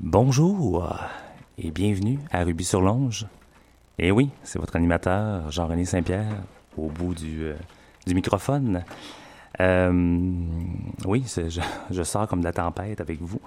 Bonjour 0.00 0.90
et 1.58 1.70
bienvenue 1.70 2.18
à 2.30 2.44
Ruby 2.44 2.64
sur 2.64 2.80
Longe. 2.80 3.26
Et 3.98 4.10
oui, 4.10 4.30
c'est 4.42 4.58
votre 4.58 4.74
animateur 4.76 5.50
Jean-René 5.50 5.84
Saint-Pierre 5.84 6.44
au 6.78 6.88
bout 6.88 7.14
du, 7.14 7.44
euh, 7.44 7.54
du 8.06 8.14
microphone. 8.14 8.84
Euh, 9.60 10.32
oui, 11.04 11.24
je, 11.26 11.60
je, 11.90 12.02
sors 12.04 12.26
comme 12.26 12.40
de 12.40 12.46
la 12.46 12.54
tempête 12.54 13.02
avec 13.02 13.20
vous. 13.20 13.40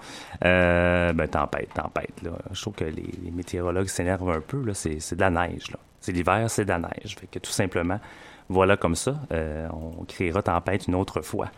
Euh, 0.44 1.12
ben, 1.12 1.26
tempête, 1.26 1.74
tempête. 1.74 2.22
Là. 2.22 2.30
Je 2.52 2.60
trouve 2.60 2.74
que 2.74 2.84
les, 2.84 3.10
les 3.24 3.30
météorologues 3.32 3.88
s'énervent 3.88 4.30
un 4.30 4.40
peu. 4.40 4.72
C'est, 4.72 5.16
de 5.16 5.20
la 5.20 5.30
neige. 5.30 5.76
C'est 6.00 6.12
l'hiver, 6.12 6.48
c'est 6.48 6.64
de 6.64 6.70
la 6.70 6.78
neige. 6.78 7.16
Fait 7.18 7.26
que 7.26 7.40
tout 7.40 7.50
simplement, 7.50 7.98
voilà 8.48 8.76
comme 8.76 8.94
ça. 8.94 9.20
On 9.72 10.04
créera 10.04 10.42
tempête 10.42 10.86
une 10.86 10.94
autre 10.94 11.22
fois. 11.22 11.50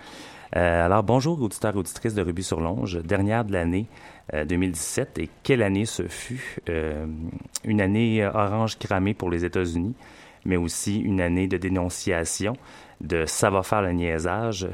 Euh, 0.55 0.85
alors, 0.85 1.03
bonjour, 1.03 1.41
auditeurs 1.41 1.75
et 1.75 1.79
auditrices 1.79 2.15
de 2.15 2.23
Ruby 2.23 2.43
sur 2.43 2.61
Longe, 2.61 3.01
dernière 3.03 3.45
de 3.45 3.53
l'année 3.53 3.87
2017. 4.33 5.19
Euh, 5.19 5.23
et 5.23 5.31
quelle 5.43 5.63
année 5.63 5.87
ce 5.87 6.07
fut? 6.09 6.59
Euh, 6.69 7.07
une 7.65 7.81
année 7.81 8.25
orange 8.27 8.79
cramée 8.79 9.15
pour 9.15 9.31
les 9.31 9.47
États-Unis, 9.47 9.95
mais 10.45 10.57
aussi 10.57 10.99
une 10.99 11.21
année 11.21 11.49
de 11.49 11.57
dénonciation, 11.57 12.55
de 13.01 13.25
ça 13.25 13.49
va 13.49 13.63
faire 13.63 13.83
le 13.83 13.93
niaisage. 13.93 14.69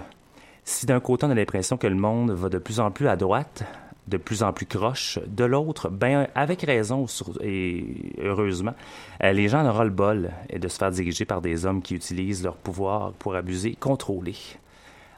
Si 0.64 0.84
d'un 0.84 1.00
côté, 1.00 1.26
on 1.26 1.30
a 1.30 1.34
l'impression 1.34 1.76
que 1.76 1.86
le 1.86 1.94
monde 1.94 2.32
va 2.32 2.48
de 2.48 2.58
plus 2.58 2.80
en 2.80 2.90
plus 2.90 3.06
à 3.06 3.14
droite, 3.14 3.62
de 4.08 4.16
plus 4.16 4.42
en 4.42 4.52
plus 4.52 4.66
croche. 4.66 5.20
De 5.28 5.44
l'autre, 5.44 5.90
ben 5.90 6.26
avec 6.34 6.62
raison 6.62 7.06
et 7.40 7.84
heureusement, 8.20 8.74
les 9.22 9.48
gens 9.48 9.66
auront 9.66 9.84
le 9.84 9.90
bol 9.90 10.30
de 10.52 10.68
se 10.68 10.76
faire 10.76 10.90
diriger 10.90 11.24
par 11.24 11.40
des 11.40 11.66
hommes 11.66 11.82
qui 11.82 11.94
utilisent 11.94 12.42
leur 12.42 12.56
pouvoir 12.56 13.12
pour 13.12 13.36
abuser, 13.36 13.76
contrôler. 13.78 14.34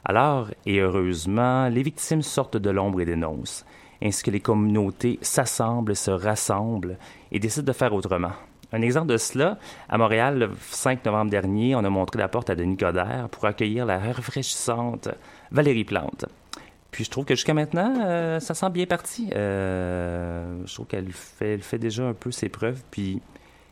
Alors, 0.05 0.49
et 0.65 0.79
heureusement, 0.79 1.67
les 1.67 1.83
victimes 1.83 2.21
sortent 2.21 2.57
de 2.57 2.69
l'ombre 2.69 3.01
et 3.01 3.05
dénoncent, 3.05 3.65
ainsi 4.03 4.23
que 4.23 4.31
les 4.31 4.39
communautés 4.39 5.19
s'assemblent, 5.21 5.95
se 5.95 6.11
rassemblent 6.11 6.97
et 7.31 7.39
décident 7.39 7.65
de 7.65 7.73
faire 7.73 7.93
autrement. 7.93 8.31
Un 8.73 8.81
exemple 8.81 9.07
de 9.07 9.17
cela, 9.17 9.57
à 9.89 9.97
Montréal, 9.97 10.39
le 10.39 10.51
5 10.69 11.05
novembre 11.05 11.29
dernier, 11.29 11.75
on 11.75 11.83
a 11.83 11.89
montré 11.89 12.17
la 12.17 12.29
porte 12.29 12.49
à 12.49 12.55
Denis 12.55 12.77
Coderre 12.77 13.27
pour 13.29 13.45
accueillir 13.45 13.85
la 13.85 13.99
rafraîchissante 13.99 15.09
Valérie 15.51 15.83
Plante. 15.83 16.25
Puis 16.91 17.05
je 17.05 17.09
trouve 17.09 17.25
que 17.25 17.35
jusqu'à 17.35 17.53
maintenant, 17.53 17.93
euh, 18.05 18.39
ça 18.39 18.53
sent 18.53 18.69
bien 18.69 18.85
parti. 18.85 19.29
Euh, 19.33 20.61
je 20.65 20.73
trouve 20.73 20.87
qu'elle 20.87 21.11
fait, 21.11 21.57
fait 21.57 21.79
déjà 21.79 22.03
un 22.03 22.13
peu 22.13 22.31
ses 22.31 22.49
preuves, 22.49 22.81
puis 22.91 23.21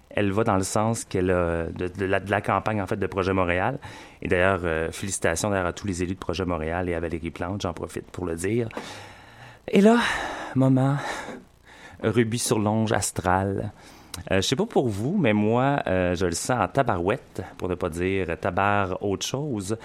elle 0.09 0.31
va 0.31 0.44
dans 0.44 0.56
le 0.56 0.64
sens 0.64 1.06
qu'elle 1.06 1.31
a 1.31 1.66
de, 1.68 2.06
la, 2.06 2.42
campagne 2.42 2.81
en 2.81 2.88
fait 2.88 2.97
de 2.97 3.08
Projet 3.08 3.34
Montréal. 3.34 3.80
Et 4.22 4.28
d'ailleurs, 4.28 4.62
euh, 4.64 4.92
félicitations 4.92 5.52
à 5.52 5.72
tous 5.74 5.88
les 5.88 6.03
élus 6.03 6.16
de 6.16 6.20
Projet 6.20 6.46
Montréal 6.46 6.90
et 6.90 6.96
à 6.96 7.00
Valérie 7.00 7.31
Plante, 7.31 7.62
j'en 7.62 7.74
profite 7.74 8.09
pour 8.12 8.25
le 8.25 8.36
dire. 8.36 8.69
Et 9.68 9.81
là, 9.81 9.98
moment, 10.56 10.98
rubis 12.03 12.40
sur 12.40 12.59
longe 12.59 12.92
astral. 12.92 13.72
Euh, 14.31 14.38
je 14.38 14.42
sais 14.42 14.56
pas 14.56 14.66
pour 14.66 14.88
vous, 14.88 15.18
mais 15.18 15.34
moi, 15.34 15.81
euh, 15.88 16.16
je 16.16 16.25
le 16.25 16.34
sens 16.34 16.59
en 16.59 16.68
tabarouette, 16.68 17.42
pour 17.58 17.69
ne 17.69 17.75
pas 17.75 17.90
dire 17.90 18.38
tabar 18.40 19.02
autre 19.03 19.25
chose. 19.25 19.78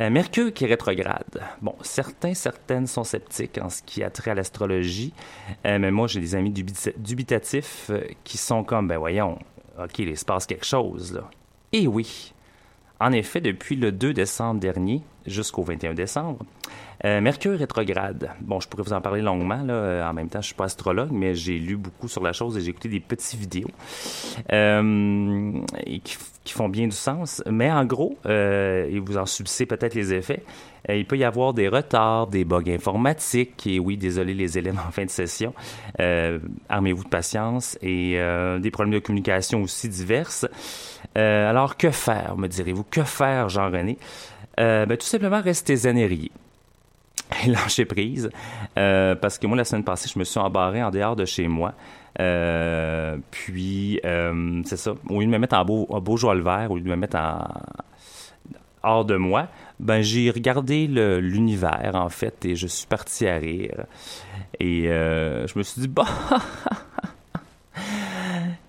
Euh, 0.00 0.10
Mercure 0.10 0.52
qui 0.52 0.66
rétrograde. 0.66 1.42
Bon, 1.60 1.74
certains, 1.82 2.34
certaines 2.34 2.86
sont 2.86 3.04
sceptiques 3.04 3.58
en 3.62 3.68
ce 3.68 3.82
qui 3.82 4.02
a 4.02 4.10
trait 4.10 4.32
à 4.32 4.34
l'astrologie, 4.34 5.12
mais 5.64 5.90
moi, 5.90 6.06
j'ai 6.06 6.20
des 6.20 6.34
amis 6.34 6.52
dubitatifs 6.96 7.90
qui 8.24 8.38
sont 8.38 8.64
comme, 8.64 8.88
ben 8.88 8.98
voyons, 8.98 9.38
OK, 9.84 9.98
il 9.98 10.16
se 10.16 10.24
passe 10.24 10.46
quelque 10.46 10.66
chose, 10.66 11.12
là. 11.12 11.30
Et 11.72 11.86
oui. 11.86 12.32
En 13.00 13.12
effet, 13.12 13.40
depuis 13.40 13.76
le 13.76 13.92
2 13.92 14.12
décembre 14.12 14.60
dernier 14.60 15.02
jusqu'au 15.26 15.62
21 15.62 15.94
décembre, 15.94 16.44
euh, 17.04 17.22
Mercure 17.22 17.58
rétrograde. 17.58 18.30
Bon, 18.42 18.60
je 18.60 18.68
pourrais 18.68 18.82
vous 18.82 18.92
en 18.92 19.00
parler 19.00 19.22
longuement. 19.22 19.62
Là. 19.62 19.72
Euh, 19.72 20.08
en 20.08 20.12
même 20.12 20.28
temps, 20.28 20.42
je 20.42 20.46
suis 20.46 20.54
pas 20.54 20.64
astrologue, 20.64 21.10
mais 21.10 21.34
j'ai 21.34 21.58
lu 21.58 21.76
beaucoup 21.76 22.08
sur 22.08 22.22
la 22.22 22.34
chose 22.34 22.58
et 22.58 22.60
j'ai 22.60 22.70
écouté 22.70 22.90
des 22.90 23.00
petites 23.00 23.40
vidéos 23.40 23.70
euh, 24.52 25.52
qui, 26.04 26.52
font 26.52 26.68
bien 26.68 26.86
du 26.86 26.96
sens. 26.96 27.42
Mais 27.48 27.70
en 27.70 27.86
gros, 27.86 28.18
et 28.26 28.98
vous 28.98 29.16
en 29.16 29.24
subissez 29.24 29.64
peut-être 29.64 29.94
les 29.94 30.12
effets, 30.12 30.42
il 30.88 31.06
peut 31.06 31.16
y 31.16 31.24
avoir 31.24 31.54
des 31.54 31.68
retards, 31.68 32.26
des 32.26 32.44
bugs 32.44 32.68
informatiques. 32.68 33.66
Et 33.66 33.78
oui, 33.78 33.96
désolé 33.96 34.34
les 34.34 34.58
élèves 34.58 34.76
en 34.86 34.90
fin 34.90 35.04
de 35.04 35.10
session. 35.10 35.54
Armez-vous 36.68 37.04
de 37.04 37.08
patience 37.08 37.78
et 37.82 38.18
des 38.60 38.70
problèmes 38.72 38.92
de 38.92 38.98
communication 38.98 39.62
aussi 39.62 39.88
diverses. 39.88 40.46
Alors, 41.14 41.76
que 41.76 41.90
faire, 41.90 42.36
me 42.36 42.46
direz-vous? 42.48 42.84
Que 42.84 43.02
faire, 43.02 43.48
Jean-René? 43.48 43.98
Ben, 44.56 44.96
tout 44.96 45.06
simplement, 45.06 45.40
restez 45.40 45.76
zen 45.76 45.98
et 45.98 46.06
prise. 47.84 48.30
Euh, 48.78 49.14
parce 49.14 49.38
que 49.38 49.46
moi, 49.46 49.56
la 49.56 49.64
semaine 49.64 49.84
passée, 49.84 50.10
je 50.12 50.18
me 50.18 50.24
suis 50.24 50.38
embarré 50.38 50.82
en 50.82 50.90
dehors 50.90 51.16
de 51.16 51.24
chez 51.24 51.48
moi. 51.48 51.74
Euh, 52.20 53.16
puis, 53.30 54.00
euh, 54.04 54.62
c'est 54.64 54.76
ça. 54.76 54.94
Au 55.08 55.20
lieu 55.20 55.26
de 55.26 55.30
me 55.30 55.38
mettre 55.38 55.56
en 55.56 55.64
beau, 55.64 55.86
beau 56.00 56.16
joie 56.16 56.34
le 56.34 56.42
vert, 56.42 56.70
au 56.70 56.76
lieu 56.76 56.82
de 56.82 56.88
me 56.88 56.96
mettre 56.96 57.16
en, 57.16 57.46
hors 58.82 59.04
de 59.04 59.16
moi, 59.16 59.48
ben 59.78 60.00
j'ai 60.00 60.30
regardé 60.30 60.86
l'univers, 60.86 61.92
en 61.94 62.08
fait, 62.08 62.44
et 62.44 62.56
je 62.56 62.66
suis 62.66 62.86
parti 62.86 63.26
à 63.26 63.36
rire. 63.36 63.84
Et 64.58 64.84
je 64.84 65.58
me 65.58 65.62
suis 65.62 65.82
dit, 65.82 65.88
bah... 65.88 66.04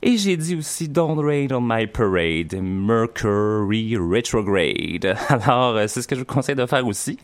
Et 0.04 0.18
j'ai 0.18 0.36
dit 0.36 0.56
aussi 0.56 0.90
Don't 0.90 1.20
rain 1.20 1.48
on 1.52 1.62
my 1.62 1.86
parade, 1.86 2.56
Mercury 2.60 3.96
retrograde. 3.98 5.16
Alors, 5.30 5.78
c'est 5.88 6.02
ce 6.02 6.08
que 6.08 6.16
je 6.16 6.22
vous 6.22 6.26
conseille 6.26 6.56
de 6.56 6.66
faire 6.66 6.86
aussi. 6.88 7.20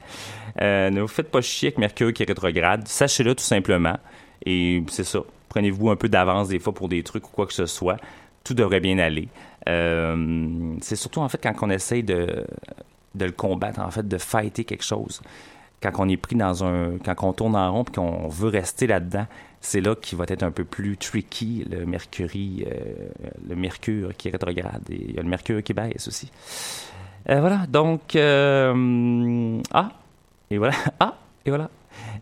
Euh, 0.61 0.91
ne 0.91 1.01
vous 1.01 1.07
faites 1.07 1.31
pas 1.31 1.41
chier 1.41 1.69
avec 1.69 1.79
Mercure 1.79 2.13
qui 2.13 2.21
est 2.21 2.27
rétrograde. 2.27 2.87
Sachez-le 2.87 3.33
tout 3.33 3.43
simplement. 3.43 3.97
Et 4.45 4.83
c'est 4.89 5.03
ça. 5.03 5.19
Prenez-vous 5.49 5.89
un 5.89 5.95
peu 5.95 6.07
d'avance 6.07 6.49
des 6.49 6.59
fois 6.59 6.73
pour 6.73 6.87
des 6.87 7.01
trucs 7.01 7.27
ou 7.27 7.31
quoi 7.31 7.47
que 7.47 7.53
ce 7.53 7.65
soit. 7.65 7.97
Tout 8.43 8.53
devrait 8.53 8.79
bien 8.79 8.99
aller. 8.99 9.27
Euh, 9.67 10.75
c'est 10.81 10.95
surtout 10.95 11.19
en 11.19 11.29
fait 11.29 11.41
quand 11.41 11.53
on 11.63 11.69
essaye 11.71 12.03
de, 12.03 12.45
de 13.15 13.25
le 13.25 13.31
combattre, 13.31 13.81
en 13.81 13.89
fait, 13.91 14.07
de 14.07 14.17
fighter 14.17 14.63
quelque 14.63 14.83
chose. 14.83 15.21
Quand 15.81 15.91
on 15.97 16.09
est 16.09 16.17
pris 16.17 16.35
dans 16.35 16.63
un. 16.63 16.97
Quand 17.03 17.15
on 17.23 17.33
tourne 17.33 17.55
en 17.55 17.71
rond 17.71 17.83
et 17.83 17.91
qu'on 17.91 18.27
veut 18.27 18.49
rester 18.49 18.87
là-dedans, 18.87 19.25
c'est 19.67 19.81
là 19.81 19.95
qu'il 19.95 20.17
va 20.17 20.25
être 20.27 20.43
un 20.43 20.51
peu 20.51 20.63
plus 20.63 20.97
tricky, 20.97 21.65
le 21.69 21.85
Mercure, 21.85 22.29
euh, 22.35 23.09
le 23.49 23.55
Mercure 23.55 24.15
qui 24.17 24.29
rétrograde. 24.29 24.83
Et 24.89 25.09
il 25.09 25.15
y 25.15 25.19
a 25.19 25.21
le 25.21 25.29
Mercure 25.29 25.61
qui 25.61 25.73
baisse 25.73 26.07
aussi. 26.07 26.31
voilà, 27.27 27.65
donc. 27.67 28.15
ah, 28.15 29.89
et 30.49 30.57
voilà. 30.57 30.73
Ah! 30.99 31.15
Et 31.45 31.49
voilà. 31.49 31.69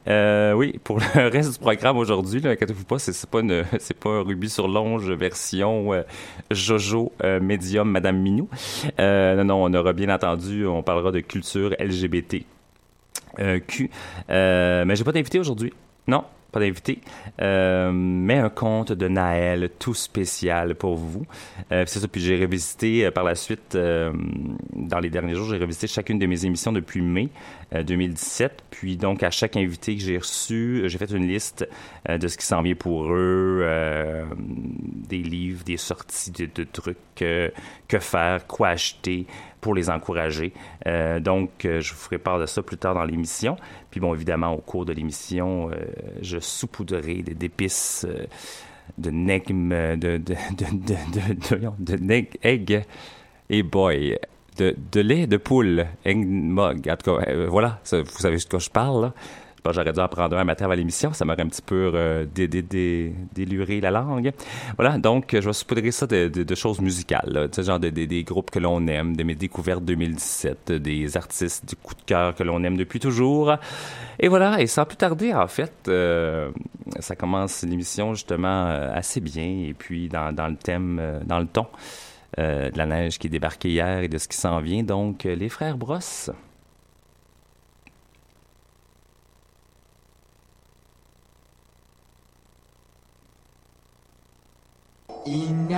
Euh, 0.07 0.53
oui, 0.53 0.79
pour 0.83 0.99
le 0.99 1.27
reste 1.29 1.53
du 1.53 1.59
programme 1.59 1.97
aujourd'hui, 1.97 2.39
inquiétez-vous 2.45 2.85
pas, 2.85 2.99
c'est 2.99 3.29
pas 3.29 3.39
une, 3.39 3.65
c'est 3.79 3.97
pas 3.97 4.09
un 4.09 4.21
rubis 4.21 4.51
sur 4.51 4.67
longe 4.67 5.09
version 5.11 5.93
euh, 5.93 6.03
Jojo 6.51 7.11
euh, 7.23 7.39
médium 7.39 7.89
Madame 7.89 8.19
Minou. 8.19 8.47
non, 8.99 9.43
non, 9.43 9.63
on 9.63 9.73
aura 9.73 9.93
bien 9.93 10.13
entendu, 10.13 10.65
on 10.67 10.83
parlera 10.83 11.11
de 11.11 11.21
culture 11.21 11.71
LGBT. 11.79 12.45
Q. 13.67 13.89
mais 14.29 14.95
j'ai 14.95 15.03
pas 15.03 15.11
d'invité 15.11 15.39
aujourd'hui. 15.39 15.73
Non, 16.07 16.23
pas 16.55 16.61
d'invité, 16.61 16.99
euh, 17.41 17.91
mais 17.93 18.37
un 18.37 18.49
conte 18.49 18.93
de 18.93 19.09
Naël 19.09 19.69
tout 19.77 19.93
spécial 19.93 20.73
pour 20.75 20.95
vous. 20.95 21.25
Euh, 21.73 21.83
c'est 21.85 21.99
ça, 21.99 22.07
puis 22.07 22.21
j'ai 22.21 22.41
revisité 22.41 23.05
euh, 23.05 23.11
par 23.11 23.25
la 23.25 23.35
suite, 23.35 23.75
dans 23.75 24.99
les 24.99 25.09
derniers 25.09 25.35
jours, 25.35 25.49
j'ai 25.49 25.57
revisité 25.57 25.87
chacune 25.87 26.17
de 26.17 26.25
mes 26.25 26.45
émissions 26.45 26.71
depuis 26.71 27.01
mai 27.01 27.27
2017. 27.73 28.63
Puis 28.71 28.95
donc, 28.95 29.21
à 29.21 29.31
chaque 29.31 29.57
invité 29.57 29.97
que 29.97 30.01
j'ai 30.01 30.17
reçu, 30.17 30.83
j'ai 30.85 30.97
fait 30.97 31.11
une 31.11 31.27
liste 31.27 31.67
de 32.07 32.27
ce 32.27 32.37
qui 32.37 32.45
s'en 32.45 32.61
vient 32.61 32.75
pour 32.75 33.11
eux, 33.11 33.67
des 35.09 35.23
livres, 35.23 35.65
des 35.65 35.77
sorties 35.77 36.31
de, 36.31 36.63
trucs, 36.63 36.97
que 37.15 37.51
faire, 37.99 38.47
quoi 38.47 38.69
acheter, 38.69 39.25
pour 39.59 39.75
les 39.75 39.89
encourager. 39.89 40.53
Donc, 41.19 41.49
je 41.63 41.89
vous 41.91 41.99
ferai 41.99 42.17
part 42.17 42.39
de 42.39 42.45
ça 42.45 42.61
plus 42.61 42.77
tard 42.77 42.93
dans 42.93 43.03
l'émission. 43.03 43.57
Puis 43.91 43.99
bon, 43.99 44.13
évidemment, 44.13 44.53
au 44.53 44.61
cours 44.61 44.85
de 44.85 44.93
l'émission, 44.93 45.71
je 46.21 46.39
saupoudrerai 46.45 47.23
d'épices 47.23 48.05
de 48.97 49.09
negm, 49.09 49.69
de, 49.69 50.17
de, 50.17 50.35
de, 50.51 51.95
de, 51.97 51.97
de, 51.97 52.81
et 53.49 53.63
boy, 53.63 54.17
de, 54.57 55.01
lait 55.01 55.27
de 55.27 55.37
poule, 55.37 55.87
egg 56.05 56.17
mug. 56.17 56.89
En 56.89 56.95
tout 56.97 57.17
cas, 57.17 57.47
voilà, 57.47 57.79
vous 57.91 58.19
savez 58.19 58.37
de 58.37 58.43
quoi 58.43 58.59
je 58.59 58.69
parle, 58.69 59.11
là 59.65 59.71
j'aurais 59.73 59.93
dû 59.93 59.99
en 59.99 60.07
prendre 60.07 60.37
un 60.37 60.43
matin 60.43 60.69
à 60.69 60.75
l'émission, 60.75 61.13
ça 61.13 61.25
m'aurait 61.25 61.41
un 61.41 61.47
petit 61.47 61.61
peu 61.61 61.91
euh, 61.93 62.25
déluré 63.33 63.81
la 63.81 63.91
langue. 63.91 64.31
Voilà, 64.77 64.97
donc 64.97 65.29
je 65.31 65.39
vais 65.39 65.53
saupoudrer 65.53 65.91
ça 65.91 66.07
de, 66.07 66.55
choses 66.55 66.79
musicales, 66.79 67.49
sais, 67.51 67.63
genre 67.63 67.79
des 67.79 68.23
groupes 68.23 68.51
que 68.51 68.59
l'on 68.59 68.87
aime, 68.87 69.15
de 69.15 69.23
mes 69.23 69.35
découvertes 69.35 69.83
2017, 69.83 70.71
des 70.71 71.17
artistes 71.17 71.67
du 71.67 71.75
coup 71.75 71.93
de 71.95 72.01
cœur 72.05 72.35
que 72.35 72.43
l'on 72.43 72.63
aime 72.63 72.77
depuis 72.77 72.99
toujours. 72.99 73.55
Et 74.19 74.27
voilà, 74.27 74.61
et 74.61 74.67
sans 74.67 74.85
plus 74.85 74.97
tarder, 74.97 75.33
en 75.33 75.47
fait, 75.47 75.73
euh, 75.87 76.51
ça 76.99 77.15
commence 77.15 77.63
l'émission 77.63 78.13
justement 78.13 78.67
euh, 78.67 78.93
assez 78.93 79.19
bien, 79.19 79.65
et 79.67 79.75
puis 79.77 80.07
dans, 80.07 80.33
dans 80.33 80.47
le 80.47 80.55
thème, 80.55 81.01
dans 81.25 81.39
le 81.39 81.47
ton. 81.47 81.67
de 82.37 82.77
la 82.77 82.85
neige 82.85 83.17
qui 83.17 83.27
est 83.27 83.29
débarquée 83.29 83.69
hier 83.69 83.99
et 83.99 84.07
de 84.07 84.17
ce 84.17 84.27
qui 84.27 84.37
s'en 84.37 84.59
vient. 84.59 84.83
Donc, 84.83 85.23
les 85.23 85.49
frères 85.49 85.77
Brosse. 85.77 86.31
Inai 95.27 95.75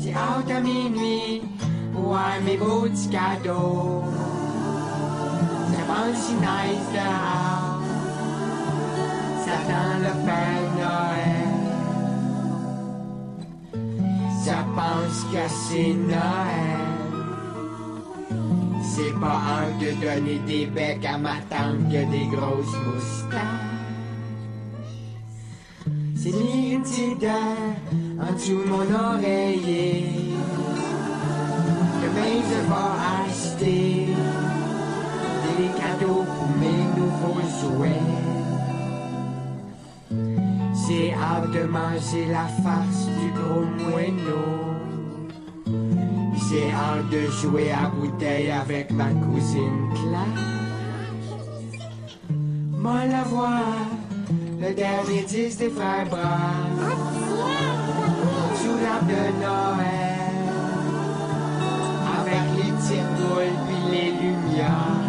C'est 0.00 0.14
out 0.14 0.50
à 0.50 0.60
minuit 0.60 1.42
pour 1.92 2.16
mes 2.42 2.56
beaux 2.56 2.88
petits 2.88 3.10
cadeaux. 3.10 4.04
Ça 5.70 5.82
va 5.86 6.14
si 6.14 6.32
nice 6.32 6.88
dehors. 6.94 7.82
Ça 9.44 9.56
tend 9.68 9.98
le 10.00 10.12
Père 10.24 10.68
Noël. 10.78 11.58
Ça 14.42 14.64
pense 14.74 15.20
que 15.30 15.44
c'est 15.46 15.92
Noël. 15.92 16.88
C'est 18.82 19.14
pas 19.20 19.40
un 19.58 19.68
de 19.78 19.90
donner 20.00 20.38
des 20.46 20.64
becs 20.66 21.04
à 21.04 21.18
ma 21.18 21.36
tante 21.50 21.86
que 21.90 22.10
des 22.10 22.26
grosses 22.34 22.78
moustaches. 22.86 23.67
C'est 26.20 26.32
petite 26.32 27.26
en 28.20 28.32
dessous 28.32 28.64
de 28.64 28.68
mon 28.68 28.88
oreiller. 28.92 30.04
Demain, 32.02 32.34
je 32.48 32.58
vais 32.68 32.92
acheter 33.22 34.06
des 35.58 35.70
cadeaux 35.80 36.24
pour 36.24 36.50
mes 36.58 36.82
nouveaux 36.98 37.42
jouets. 37.60 38.08
J'ai 40.88 41.14
hâte 41.14 41.52
de 41.52 41.62
manger 41.68 42.26
la 42.32 42.48
farce 42.64 43.06
du 43.20 43.30
gros 43.38 43.66
moineau. 43.88 44.48
J'ai 46.50 46.68
hâte 46.72 47.08
de 47.10 47.30
jouer 47.30 47.70
à 47.70 47.90
bouteille 47.90 48.50
avec 48.50 48.90
ma 48.90 49.10
cousine 49.10 49.88
Claire. 49.94 50.44
Moi 52.72 53.04
la 53.06 53.22
voir 53.22 53.97
le 54.60 54.74
dernier 54.74 55.22
disque 55.22 55.58
des 55.58 55.70
frères 55.70 56.06
Bras, 56.08 56.66
sous 58.56 58.76
l'arbre 58.82 59.06
de 59.06 59.22
Noël, 59.40 60.48
avec 62.18 62.46
les 62.56 62.72
petites 62.72 63.12
boules 63.18 63.58
puis 63.66 63.82
les 63.92 64.10
lumières. 64.10 65.06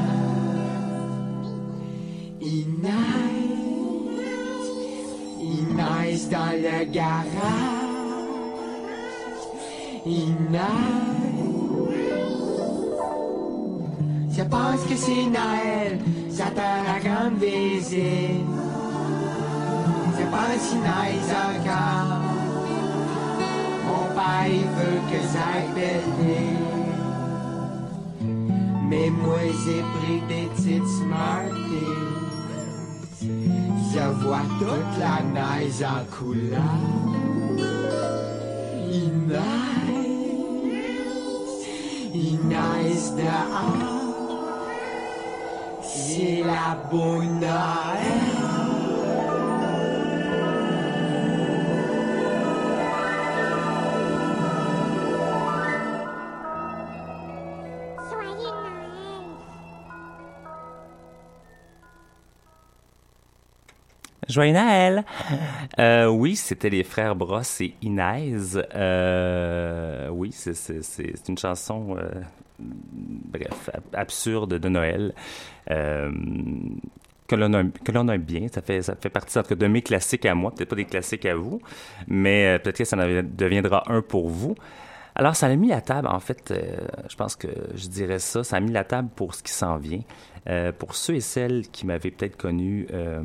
Il 2.41 2.67
neige, 2.81 4.19
il 5.41 5.63
neige 5.75 6.29
dans 6.29 6.53
le 6.53 6.85
garage, 6.91 7.23
il 10.05 10.35
neige. 10.51 11.09
Je 14.31 14.43
pense 14.43 14.81
que 14.87 14.95
c'est 14.95 15.25
Noël, 15.25 15.99
j'attends 16.29 16.83
la 16.85 16.99
grande 16.99 17.39
visite 17.39 18.68
nice 20.31 21.31
encore. 21.47 22.19
Mon 23.87 24.05
père 24.15 24.67
veut 24.77 25.01
que 25.09 25.19
j'aille 25.31 25.69
baigner. 25.75 26.57
Mais 28.89 29.09
moi 29.09 29.43
j'ai 29.63 29.83
pris 29.95 30.19
des 30.27 30.47
petites 30.55 30.87
Smarties. 30.87 32.09
Je 33.91 34.05
vois 34.21 34.47
toute 34.59 34.93
la 34.99 35.17
neige 35.33 35.83
en 35.83 36.03
couleur. 36.15 36.77
Il 38.91 39.11
neige, 39.27 40.09
il 42.13 42.39
neige 42.47 43.09
dehors. 43.17 43.99
C'est 45.81 46.43
la 46.43 46.77
bonne 46.91 47.39
Noël. 47.39 48.48
Joyeux 64.29 64.53
Noël! 64.53 65.03
Euh, 65.79 66.05
oui, 66.05 66.35
c'était 66.35 66.69
les 66.69 66.83
frères 66.83 67.15
Bross 67.15 67.61
et 67.61 67.73
Inès. 67.81 68.59
Euh, 68.75 70.07
oui, 70.09 70.31
c'est 70.31 71.27
une 71.27 71.37
chanson, 71.37 71.97
euh, 71.97 72.11
bref, 72.59 73.71
absurde 73.93 74.59
de 74.59 74.69
Noël. 74.69 75.13
Euh, 75.71 76.11
que 77.27 77.35
l'on 77.35 78.07
aime 78.07 78.21
bien. 78.21 78.47
Ça 78.53 78.61
fait, 78.61 78.83
ça 78.83 78.95
fait 78.95 79.09
partie 79.09 79.39
de 79.49 79.67
mes 79.67 79.81
classiques 79.81 80.25
à 80.25 80.35
moi, 80.35 80.51
peut-être 80.51 80.69
pas 80.69 80.75
des 80.75 80.85
classiques 80.85 81.25
à 81.25 81.35
vous, 81.35 81.59
mais 82.07 82.59
peut-être 82.59 82.77
que 82.77 82.85
ça 82.85 82.97
deviendra 82.97 83.83
un 83.87 84.01
pour 84.01 84.29
vous. 84.29 84.55
Alors, 85.19 85.35
ça 85.35 85.47
a 85.47 85.55
mis 85.57 85.67
la 85.67 85.81
table, 85.81 86.07
en 86.07 86.21
fait, 86.21 86.53
je 87.09 87.15
pense 87.17 87.35
que 87.35 87.49
je 87.75 87.87
dirais 87.87 88.19
ça, 88.19 88.41
ça 88.45 88.55
a 88.55 88.59
mis 88.61 88.71
la 88.71 88.85
table 88.85 89.09
pour 89.13 89.35
ce 89.35 89.43
qui 89.43 89.51
s'en 89.51 89.75
vient. 89.75 89.99
Euh, 90.47 90.71
pour 90.71 90.95
ceux 90.95 91.15
et 91.15 91.19
celles 91.19 91.67
qui 91.67 91.85
m'avaient 91.85 92.11
peut-être 92.11 92.37
connu 92.37 92.87
euh, 92.93 93.21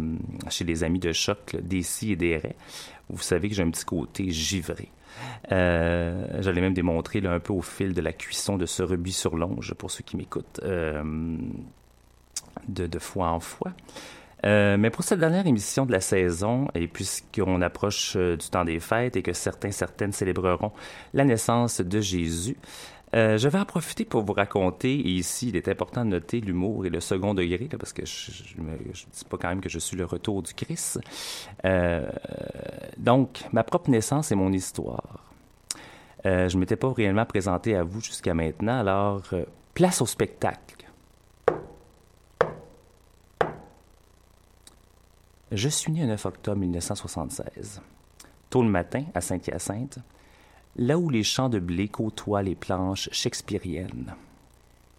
chez 0.48 0.64
les 0.64 0.82
amis 0.82 0.98
de 0.98 1.12
choc, 1.12 1.54
d'ici 1.62 2.10
et 2.10 2.16
des 2.16 2.40
vous 3.08 3.22
savez 3.22 3.48
que 3.48 3.54
j'ai 3.54 3.62
un 3.62 3.70
petit 3.70 3.84
côté 3.84 4.28
givré. 4.30 4.90
Euh, 5.52 6.42
J'allais 6.42 6.60
même 6.60 6.74
démontrer 6.74 7.22
un 7.24 7.38
peu 7.38 7.52
au 7.52 7.62
fil 7.62 7.94
de 7.94 8.00
la 8.00 8.12
cuisson 8.12 8.56
de 8.56 8.66
ce 8.66 8.82
rubis 8.82 9.12
sur 9.12 9.36
longe, 9.36 9.74
pour 9.74 9.92
ceux 9.92 10.02
qui 10.02 10.16
m'écoutent, 10.16 10.58
euh, 10.64 11.36
de, 12.66 12.88
de, 12.88 12.98
fois 12.98 13.28
en 13.28 13.38
fois. 13.38 13.72
Mais 14.44 14.90
pour 14.90 15.04
cette 15.04 15.20
dernière 15.20 15.46
émission 15.46 15.86
de 15.86 15.92
la 15.92 16.00
saison, 16.00 16.68
et 16.74 16.86
puisqu'on 16.86 17.62
approche 17.62 18.16
du 18.16 18.48
temps 18.50 18.64
des 18.64 18.78
fêtes 18.78 19.16
et 19.16 19.22
que 19.22 19.32
certains, 19.32 19.70
certaines 19.70 20.12
célébreront 20.12 20.72
la 21.14 21.24
naissance 21.24 21.80
de 21.80 22.00
Jésus, 22.00 22.56
euh, 23.14 23.38
je 23.38 23.48
vais 23.48 23.58
en 23.58 23.64
profiter 23.64 24.04
pour 24.04 24.24
vous 24.24 24.32
raconter, 24.32 24.92
et 24.92 25.10
ici, 25.10 25.48
il 25.48 25.56
est 25.56 25.68
important 25.68 26.04
de 26.04 26.10
noter 26.10 26.40
l'humour 26.40 26.84
et 26.84 26.90
le 26.90 27.00
second 27.00 27.32
degré, 27.32 27.68
parce 27.78 27.92
que 27.92 28.04
je 28.04 28.32
ne 28.58 28.76
dis 28.76 29.24
pas 29.28 29.36
quand 29.36 29.48
même 29.48 29.60
que 29.60 29.68
je 29.68 29.78
suis 29.78 29.96
le 29.96 30.04
retour 30.04 30.42
du 30.42 30.52
Christ. 30.52 31.00
Euh, 31.64 32.08
donc, 32.96 33.44
ma 33.52 33.62
propre 33.62 33.90
naissance 33.90 34.32
et 34.32 34.34
mon 34.34 34.52
histoire. 34.52 35.32
Euh, 36.26 36.48
je 36.48 36.56
ne 36.56 36.60
m'étais 36.60 36.76
pas 36.76 36.92
réellement 36.92 37.26
présenté 37.26 37.76
à 37.76 37.84
vous 37.84 38.00
jusqu'à 38.00 38.34
maintenant, 38.34 38.80
alors 38.80 39.22
place 39.74 40.00
au 40.00 40.06
spectacle. 40.06 40.73
Je 45.54 45.68
suis 45.68 45.92
né 45.92 46.00
le 46.00 46.08
9 46.08 46.26
octobre 46.26 46.58
1976. 46.58 47.80
Tôt 48.50 48.64
le 48.64 48.68
matin, 48.68 49.04
à 49.14 49.20
Saint-Hyacinthe, 49.20 50.00
là 50.74 50.98
où 50.98 51.08
les 51.08 51.22
champs 51.22 51.48
de 51.48 51.60
blé 51.60 51.86
côtoient 51.86 52.42
les 52.42 52.56
planches 52.56 53.08
shakespeariennes. 53.12 54.16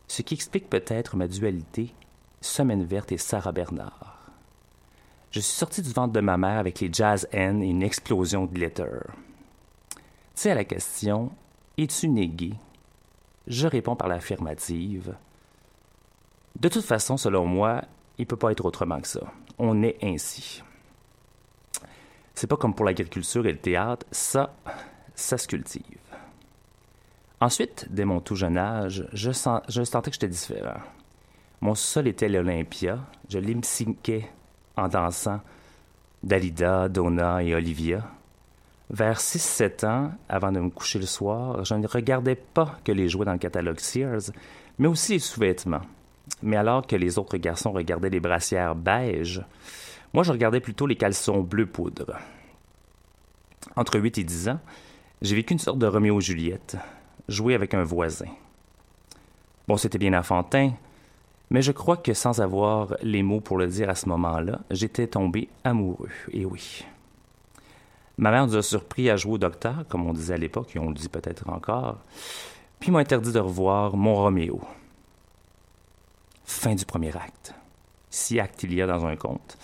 Ce 0.07 0.21
qui 0.21 0.33
explique 0.33 0.69
peut-être 0.69 1.17
ma 1.17 1.27
dualité 1.27 1.93
Semaine 2.39 2.85
Verte 2.85 3.11
et 3.11 3.17
Sarah 3.17 3.51
Bernard. 3.51 4.31
Je 5.31 5.41
suis 5.41 5.57
sorti 5.57 5.81
du 5.81 5.91
ventre 5.91 6.13
de 6.13 6.21
ma 6.21 6.37
mère 6.37 6.57
avec 6.57 6.79
les 6.79 6.89
Jazz 6.89 7.27
N 7.33 7.61
et 7.61 7.67
une 7.67 7.83
explosion 7.83 8.45
de 8.45 8.53
glitter. 8.53 9.01
Tu 10.37 10.47
à 10.47 10.55
la 10.55 10.63
question 10.63 11.31
Es-tu 11.77 12.07
négué 12.07 12.53
Je 13.45 13.67
réponds 13.67 13.97
par 13.97 14.07
l'affirmative. 14.07 15.17
De 16.57 16.69
toute 16.69 16.85
façon, 16.85 17.17
selon 17.17 17.45
moi, 17.45 17.81
il 18.17 18.25
peut 18.25 18.37
pas 18.37 18.53
être 18.53 18.63
autrement 18.63 19.01
que 19.01 19.07
ça. 19.09 19.33
On 19.57 19.83
est 19.83 19.97
ainsi. 20.03 20.63
C'est 22.33 22.47
pas 22.47 22.57
comme 22.57 22.75
pour 22.75 22.85
l'agriculture 22.85 23.45
et 23.47 23.53
le 23.53 23.57
théâtre, 23.57 24.05
ça, 24.11 24.53
ça 25.15 25.37
se 25.37 25.47
cultive. 25.47 25.99
Ensuite, 27.39 27.87
dès 27.89 28.05
mon 28.05 28.19
tout 28.19 28.35
jeune 28.35 28.57
âge, 28.57 29.07
je, 29.13 29.31
sentais 29.31 30.09
que 30.09 30.13
j'étais 30.13 30.27
différent. 30.27 30.79
Mon 31.61 31.75
sol 31.75 32.07
était 32.07 32.27
l'Olympia, 32.27 32.99
je 33.29 33.39
l'imsiquais 33.39 34.29
en 34.75 34.87
dansant 34.87 35.41
Dalida, 36.23 36.89
Donna 36.89 37.43
et 37.43 37.55
Olivia. 37.55 38.03
Vers 38.89 39.19
6-7 39.19 39.85
ans, 39.85 40.11
avant 40.29 40.51
de 40.51 40.59
me 40.59 40.69
coucher 40.69 40.99
le 40.99 41.05
soir, 41.05 41.63
je 41.65 41.73
ne 41.75 41.87
regardais 41.87 42.35
pas 42.35 42.77
que 42.83 42.91
les 42.91 43.09
jouets 43.09 43.25
dans 43.25 43.33
le 43.33 43.37
catalogue 43.37 43.79
Sears, 43.79 44.31
mais 44.77 44.87
aussi 44.87 45.13
les 45.13 45.19
sous-vêtements. 45.19 45.81
Mais 46.41 46.57
alors 46.57 46.85
que 46.85 46.95
les 46.95 47.17
autres 47.17 47.37
garçons 47.37 47.71
regardaient 47.71 48.09
les 48.09 48.19
brassières 48.19 48.75
beige, 48.75 49.43
moi 50.13 50.23
je 50.23 50.31
regardais 50.31 50.59
plutôt 50.59 50.87
les 50.87 50.95
caleçons 50.95 51.41
bleu 51.41 51.65
poudre. 51.65 52.17
Entre 53.75 53.99
8 53.99 54.17
et 54.19 54.23
10 54.23 54.49
ans, 54.49 54.59
j'ai 55.21 55.35
vécu 55.35 55.53
une 55.53 55.59
sorte 55.59 55.79
de 55.79 55.87
Roméo 55.87 56.19
Juliette, 56.21 56.77
joué 57.27 57.55
avec 57.55 57.73
un 57.73 57.83
voisin. 57.83 58.29
Bon, 59.67 59.77
c'était 59.77 59.97
bien 59.97 60.17
enfantin, 60.17 60.71
mais 61.49 61.61
je 61.61 61.71
crois 61.71 61.97
que 61.97 62.13
sans 62.13 62.41
avoir 62.41 62.95
les 63.01 63.23
mots 63.23 63.41
pour 63.41 63.57
le 63.57 63.67
dire 63.67 63.89
à 63.89 63.95
ce 63.95 64.07
moment-là, 64.09 64.59
j'étais 64.69 65.07
tombé 65.07 65.49
amoureux, 65.63 66.09
et 66.31 66.45
oui. 66.45 66.85
Ma 68.17 68.31
mère 68.31 68.47
nous 68.47 68.55
a 68.55 68.61
surpris 68.61 69.09
à 69.09 69.17
jouer 69.17 69.33
au 69.33 69.37
docteur, 69.37 69.85
comme 69.89 70.07
on 70.07 70.13
disait 70.13 70.35
à 70.35 70.37
l'époque, 70.37 70.75
et 70.75 70.79
on 70.79 70.89
le 70.89 70.95
dit 70.95 71.09
peut-être 71.09 71.49
encore, 71.49 71.97
puis 72.79 72.91
m'a 72.91 72.99
interdit 72.99 73.31
de 73.31 73.39
revoir 73.39 73.97
mon 73.97 74.15
Roméo. 74.15 74.61
Fin 76.45 76.75
du 76.75 76.85
premier 76.85 77.15
acte. 77.15 77.53
Six 78.09 78.39
actes 78.39 78.63
il 78.63 78.73
y 78.73 78.81
a 78.81 78.87
dans 78.87 79.05
un 79.05 79.15
conte. 79.15 79.57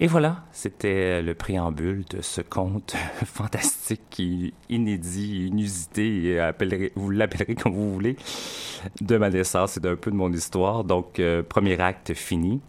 Et 0.00 0.06
voilà, 0.06 0.44
c'était 0.52 1.22
le 1.22 1.34
préambule 1.34 2.04
de 2.08 2.20
ce 2.22 2.40
conte 2.40 2.94
fantastique, 3.24 4.22
inédit, 4.68 5.48
inusité, 5.48 6.40
vous 6.94 7.10
l'appellerez 7.10 7.56
comme 7.56 7.72
vous 7.72 7.94
voulez, 7.94 8.16
de 9.00 9.16
ma 9.16 9.28
naissance 9.28 9.76
et 9.76 9.80
d'un 9.80 9.96
peu 9.96 10.12
de 10.12 10.16
mon 10.16 10.32
histoire. 10.32 10.84
Donc, 10.84 11.18
euh, 11.18 11.42
premier 11.42 11.80
acte 11.80 12.14
fini. 12.14 12.60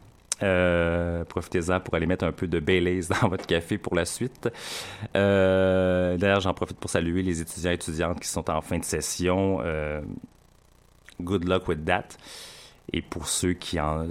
Euh, 0.41 1.23
profitez-en 1.25 1.81
pour 1.81 1.93
aller 1.93 2.07
mettre 2.07 2.25
un 2.25 2.31
peu 2.31 2.47
de 2.47 2.59
Baileys 2.59 3.01
dans 3.21 3.27
votre 3.27 3.45
café 3.45 3.77
pour 3.77 3.93
la 3.93 4.05
suite. 4.05 4.49
Euh, 5.15 6.17
d'ailleurs, 6.17 6.39
j'en 6.39 6.55
profite 6.55 6.79
pour 6.79 6.89
saluer 6.89 7.21
les 7.21 7.41
étudiants 7.41 7.71
et 7.71 7.75
étudiantes 7.75 8.19
qui 8.19 8.27
sont 8.27 8.49
en 8.49 8.61
fin 8.61 8.79
de 8.79 8.85
session. 8.85 9.59
good 11.21 11.47
luck 11.47 11.67
with 11.67 11.85
that. 11.85 12.07
Et 12.93 13.01
pour 13.01 13.27
ceux 13.27 13.53
qui 13.53 13.79
en, 13.79 14.07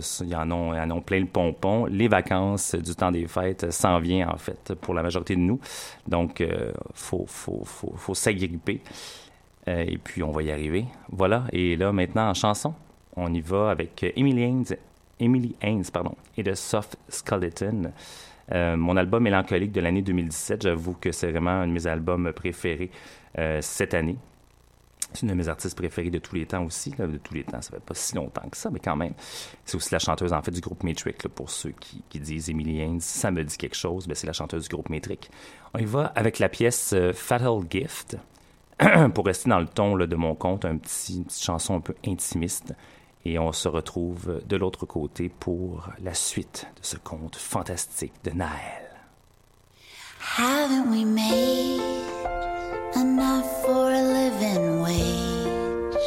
ont, 0.50 1.00
plein 1.00 1.20
le 1.20 1.26
pompon, 1.26 1.86
les 1.86 2.08
vacances 2.08 2.74
du 2.74 2.94
temps 2.94 3.10
des 3.10 3.26
fêtes 3.26 3.70
s'en 3.70 3.98
vient 3.98 4.28
en 4.28 4.36
fait 4.36 4.74
pour 4.74 4.94
la 4.94 5.02
majorité 5.02 5.34
de 5.34 5.40
nous. 5.40 5.60
Donc, 6.06 6.40
il 6.40 6.46
euh, 6.46 6.72
faut, 6.94 7.24
faut, 7.26 7.62
faut, 7.64 7.92
faut 7.96 8.14
s'agripper. 8.14 8.80
Euh, 9.66 9.84
et 9.86 9.98
puis, 9.98 10.22
on 10.22 10.30
va 10.30 10.42
y 10.42 10.50
arriver. 10.50 10.86
Voilà. 11.10 11.44
Et 11.52 11.76
là, 11.76 11.92
maintenant, 11.92 12.28
en 12.28 12.34
chanson, 12.34 12.74
on 13.16 13.32
y 13.32 13.40
va 13.40 13.70
avec 13.70 14.04
Emily 14.16 14.42
Haynes, 14.42 14.76
Emily 15.18 15.56
Haynes 15.60 15.84
pardon, 15.92 16.14
et 16.36 16.44
The 16.44 16.54
Soft 16.54 16.96
Skeleton. 17.08 17.92
Euh, 18.52 18.76
mon 18.76 18.96
album 18.96 19.24
mélancolique 19.24 19.72
de 19.72 19.80
l'année 19.80 20.02
2017, 20.02 20.62
j'avoue 20.62 20.94
que 20.94 21.12
c'est 21.12 21.30
vraiment 21.30 21.50
un 21.50 21.66
de 21.66 21.72
mes 21.72 21.86
albums 21.86 22.32
préférés 22.32 22.90
cette 23.60 23.94
année. 23.94 24.16
C'est 25.12 25.22
une 25.22 25.28
de 25.28 25.34
mes 25.34 25.48
artistes 25.48 25.76
préférés 25.76 26.10
de 26.10 26.18
tous 26.18 26.34
les 26.34 26.46
temps 26.46 26.64
aussi. 26.64 26.90
de 26.90 27.16
tous 27.18 27.34
les 27.34 27.44
temps, 27.44 27.62
ça 27.62 27.70
fait 27.70 27.80
pas 27.80 27.94
si 27.94 28.14
longtemps 28.14 28.48
que 28.48 28.56
ça, 28.56 28.70
mais 28.70 28.78
quand 28.78 28.96
même. 28.96 29.14
C'est 29.64 29.76
aussi 29.76 29.92
la 29.92 29.98
chanteuse, 29.98 30.32
en 30.32 30.42
fait, 30.42 30.50
du 30.50 30.60
groupe 30.60 30.82
Metric. 30.82 31.28
pour 31.28 31.50
ceux 31.50 31.72
qui, 31.72 32.20
disent 32.20 32.50
Emily 32.50 32.80
Haynes, 32.80 33.00
ça 33.00 33.30
me 33.30 33.42
dit 33.42 33.56
quelque 33.56 33.76
chose, 33.76 34.06
mais 34.06 34.14
c'est 34.14 34.26
la 34.26 34.32
chanteuse 34.32 34.68
du 34.68 34.74
groupe 34.74 34.90
Metric. 34.90 35.30
On 35.74 35.78
y 35.78 35.84
va 35.84 36.06
avec 36.14 36.38
la 36.38 36.48
pièce 36.48 36.92
euh, 36.92 37.12
Fatal 37.12 37.60
Gift. 37.70 38.16
pour 39.14 39.26
rester 39.26 39.50
dans 39.50 39.58
le 39.58 39.66
ton 39.66 39.96
de 39.96 40.16
mon 40.16 40.34
conte, 40.34 40.64
un 40.64 40.76
petit, 40.76 41.18
une 41.18 41.24
petite 41.24 41.42
chanson 41.42 41.76
un 41.76 41.80
peu 41.80 41.94
intimiste. 42.06 42.74
Et 43.24 43.38
on 43.38 43.52
se 43.52 43.68
retrouve 43.68 44.40
de 44.46 44.56
l'autre 44.56 44.86
côté 44.86 45.28
pour 45.28 45.88
la 46.00 46.14
suite 46.14 46.66
de 46.80 46.86
ce 46.86 46.96
conte 46.96 47.36
fantastique 47.36 48.14
de 48.24 48.30
Naël. 48.30 48.88
Haven't 50.20 50.90
we 50.90 51.04
made 51.04 52.47
enough 52.96 53.64
for 53.64 53.90
a 53.90 54.02
living 54.02 54.80
wage. 54.80 56.04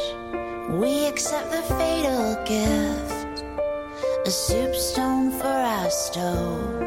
We 0.80 1.06
accept 1.06 1.50
the 1.50 1.62
fatal 1.62 2.34
gift, 2.44 3.44
a 4.26 4.30
soup 4.30 4.74
stone 4.74 5.30
for 5.30 5.46
our 5.46 5.90
stove, 5.90 6.82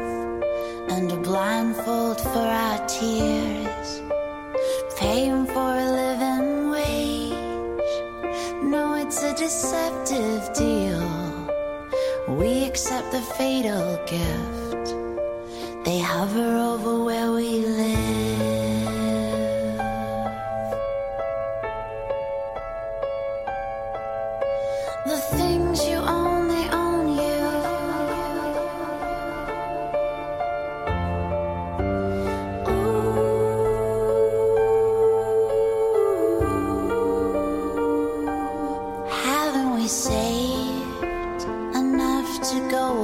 and 0.90 1.10
a 1.12 1.16
blindfold 1.16 2.20
for 2.20 2.46
our 2.64 2.86
tears. 2.86 4.02
Paying 4.98 5.46
for 5.46 5.72
a 5.86 5.90
living 6.02 6.70
wage. 6.70 7.32
No, 8.62 8.94
it's 8.94 9.22
a 9.22 9.34
deceptive 9.34 10.52
deal. 10.54 11.08
We 12.28 12.64
accept 12.64 13.12
the 13.12 13.22
fatal 13.38 13.96
gift. 14.06 14.94
They 15.84 16.00
hover 16.00 16.56
over 16.56 17.04
where 17.04 17.32
we 17.32 17.60
live. 17.60 18.15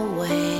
away. 0.02 0.51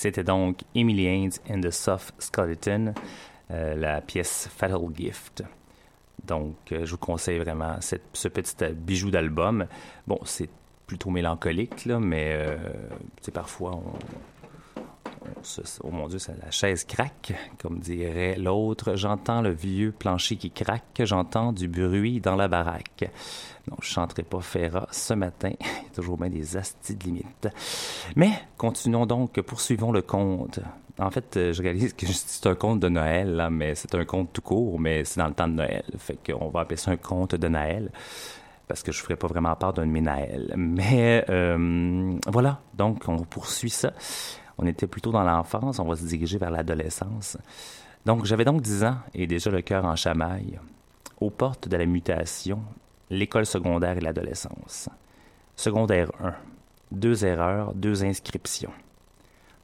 C'était 0.00 0.24
donc 0.24 0.60
Emily 0.74 1.04
Haynes 1.04 1.32
and 1.50 1.60
the 1.60 1.70
Soft 1.70 2.14
Skeleton, 2.20 2.94
euh, 3.50 3.74
la 3.74 4.00
pièce 4.00 4.48
Fatal 4.50 4.80
Gift. 4.96 5.44
Donc, 6.24 6.56
euh, 6.72 6.86
je 6.86 6.92
vous 6.92 6.96
conseille 6.96 7.38
vraiment 7.38 7.76
ce 7.82 8.28
petit 8.28 8.54
bijou 8.72 9.10
d'album. 9.10 9.66
Bon, 10.06 10.18
c'est 10.24 10.48
plutôt 10.86 11.10
mélancolique, 11.10 11.84
là, 11.84 12.00
mais 12.00 12.30
euh, 12.32 12.56
parfois 13.34 13.72
on, 13.72 13.92
oh 15.82 15.90
mon 15.90 16.08
Dieu, 16.08 16.18
la 16.42 16.50
chaise 16.50 16.84
craque, 16.84 17.32
comme 17.58 17.78
dirait 17.78 18.36
l'autre. 18.36 18.96
J'entends 18.96 19.42
le 19.42 19.50
vieux 19.50 19.92
plancher 19.92 20.36
qui 20.36 20.50
craque, 20.50 21.00
j'entends 21.00 21.52
du 21.52 21.68
bruit 21.68 22.20
dans 22.20 22.36
la 22.36 22.48
baraque. 22.48 23.10
Non, 23.70 23.76
je 23.82 23.88
chanterai 23.88 24.22
pas 24.22 24.40
Ferra 24.40 24.86
ce 24.90 25.14
matin. 25.14 25.50
Il 25.60 25.66
y 25.66 25.86
a 25.92 25.94
toujours 25.94 26.16
bien 26.16 26.28
des 26.28 26.56
astis 26.56 26.96
de 26.96 27.04
limite. 27.04 27.48
Mais 28.16 28.30
continuons 28.56 29.06
donc, 29.06 29.40
poursuivons 29.42 29.92
le 29.92 30.02
conte. 30.02 30.60
En 30.98 31.10
fait, 31.10 31.36
euh, 31.36 31.52
je 31.52 31.62
réalise 31.62 31.94
que 31.94 32.06
c'est 32.12 32.46
un 32.46 32.54
conte 32.54 32.80
de 32.80 32.88
Noël, 32.88 33.34
là, 33.34 33.50
mais 33.50 33.74
c'est 33.74 33.94
un 33.94 34.04
conte 34.04 34.32
tout 34.32 34.42
court, 34.42 34.78
mais 34.78 35.04
c'est 35.04 35.20
dans 35.20 35.28
le 35.28 35.34
temps 35.34 35.48
de 35.48 35.54
Noël. 35.54 35.84
Fait 35.98 36.18
qu'on 36.24 36.48
va 36.48 36.60
appeler 36.60 36.76
ça 36.76 36.90
un 36.90 36.96
conte 36.96 37.34
de 37.34 37.48
Noël 37.48 37.90
parce 38.70 38.84
que 38.84 38.92
je 38.92 39.00
ne 39.00 39.02
ferai 39.02 39.16
pas 39.16 39.26
vraiment 39.26 39.56
part 39.56 39.72
d'un 39.72 39.84
de 39.84 39.90
mes 39.90 40.00
Noël. 40.00 40.54
Mais 40.56 41.24
euh, 41.28 42.16
voilà, 42.28 42.60
donc 42.74 43.02
on 43.08 43.16
poursuit 43.24 43.68
ça. 43.68 43.92
On 44.62 44.66
était 44.66 44.86
plutôt 44.86 45.10
dans 45.10 45.22
l'enfance, 45.22 45.78
on 45.78 45.84
va 45.84 45.96
se 45.96 46.04
diriger 46.04 46.36
vers 46.36 46.50
l'adolescence. 46.50 47.38
Donc 48.04 48.26
j'avais 48.26 48.44
donc 48.44 48.60
10 48.60 48.84
ans 48.84 48.98
et 49.14 49.26
déjà 49.26 49.50
le 49.50 49.62
cœur 49.62 49.86
en 49.86 49.96
chamaille. 49.96 50.60
Aux 51.18 51.30
portes 51.30 51.66
de 51.66 51.78
la 51.78 51.86
mutation, 51.86 52.62
l'école 53.08 53.46
secondaire 53.46 53.96
et 53.96 54.02
l'adolescence. 54.02 54.90
Secondaire 55.56 56.12
1. 56.22 56.34
Deux 56.92 57.24
erreurs, 57.24 57.72
deux 57.72 58.04
inscriptions. 58.04 58.72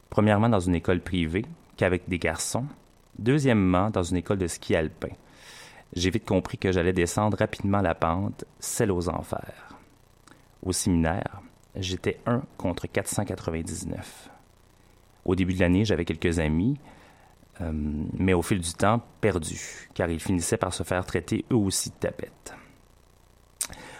Premièrement, 0.08 0.48
dans 0.48 0.60
une 0.60 0.74
école 0.74 1.00
privée, 1.00 1.44
qu'avec 1.76 2.08
des 2.08 2.18
garçons. 2.18 2.64
Deuxièmement, 3.18 3.90
dans 3.90 4.02
une 4.02 4.16
école 4.16 4.38
de 4.38 4.46
ski 4.46 4.76
alpin. 4.76 5.12
J'ai 5.92 6.08
vite 6.08 6.24
compris 6.24 6.56
que 6.56 6.72
j'allais 6.72 6.94
descendre 6.94 7.36
rapidement 7.36 7.82
la 7.82 7.94
pente, 7.94 8.46
celle 8.60 8.92
aux 8.92 9.10
enfers. 9.10 9.76
Au 10.62 10.72
séminaire, 10.72 11.42
j'étais 11.74 12.18
1 12.24 12.42
contre 12.56 12.86
499. 12.86 14.30
Au 15.26 15.34
début 15.34 15.54
de 15.54 15.60
l'année, 15.60 15.84
j'avais 15.84 16.04
quelques 16.04 16.38
amis, 16.38 16.78
euh, 17.60 17.72
mais 17.72 18.32
au 18.32 18.42
fil 18.42 18.60
du 18.60 18.72
temps, 18.72 19.02
perdus, 19.20 19.88
car 19.92 20.08
ils 20.08 20.20
finissaient 20.20 20.56
par 20.56 20.72
se 20.72 20.84
faire 20.84 21.04
traiter 21.04 21.44
eux 21.50 21.56
aussi 21.56 21.90
de 21.90 21.96
tapettes. 21.96 22.54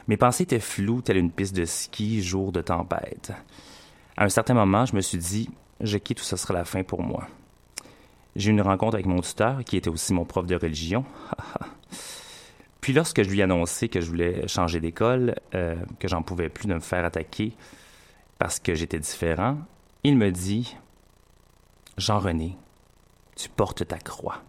Mes 0.06 0.16
pensées 0.16 0.44
étaient 0.44 0.60
floues, 0.60 1.02
telle 1.02 1.16
une 1.16 1.32
piste 1.32 1.56
de 1.56 1.64
ski 1.64 2.22
jour 2.22 2.52
de 2.52 2.60
tempête. 2.60 3.32
À 4.16 4.24
un 4.24 4.28
certain 4.28 4.54
moment, 4.54 4.86
je 4.86 4.94
me 4.94 5.00
suis 5.00 5.18
dit, 5.18 5.50
je 5.80 5.98
quitte 5.98 6.20
ou 6.20 6.24
ce 6.24 6.36
sera 6.36 6.54
la 6.54 6.64
fin 6.64 6.84
pour 6.84 7.02
moi. 7.02 7.26
J'ai 8.36 8.50
eu 8.50 8.52
une 8.52 8.62
rencontre 8.62 8.94
avec 8.94 9.06
mon 9.06 9.20
tuteur, 9.20 9.64
qui 9.64 9.76
était 9.76 9.90
aussi 9.90 10.14
mon 10.14 10.24
prof 10.24 10.46
de 10.46 10.54
religion. 10.54 11.04
Puis 12.80 12.92
lorsque 12.92 13.24
je 13.24 13.28
lui 13.28 13.40
ai 13.40 13.42
annoncé 13.42 13.88
que 13.88 14.00
je 14.00 14.06
voulais 14.06 14.46
changer 14.46 14.78
d'école, 14.78 15.34
euh, 15.56 15.74
que 15.98 16.06
j'en 16.06 16.22
pouvais 16.22 16.48
plus 16.48 16.68
de 16.68 16.74
me 16.74 16.80
faire 16.80 17.04
attaquer 17.04 17.52
parce 18.38 18.60
que 18.60 18.76
j'étais 18.76 19.00
différent, 19.00 19.58
il 20.04 20.16
me 20.16 20.30
dit 20.30 20.76
Jean-René, 21.96 22.56
tu 23.36 23.48
portes 23.48 23.86
ta 23.86 23.98
croix. 23.98 24.42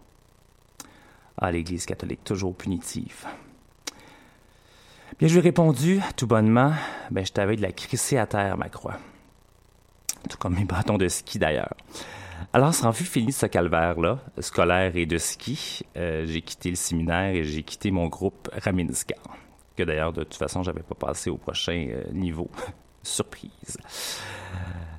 Ah, 1.38 1.50
l'Église 1.50 1.86
catholique, 1.86 2.22
toujours 2.22 2.54
punitive. 2.54 3.26
Bien, 5.18 5.28
je 5.28 5.32
lui 5.32 5.38
ai 5.38 5.42
répondu, 5.42 6.00
tout 6.16 6.26
bonnement, 6.26 6.72
ben, 7.10 7.24
je 7.24 7.32
t'avais 7.32 7.56
de 7.56 7.62
la 7.62 7.72
crisser 7.72 8.18
à 8.18 8.26
terre, 8.26 8.58
ma 8.58 8.68
croix. 8.68 8.98
Tout 10.28 10.36
comme 10.36 10.56
mes 10.56 10.64
bâtons 10.64 10.98
de 10.98 11.08
ski, 11.08 11.38
d'ailleurs. 11.38 11.72
Alors, 12.52 12.74
sans 12.74 12.92
fut 12.92 13.04
fini 13.04 13.32
ce 13.32 13.46
calvaire-là, 13.46 14.18
scolaire 14.40 14.94
et 14.96 15.06
de 15.06 15.16
ski, 15.16 15.86
euh, 15.96 16.26
j'ai 16.26 16.42
quitté 16.42 16.68
le 16.68 16.76
séminaire 16.76 17.34
et 17.34 17.44
j'ai 17.44 17.62
quitté 17.62 17.90
mon 17.90 18.08
groupe 18.08 18.50
Raminska, 18.62 19.16
que 19.74 19.82
d'ailleurs, 19.82 20.12
de 20.12 20.22
toute 20.22 20.36
façon, 20.36 20.62
j'avais 20.62 20.82
pas 20.82 20.94
passé 20.94 21.30
au 21.30 21.38
prochain 21.38 21.88
euh, 21.90 22.04
niveau. 22.12 22.50
Surprise. 23.02 23.78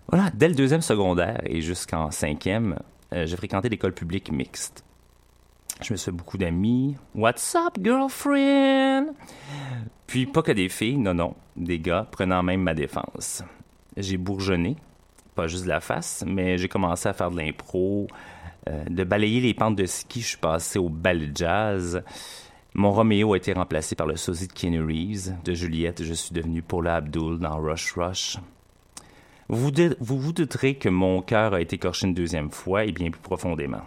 Voilà, 0.08 0.32
dès 0.34 0.48
le 0.48 0.56
deuxième 0.56 0.82
secondaire 0.82 1.40
et 1.46 1.62
jusqu'en 1.62 2.10
cinquième, 2.12 2.80
euh, 3.14 3.26
j'ai 3.26 3.38
fréquenté 3.38 3.70
l'école 3.70 3.94
publique 3.94 4.32
mixte. 4.32 4.84
Je 5.82 5.94
me 5.94 5.98
suis 5.98 6.12
beaucoup 6.12 6.38
d'amis. 6.38 6.98
What's 7.16 7.56
up, 7.56 7.78
girlfriend? 7.82 9.14
Puis 10.08 10.26
pas 10.26 10.42
que 10.42 10.52
des 10.52 10.68
filles, 10.68 10.98
non, 10.98 11.14
non, 11.14 11.36
des 11.56 11.80
gars 11.80 12.08
prenant 12.12 12.44
même 12.44 12.62
ma 12.62 12.74
défense. 12.74 13.44
J'ai 13.96 14.18
bourgeonné, 14.18 14.76
pas 15.36 15.48
juste 15.48 15.64
de 15.64 15.70
la 15.70 15.80
face, 15.80 16.24
mais 16.28 16.58
j'ai 16.58 16.68
commencé 16.68 17.08
à 17.08 17.14
faire 17.14 17.32
de 17.32 17.38
l'impro. 17.38 18.08
Euh, 18.68 18.84
de 18.90 19.04
balayer 19.04 19.40
les 19.40 19.54
pentes 19.54 19.76
de 19.76 19.86
ski, 19.86 20.22
je 20.22 20.28
suis 20.28 20.38
passé 20.38 20.80
au 20.80 20.90
bal 20.90 21.32
jazz. 21.34 22.04
Mon 22.76 22.92
Roméo 22.92 23.34
a 23.34 23.38
été 23.38 23.54
remplacé 23.54 23.96
par 23.96 24.08
le 24.08 24.16
sosie 24.16 24.48
de 24.48 24.54
Kenny 24.54 24.80
Reeves. 24.80 25.34
De 25.44 25.54
Juliette, 25.54 26.04
je 26.04 26.14
suis 26.14 26.34
devenu 26.34 26.62
Paula 26.62 26.98
Abdul 26.98 27.40
dans 27.40 27.58
Rush 27.58 27.94
Rush. 27.94 28.38
Vous 29.50 29.72
vous, 30.00 30.32
douterez 30.32 30.76
que 30.76 30.90
mon 30.90 31.24
cœur 31.24 31.56
a 31.56 31.62
été 31.62 31.78
écorché 31.78 32.06
une 32.06 32.14
deuxième 32.14 32.52
fois 32.52 32.86
et 32.86 32.92
bien 32.92 33.10
plus 33.10 33.22
profondément. 33.22 33.82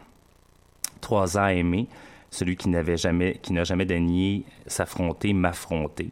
Trois 1.00 1.38
ans 1.38 1.46
aimé, 1.46 1.86
celui 2.30 2.56
qui 2.56 2.68
n'avait 2.68 2.96
jamais, 2.96 3.38
qui 3.40 3.52
n'a 3.52 3.62
jamais 3.62 3.84
daigné 3.84 4.44
s'affronter, 4.66 5.32
m'affronter. 5.32 6.10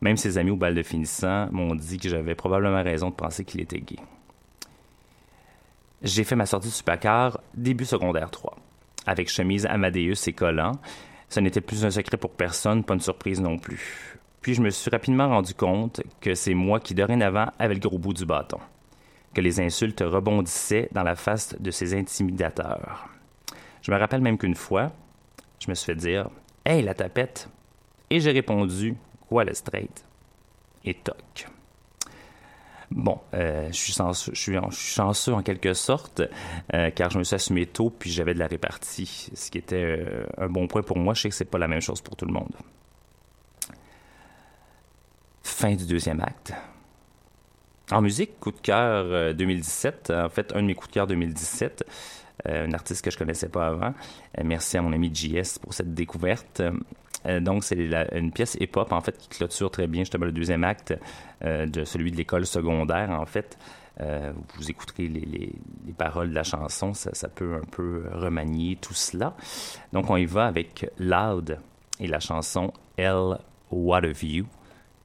Même 0.00 0.16
ses 0.16 0.36
amis 0.36 0.50
au 0.50 0.56
bal 0.56 0.74
de 0.74 0.82
finissant 0.82 1.48
m'ont 1.52 1.76
dit 1.76 1.98
que 1.98 2.08
j'avais 2.08 2.34
probablement 2.34 2.82
raison 2.82 3.10
de 3.10 3.14
penser 3.14 3.44
qu'il 3.44 3.60
était 3.60 3.80
gay. 3.80 3.98
J'ai 6.02 6.24
fait 6.24 6.36
ma 6.36 6.46
sortie 6.46 6.68
du 6.68 6.74
Supercar 6.74 7.40
début 7.54 7.84
secondaire 7.84 8.32
3, 8.32 8.56
avec 9.06 9.28
chemise 9.28 9.66
Amadeus 9.66 10.26
et 10.26 10.32
collant. 10.32 10.72
Ce 11.28 11.40
n'était 11.40 11.60
plus 11.60 11.84
un 11.84 11.90
secret 11.90 12.16
pour 12.16 12.30
personne, 12.30 12.84
pas 12.84 12.94
une 12.94 13.00
surprise 13.00 13.40
non 13.40 13.58
plus. 13.58 14.18
Puis 14.40 14.54
je 14.54 14.62
me 14.62 14.70
suis 14.70 14.90
rapidement 14.90 15.28
rendu 15.28 15.54
compte 15.54 16.00
que 16.20 16.34
c'est 16.34 16.54
moi 16.54 16.80
qui 16.80 16.94
dorénavant 16.94 17.46
avait 17.58 17.74
le 17.74 17.80
gros 17.80 17.98
bout 17.98 18.14
du 18.14 18.24
bâton 18.24 18.58
que 19.34 19.40
les 19.40 19.60
insultes 19.60 20.00
rebondissaient 20.00 20.88
dans 20.92 21.02
la 21.02 21.14
face 21.14 21.54
de 21.60 21.70
ces 21.70 21.94
intimidateurs. 21.94 23.08
Je 23.82 23.92
me 23.92 23.96
rappelle 23.96 24.20
même 24.20 24.38
qu'une 24.38 24.54
fois, 24.54 24.90
je 25.60 25.70
me 25.70 25.74
suis 25.74 25.86
fait 25.86 25.94
dire 25.94 26.28
Hey, 26.64 26.82
la 26.82 26.94
tapette 26.94 27.48
Et 28.10 28.20
j'ai 28.20 28.32
répondu 28.32 28.96
Quoi, 29.28 29.44
le 29.44 29.54
straight? 29.54 30.04
Et 30.84 30.94
toc. 30.94 31.46
Bon, 32.90 33.20
euh, 33.34 33.68
je, 33.70 33.78
suis 33.78 33.92
chanceux, 34.72 35.34
en 35.34 35.42
quelque 35.42 35.74
sorte, 35.74 36.22
euh, 36.72 36.90
car 36.90 37.10
je 37.10 37.18
me 37.18 37.24
suis 37.24 37.34
assumé 37.34 37.66
tôt, 37.66 37.90
puis 37.90 38.10
j'avais 38.10 38.32
de 38.32 38.38
la 38.38 38.46
répartie, 38.46 39.30
ce 39.34 39.50
qui 39.50 39.58
était 39.58 39.98
euh, 39.98 40.26
un 40.38 40.48
bon 40.48 40.66
point 40.66 40.82
pour 40.82 40.98
moi. 40.98 41.12
Je 41.12 41.22
sais 41.22 41.28
que 41.28 41.34
c'est 41.34 41.44
pas 41.44 41.58
la 41.58 41.68
même 41.68 41.82
chose 41.82 42.00
pour 42.00 42.16
tout 42.16 42.24
le 42.24 42.32
monde. 42.32 42.52
Fin 45.42 45.74
du 45.74 45.86
deuxième 45.86 46.20
acte. 46.20 46.54
En 47.90 48.02
musique, 48.02 48.38
coup 48.38 48.52
de 48.52 48.60
cœur 48.60 49.34
2017, 49.34 50.10
euh, 50.10 50.26
en 50.26 50.28
fait, 50.28 50.52
un 50.54 50.60
de 50.60 50.66
mes 50.66 50.74
coups 50.74 50.88
de 50.88 50.94
cœur 50.94 51.06
2017, 51.06 51.84
euh, 52.46 52.66
un 52.66 52.72
artiste 52.72 53.02
que 53.02 53.10
je 53.10 53.16
connaissais 53.16 53.48
pas 53.48 53.68
avant. 53.68 53.94
Merci 54.44 54.76
à 54.76 54.82
mon 54.82 54.92
ami 54.92 55.10
JS 55.14 55.58
pour 55.60 55.72
cette 55.72 55.94
découverte. 55.94 56.62
Donc, 57.40 57.64
c'est 57.64 57.76
une 58.12 58.32
pièce 58.32 58.56
hip-hop, 58.60 58.92
en 58.92 59.00
fait, 59.00 59.18
qui 59.18 59.28
clôture 59.28 59.70
très 59.70 59.86
bien 59.86 60.02
justement 60.02 60.26
le 60.26 60.32
deuxième 60.32 60.64
acte 60.64 60.94
de 61.42 61.84
celui 61.84 62.12
de 62.12 62.16
l'école 62.16 62.46
secondaire, 62.46 63.10
en 63.10 63.26
fait. 63.26 63.58
vous 63.98 64.70
écouterez 64.70 65.08
les, 65.08 65.52
paroles 65.96 66.30
de 66.30 66.34
la 66.34 66.44
chanson, 66.44 66.94
ça, 66.94 67.28
peut 67.28 67.56
un 67.56 67.66
peu 67.70 68.04
remanier 68.12 68.78
tout 68.80 68.94
cela. 68.94 69.34
Donc, 69.92 70.10
on 70.10 70.16
y 70.16 70.26
va 70.26 70.46
avec 70.46 70.90
Loud 70.98 71.58
et 72.00 72.06
la 72.06 72.20
chanson 72.20 72.72
L, 72.96 73.38
What 73.70 74.04
of 74.04 74.22
You. 74.22 74.46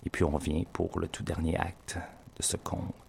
Et 0.05 0.09
puis, 0.09 0.23
on 0.23 0.31
revient 0.31 0.65
pour 0.71 0.99
le 0.99 1.07
tout 1.07 1.23
dernier 1.23 1.57
acte 1.57 1.97
de 2.37 2.43
ce 2.43 2.57
conte. 2.57 3.03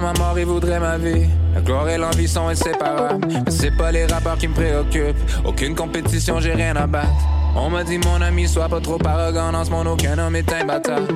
Ma 0.00 0.12
mort, 0.14 0.38
il 0.38 0.46
voudrait 0.46 0.80
ma 0.80 0.98
vie. 0.98 1.26
La 1.54 1.60
gloire 1.60 1.88
et 1.88 1.98
l'envie 1.98 2.28
sont 2.28 2.48
inséparables. 2.48 3.26
Mais 3.28 3.50
c'est 3.50 3.76
pas 3.76 3.92
les 3.92 4.06
rapports 4.06 4.38
qui 4.38 4.48
me 4.48 4.54
préoccupent. 4.54 5.16
Aucune 5.44 5.74
compétition, 5.74 6.40
j'ai 6.40 6.52
rien 6.52 6.76
à 6.76 6.86
battre. 6.86 7.08
On 7.54 7.68
m'a 7.68 7.84
dit 7.84 7.98
mon 7.98 8.20
ami, 8.22 8.48
sois 8.48 8.68
pas 8.68 8.80
trop 8.80 8.98
arrogant, 9.04 9.52
dans 9.52 9.64
ce 9.64 9.70
monde 9.70 9.88
aucun 9.88 10.18
homme 10.18 10.36
est 10.36 10.52
imbattable. 10.52 11.08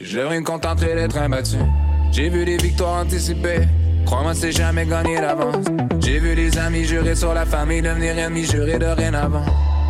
Je 0.00 0.18
devrais 0.18 0.40
me 0.40 0.44
contenter 0.44 0.94
d'être 0.94 1.16
imbattu. 1.16 1.56
J'ai 2.12 2.28
vu 2.28 2.44
des 2.44 2.56
victoires 2.56 3.02
anticipées. 3.02 3.62
Crois-moi, 4.04 4.34
c'est 4.34 4.52
jamais 4.52 4.84
gagné 4.84 5.20
d'avance. 5.20 5.64
J'ai 6.00 6.18
vu 6.18 6.34
des 6.34 6.58
amis 6.58 6.84
jurer 6.84 7.14
sur 7.14 7.32
la 7.34 7.46
famille, 7.46 7.82
devenir 7.82 8.18
ennemis, 8.18 8.44
jurer 8.44 8.78
de 8.78 8.86
rien 8.86 9.14
avant. 9.14 9.44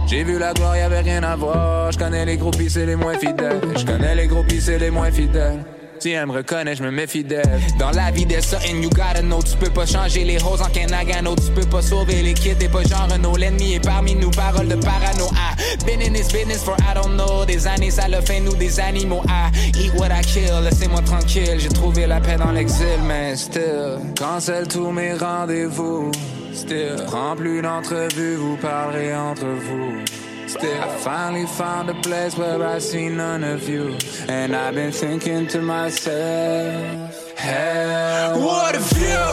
J'ai 0.07 0.25
vu 0.25 0.39
la 0.39 0.53
gloire, 0.53 0.77
y'avait 0.77 1.01
rien 1.01 1.23
à 1.23 1.37
voir. 1.37 1.91
Je 1.93 1.99
connais 1.99 2.25
les 2.25 2.37
groupies, 2.37 2.71
c'est 2.71 2.87
les 2.87 2.97
moins 2.97 3.15
fidèles. 3.15 3.61
Je 3.77 3.85
connais 3.85 4.15
les 4.15 4.27
groupies, 4.27 4.61
c'est 4.61 4.79
les 4.79 4.91
moins 4.91 5.11
fidèles. 5.11 5.65
Si 6.03 6.11
elle 6.11 6.27
me 6.27 6.33
reconnaît, 6.33 6.75
je 6.75 6.83
me 6.83 6.91
méfie 6.91 7.23
d'elle. 7.23 7.61
Dans 7.79 7.93
la 7.93 8.11
vie 8.11 8.27
des 8.27 8.41
something 8.41 8.83
you 8.83 8.91
gotta 8.91 9.21
know. 9.21 9.41
Tu 9.41 9.57
peux 9.57 9.71
pas 9.71 9.87
changer 9.87 10.25
les 10.25 10.37
roses 10.37 10.61
en 10.61 10.69
Kenagano. 10.69 11.37
Tu 11.37 11.53
peux 11.53 11.69
pas 11.69 11.81
sauver 11.81 12.23
les 12.23 12.35
kids, 12.35 12.57
t'es 12.59 12.69
pas 12.69 12.83
genre 12.83 13.07
Renault. 13.09 13.37
L'ennemi 13.37 13.75
est 13.75 13.85
parmi 13.85 14.17
nous, 14.17 14.33
parole 14.33 14.67
de 14.67 14.75
parano. 14.75 15.29
Ah, 15.37 15.55
been 15.87 16.03
in 16.03 16.13
this 16.13 16.33
business 16.33 16.65
for 16.65 16.75
I 16.81 16.95
don't 16.97 17.17
know. 17.17 17.45
Des 17.45 17.69
années, 17.69 17.93
ça 17.93 18.09
le 18.09 18.21
fait 18.21 18.41
nous 18.41 18.57
des 18.57 18.81
animaux. 18.81 19.23
Ah, 19.29 19.53
eat 19.79 19.93
what 19.95 20.09
I 20.09 20.23
kill, 20.23 20.65
laissez-moi 20.65 21.03
tranquille. 21.03 21.61
J'ai 21.61 21.69
trouvé 21.69 22.09
la 22.09 22.21
paix 22.21 22.37
dans 22.37 22.51
l'exil, 22.51 22.99
mais 23.07 23.37
still. 23.37 24.01
Cancel 24.19 24.67
tous 24.67 24.91
mes 24.91 25.15
rendez-vous. 25.15 26.11
Still. 26.53 26.97
Prends 27.07 27.37
plus 27.37 27.63
d'entrevues, 27.63 28.35
vous 28.35 28.57
parlerez 28.57 29.15
entre 29.15 29.45
vous. 29.45 30.22
Still, 30.53 30.83
I 30.83 30.89
finally 30.99 31.47
found 31.47 31.89
a 31.89 31.95
place 31.95 32.37
where 32.37 32.63
I 32.63 32.79
see 32.79 33.09
none 33.09 33.43
of 33.43 33.67
you. 33.67 33.97
And 34.29 34.55
I've 34.55 34.75
been 34.75 34.93
thinking 34.93 35.47
to 35.47 35.63
myself, 35.63 37.33
hell, 37.39 38.39
what 38.39 38.77
a 38.77 38.81
view! 38.81 39.33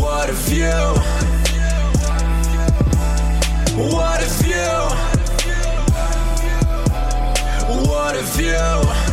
What 0.00 0.30
a 0.30 0.32
view! 0.32 0.84
What 3.92 4.22
a 4.22 4.28
view! 4.42 4.78
What 7.90 8.16
a 8.16 8.22
view! 8.36 9.03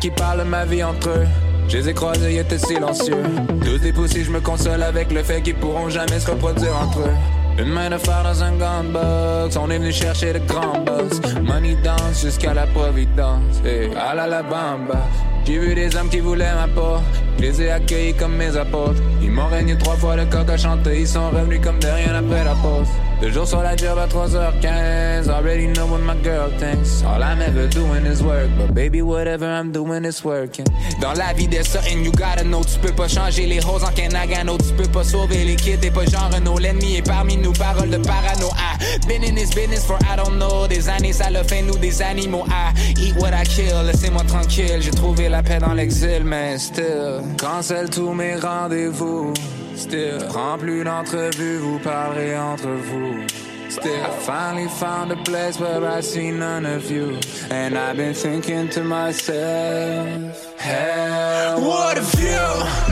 Qu'ils 0.00 0.10
parlent 0.10 0.42
ma 0.44 0.64
vie 0.64 0.82
entre 0.82 1.10
eux. 1.10 1.26
Je 1.68 1.76
les 1.76 1.90
ai 1.90 1.94
croisés, 1.94 2.32
ils 2.32 2.38
étaient 2.38 2.58
silencieux. 2.58 3.22
Tous 3.64 3.78
des 3.78 3.92
poussés, 3.92 4.24
je 4.24 4.30
me 4.32 4.40
console 4.40 4.82
avec 4.82 5.12
le 5.12 5.22
fait 5.22 5.42
qu'ils 5.42 5.54
pourront 5.54 5.90
jamais 5.90 6.18
se 6.18 6.28
reproduire 6.28 6.74
entre 6.76 7.00
eux. 7.00 7.14
Une 7.58 7.68
main 7.68 7.88
de 7.90 7.98
fer 7.98 8.22
dans 8.24 8.42
un 8.42 8.52
gunbox, 8.52 9.56
on 9.56 9.70
est 9.70 9.78
venu 9.78 9.92
chercher 9.92 10.32
le 10.32 10.40
grand 10.40 10.78
boss. 10.84 11.20
Money 11.42 11.76
dance 11.84 12.22
jusqu'à 12.22 12.54
la 12.54 12.66
providence, 12.66 13.60
et 13.64 13.90
à 13.96 14.14
la 14.14 14.26
la 14.26 14.42
bamba. 14.42 15.06
J'ai 15.44 15.58
vu 15.58 15.74
des 15.74 15.94
hommes 15.94 16.08
qui 16.08 16.20
voulaient 16.20 16.54
ma 16.54 16.66
peau, 16.68 16.96
je 17.38 17.42
les 17.42 17.62
ai 17.62 17.70
accueillis 17.70 18.14
comme 18.14 18.34
mes 18.34 18.56
apôtres. 18.56 19.00
Ils 19.22 19.30
m'ont 19.30 19.48
régné 19.48 19.76
trois 19.76 19.96
fois 19.96 20.16
le 20.16 20.24
coq 20.24 20.48
à 20.48 20.56
chanter, 20.56 21.00
ils 21.00 21.08
sont 21.08 21.30
revenus 21.30 21.60
comme 21.62 21.78
de 21.78 21.88
rien 21.88 22.14
après 22.14 22.42
la 22.44 22.54
pause. 22.54 22.88
Deux 23.22 23.30
jours 23.30 23.46
sur 23.46 23.62
la 23.62 23.76
job 23.76 23.96
à 23.98 24.08
3h15. 24.08 25.30
Already 25.30 25.68
know 25.68 25.86
what 25.86 26.00
my 26.00 26.20
girl 26.24 26.50
thinks. 26.58 27.04
All 27.04 27.22
I'm 27.22 27.40
ever 27.40 27.68
doing 27.68 28.04
is 28.04 28.20
work. 28.20 28.50
But 28.58 28.74
baby, 28.74 29.00
whatever 29.00 29.46
I'm 29.46 29.70
doing 29.70 30.04
is 30.04 30.24
working. 30.24 30.66
Dans 31.00 31.12
la 31.16 31.32
vie, 31.32 31.46
there's 31.46 31.68
something 31.68 32.04
you 32.04 32.10
gotta 32.10 32.42
know. 32.42 32.64
Tu 32.64 32.80
peux 32.80 32.92
pas 32.92 33.06
changer 33.06 33.46
les 33.46 33.60
roses 33.60 33.84
en 33.84 33.92
Kenagano. 33.92 34.58
Tu 34.58 34.74
peux 34.74 34.90
pas 34.90 35.04
sauver 35.04 35.44
les 35.44 35.54
kids. 35.54 35.78
T'es 35.78 35.92
pas 35.92 36.04
genre 36.04 36.30
Renault. 36.34 36.58
L'ennemi 36.58 36.96
est 36.96 37.06
parmi 37.06 37.36
nous. 37.36 37.52
Parole 37.52 37.90
de 37.90 37.98
parano. 37.98 38.48
Ah, 38.56 38.76
been 39.06 39.22
in 39.22 39.36
this 39.36 39.54
business 39.54 39.86
for 39.86 39.98
I 40.02 40.16
don't 40.16 40.40
know. 40.40 40.66
Des 40.66 40.88
années, 40.88 41.12
ça 41.12 41.30
le 41.30 41.44
fait 41.44 41.62
nous 41.62 41.78
des 41.78 42.02
animaux. 42.02 42.44
Ah, 42.50 42.72
eat 43.00 43.14
what 43.20 43.30
I 43.30 43.44
kill. 43.44 43.86
Laissez-moi 43.86 44.24
tranquille. 44.24 44.80
J'ai 44.80 44.90
trouvé 44.90 45.28
la 45.28 45.44
paix 45.44 45.60
dans 45.60 45.74
l'exil, 45.74 46.24
mais 46.24 46.58
still. 46.58 47.22
Cancel 47.38 47.88
tous 47.88 48.14
mes 48.14 48.34
rendez-vous. 48.34 49.32
Still, 49.74 50.20
prends 50.28 50.58
plus 50.58 50.84
d'entrevues, 50.84 51.58
vous 51.58 51.78
parlerez 51.78 52.36
entre 52.36 52.68
vous. 52.68 53.26
Still, 53.68 54.04
I 54.04 54.10
finally 54.20 54.68
found 54.68 55.12
a 55.12 55.16
place 55.16 55.58
where 55.58 55.84
I 55.86 56.00
see 56.02 56.30
none 56.30 56.66
of 56.66 56.90
you. 56.90 57.18
And 57.50 57.78
I've 57.78 57.96
been 57.96 58.14
thinking 58.14 58.68
to 58.68 58.84
myself, 58.84 60.54
hell, 60.58 61.60
what 61.60 61.96
a 61.96 62.02
view! 62.02 62.82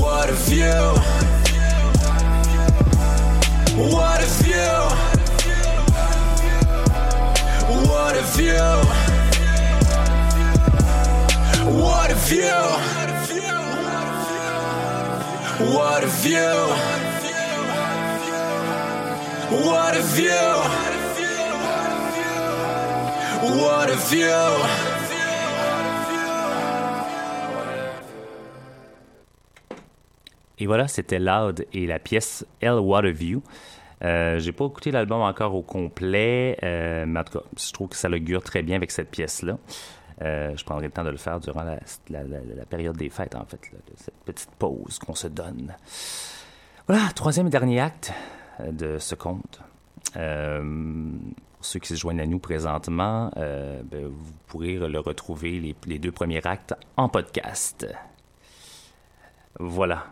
What 0.00 0.28
a 0.28 0.34
view! 0.34 0.92
What 3.90 4.20
a 4.20 4.26
view! 4.42 5.12
What 7.88 8.16
a 8.16 8.22
view! 8.36 9.12
What 11.80 12.10
a 12.10 12.14
view! 12.14 13.11
What 15.60 16.02
a 16.02 16.06
view! 16.06 16.38
What 19.50 19.94
a 19.94 20.02
view! 20.02 20.30
What 23.60 23.90
a 23.90 23.96
view! 23.96 24.82
Et 30.58 30.66
voilà, 30.66 30.88
c'était 30.88 31.18
Loud 31.18 31.66
et 31.74 31.86
la 31.86 31.98
pièce 31.98 32.46
L 32.62 32.74
What 32.74 33.04
a 33.04 33.10
View. 33.10 33.42
Euh, 34.02 34.38
j'ai 34.38 34.52
pas 34.52 34.64
écouté 34.64 34.90
l'album 34.90 35.20
encore 35.20 35.54
au 35.54 35.62
complet, 35.62 36.56
euh, 36.62 37.04
mais 37.06 37.20
en 37.20 37.24
tout 37.24 37.38
cas, 37.38 37.44
je 37.58 37.72
trouve 37.72 37.88
que 37.88 37.96
ça 37.96 38.08
l'augure 38.08 38.42
très 38.42 38.62
bien 38.62 38.76
avec 38.76 38.90
cette 38.90 39.10
pièce-là. 39.10 39.58
Euh, 40.20 40.56
je 40.56 40.64
prendrai 40.64 40.86
le 40.86 40.92
temps 40.92 41.04
de 41.04 41.10
le 41.10 41.16
faire 41.16 41.40
durant 41.40 41.64
la, 41.64 42.64
période 42.68 42.96
des 42.96 43.08
fêtes, 43.08 43.34
en 43.34 43.44
fait, 43.44 43.60
cette 43.96 44.14
petite 44.24 44.50
pause 44.58 44.98
qu'on 44.98 45.14
se 45.14 45.28
donne. 45.28 45.74
Voilà, 46.86 47.08
troisième 47.14 47.46
et 47.46 47.50
dernier 47.50 47.80
acte 47.80 48.12
euh, 48.60 48.72
de 48.72 48.98
ce 48.98 49.14
conte. 49.14 49.60
Euh, 50.16 50.60
pour 51.56 51.64
ceux 51.64 51.80
qui 51.80 51.88
se 51.88 51.94
joignent 51.94 52.20
à 52.20 52.26
nous 52.26 52.40
présentement, 52.40 53.30
ben, 53.36 54.08
vous 54.08 54.32
pourrez 54.48 54.74
le 54.76 54.98
retrouver, 54.98 55.60
les, 55.60 55.76
les, 55.86 55.98
deux 56.00 56.10
premiers 56.10 56.44
actes, 56.44 56.74
en 56.96 57.08
podcast. 57.08 57.86
Voilà. 59.60 60.06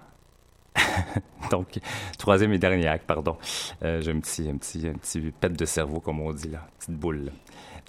Donc, 1.50 1.78
troisième 2.18 2.52
et 2.52 2.58
dernier 2.58 2.86
acte, 2.86 3.06
pardon. 3.06 3.36
J'ai 3.82 4.10
un 4.10 4.20
petit, 4.20 4.48
un, 4.48 4.56
petit, 4.56 4.86
un 4.86 4.92
petit 4.92 5.20
pet 5.40 5.52
de 5.52 5.64
cerveau, 5.64 6.00
comme 6.00 6.20
on 6.20 6.32
dit 6.32 6.48
là, 6.48 6.66
petite 6.78 6.94
boule 6.94 7.32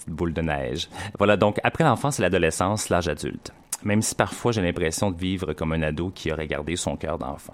boule 0.07 0.33
de 0.33 0.41
neige. 0.41 0.89
Voilà, 1.17 1.37
donc 1.37 1.59
après 1.63 1.83
l'enfance 1.83 2.19
et 2.19 2.21
l'adolescence, 2.23 2.89
l'âge 2.89 3.07
adulte. 3.07 3.51
Même 3.83 4.01
si 4.01 4.15
parfois 4.15 4.51
j'ai 4.51 4.61
l'impression 4.61 5.11
de 5.11 5.17
vivre 5.17 5.53
comme 5.53 5.73
un 5.73 5.81
ado 5.81 6.11
qui 6.11 6.31
aurait 6.31 6.47
gardé 6.47 6.75
son 6.75 6.95
cœur 6.97 7.17
d'enfant. 7.17 7.53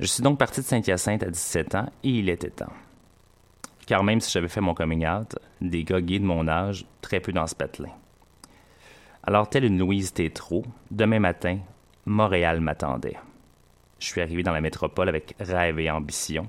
Je 0.00 0.06
suis 0.06 0.22
donc 0.22 0.38
parti 0.38 0.60
de 0.60 0.66
Saint-Hyacinthe 0.66 1.22
à 1.22 1.30
17 1.30 1.74
ans 1.74 1.86
et 2.04 2.10
il 2.10 2.28
était 2.28 2.50
temps. 2.50 2.72
Car 3.86 4.04
même 4.04 4.20
si 4.20 4.30
j'avais 4.30 4.48
fait 4.48 4.60
mon 4.60 4.74
coming 4.74 5.06
out, 5.06 5.36
des 5.60 5.82
gars 5.82 6.00
gays 6.00 6.18
de 6.18 6.24
mon 6.24 6.46
âge, 6.46 6.84
très 7.00 7.20
peu 7.20 7.32
dans 7.32 7.46
ce 7.46 7.54
patelin. 7.54 7.90
Alors, 9.22 9.48
telle 9.48 9.64
une 9.64 9.78
Louise 9.78 10.12
Tétrault, 10.12 10.64
demain 10.90 11.18
matin, 11.18 11.58
Montréal 12.06 12.60
m'attendait. 12.60 13.16
Je 13.98 14.06
suis 14.06 14.20
arrivé 14.20 14.42
dans 14.42 14.52
la 14.52 14.60
métropole 14.60 15.08
avec 15.08 15.34
rêve 15.40 15.78
et 15.78 15.90
ambition. 15.90 16.48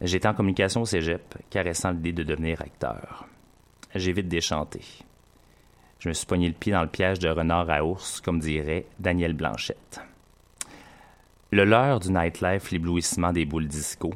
J'étais 0.00 0.28
en 0.28 0.34
communication 0.34 0.82
au 0.82 0.86
cégep, 0.86 1.36
caressant 1.50 1.90
l'idée 1.90 2.12
de 2.12 2.22
devenir 2.22 2.60
acteur 2.60 3.28
j'ai 3.94 4.12
vite 4.12 4.28
déchanté. 4.28 4.82
Je 5.98 6.08
me 6.08 6.14
suis 6.14 6.26
poigné 6.26 6.48
le 6.48 6.54
pied 6.54 6.72
dans 6.72 6.82
le 6.82 6.88
piège 6.88 7.18
de 7.18 7.28
renard 7.28 7.70
à 7.70 7.84
ours, 7.84 8.20
comme 8.20 8.38
dirait 8.38 8.86
Daniel 8.98 9.32
Blanchette. 9.32 10.00
Le 11.50 11.64
leurre 11.64 12.00
du 12.00 12.12
nightlife, 12.12 12.70
l'éblouissement 12.70 13.32
des 13.32 13.46
boules 13.46 13.66
disco. 13.66 14.12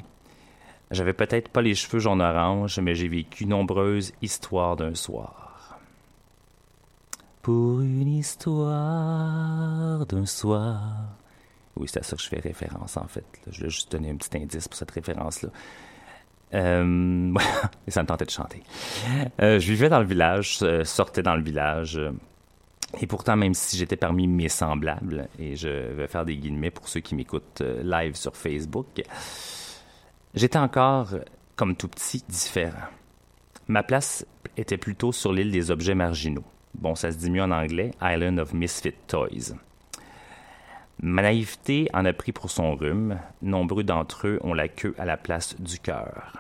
J'avais 0.90 1.14
peut-être 1.14 1.48
pas 1.48 1.62
les 1.62 1.74
cheveux 1.74 1.98
jaune-orange, 1.98 2.78
mais 2.78 2.94
j'ai 2.94 3.08
vécu 3.08 3.46
nombreuses 3.46 4.12
histoires 4.20 4.76
d'un 4.76 4.94
soir. 4.94 5.78
Pour 7.40 7.80
une 7.80 8.18
histoire 8.18 10.06
d'un 10.06 10.26
soir. 10.26 10.82
Oui, 11.76 11.88
c'est 11.88 12.00
à 12.00 12.02
ça 12.02 12.16
que 12.16 12.22
je 12.22 12.28
fais 12.28 12.40
référence, 12.40 12.96
en 12.96 13.06
fait. 13.06 13.24
Je 13.50 13.62
vais 13.62 13.70
juste 13.70 13.90
donner 13.92 14.10
un 14.10 14.16
petit 14.16 14.36
indice 14.36 14.68
pour 14.68 14.76
cette 14.76 14.90
référence-là. 14.90 15.48
Euh, 16.54 17.34
et 17.86 17.90
ça 17.90 18.02
me 18.02 18.06
tentait 18.06 18.26
de 18.26 18.30
chanter. 18.30 18.62
Euh, 19.40 19.58
je 19.58 19.72
vivais 19.72 19.88
dans 19.88 20.00
le 20.00 20.06
village, 20.06 20.58
euh, 20.62 20.84
sortais 20.84 21.22
dans 21.22 21.36
le 21.36 21.42
village. 21.42 21.98
et 23.00 23.06
pourtant, 23.06 23.36
même 23.36 23.54
si 23.54 23.76
j'étais 23.76 23.96
parmi 23.96 24.26
mes 24.26 24.48
semblables, 24.48 25.28
et 25.38 25.56
je 25.56 25.68
vais 25.68 26.06
faire 26.06 26.24
des 26.24 26.36
guillemets 26.36 26.70
pour 26.70 26.88
ceux 26.88 27.00
qui 27.00 27.14
m'écoutent 27.14 27.62
live 27.82 28.14
sur 28.16 28.36
Facebook, 28.36 29.02
j'étais 30.34 30.58
encore, 30.58 31.08
comme 31.56 31.74
tout 31.74 31.88
petit, 31.88 32.22
différent. 32.28 32.88
Ma 33.68 33.82
place 33.82 34.26
était 34.56 34.76
plutôt 34.76 35.12
sur 35.12 35.32
l'île 35.32 35.52
des 35.52 35.70
objets 35.70 35.94
marginaux. 35.94 36.44
Bon, 36.74 36.94
ça 36.94 37.12
se 37.12 37.16
dit 37.16 37.30
mieux 37.30 37.42
en 37.42 37.50
anglais, 37.50 37.92
Island 38.02 38.38
of 38.38 38.52
Misfit 38.52 38.94
Toys. 39.06 39.54
Ma 41.04 41.22
naïveté 41.22 41.88
en 41.92 42.04
a 42.04 42.12
pris 42.12 42.30
pour 42.30 42.48
son 42.48 42.76
rhume. 42.76 43.18
Nombreux 43.42 43.82
d'entre 43.82 44.28
eux 44.28 44.38
ont 44.44 44.54
la 44.54 44.68
queue 44.68 44.94
à 44.98 45.04
la 45.04 45.16
place 45.16 45.60
du 45.60 45.80
cœur. 45.80 46.32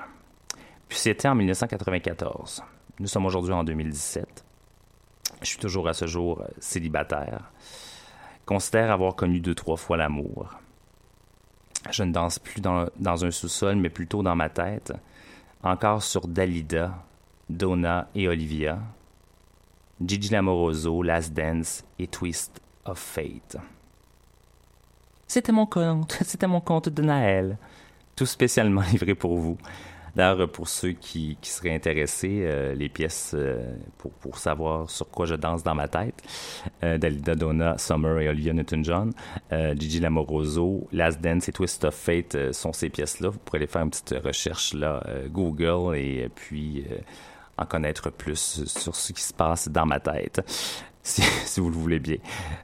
Puis 0.88 0.98
c'était 0.98 1.26
en 1.26 1.34
1994. 1.34 2.62
Nous 3.00 3.08
sommes 3.08 3.26
aujourd'hui 3.26 3.52
en 3.52 3.64
2017. 3.64 4.44
Je 5.40 5.46
suis 5.48 5.58
toujours 5.58 5.88
à 5.88 5.94
ce 5.94 6.06
jour 6.06 6.42
euh, 6.42 6.46
célibataire. 6.60 7.50
Considère 8.46 8.92
avoir 8.92 9.16
connu 9.16 9.40
deux, 9.40 9.56
trois 9.56 9.76
fois 9.76 9.96
l'amour. 9.96 10.54
Je 11.90 12.04
ne 12.04 12.12
danse 12.12 12.38
plus 12.38 12.60
dans, 12.60 12.86
dans 12.96 13.24
un 13.24 13.32
sous-sol, 13.32 13.74
mais 13.74 13.90
plutôt 13.90 14.22
dans 14.22 14.36
ma 14.36 14.48
tête. 14.48 14.92
Encore 15.64 16.04
sur 16.04 16.28
Dalida, 16.28 17.02
Donna 17.48 18.08
et 18.14 18.28
Olivia. 18.28 18.78
Gigi 20.00 20.28
Lamoroso, 20.28 21.02
Last 21.02 21.32
Dance 21.32 21.84
et 21.98 22.06
Twist 22.06 22.60
of 22.84 23.00
Fate. 23.00 23.56
C'était 25.32 25.50
mon 25.50 25.64
conte, 25.64 26.18
c'était 26.26 26.46
mon 26.46 26.60
conte 26.60 26.90
de 26.90 27.00
Naël, 27.00 27.56
tout 28.16 28.26
spécialement 28.26 28.82
livré 28.92 29.14
pour 29.14 29.38
vous. 29.38 29.56
D'ailleurs, 30.14 30.52
pour 30.52 30.68
ceux 30.68 30.92
qui, 30.92 31.38
qui 31.40 31.48
seraient 31.48 31.74
intéressés, 31.74 32.40
euh, 32.42 32.74
les 32.74 32.90
pièces 32.90 33.32
euh, 33.34 33.74
pour, 33.96 34.10
pour 34.10 34.36
savoir 34.36 34.90
sur 34.90 35.08
quoi 35.08 35.24
je 35.24 35.34
danse 35.34 35.62
dans 35.62 35.74
ma 35.74 35.88
tête, 35.88 36.22
euh, 36.84 36.98
Dalida 36.98 37.34
Donna, 37.34 37.78
Summer 37.78 38.18
et 38.18 38.28
Olivia 38.28 38.52
Newton-John, 38.52 39.14
euh, 39.52 39.74
Gigi 39.74 40.00
Lamoroso, 40.00 40.86
Last 40.92 41.22
Dance 41.22 41.48
et 41.48 41.52
Twist 41.52 41.82
of 41.84 41.94
Fate 41.94 42.34
euh, 42.34 42.52
sont 42.52 42.74
ces 42.74 42.90
pièces-là. 42.90 43.30
Vous 43.30 43.38
pourrez 43.38 43.56
aller 43.56 43.66
faire 43.66 43.84
une 43.84 43.88
petite 43.88 44.14
recherche 44.22 44.74
là, 44.74 45.02
euh, 45.08 45.28
Google 45.28 45.96
et 45.96 46.28
puis 46.34 46.84
en 47.56 47.64
connaître 47.64 48.10
plus 48.10 48.64
sur 48.66 48.94
ce 48.94 49.14
qui 49.14 49.22
se 49.22 49.32
passe 49.32 49.70
dans 49.70 49.86
ma 49.86 49.98
tête, 49.98 50.42
si, 51.44 51.60
vous 51.60 51.70
le 51.70 51.76
voulez 51.76 52.00
bien. 52.00 52.18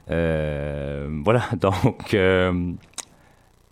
voilà, 0.07 1.43
donc 1.57 2.15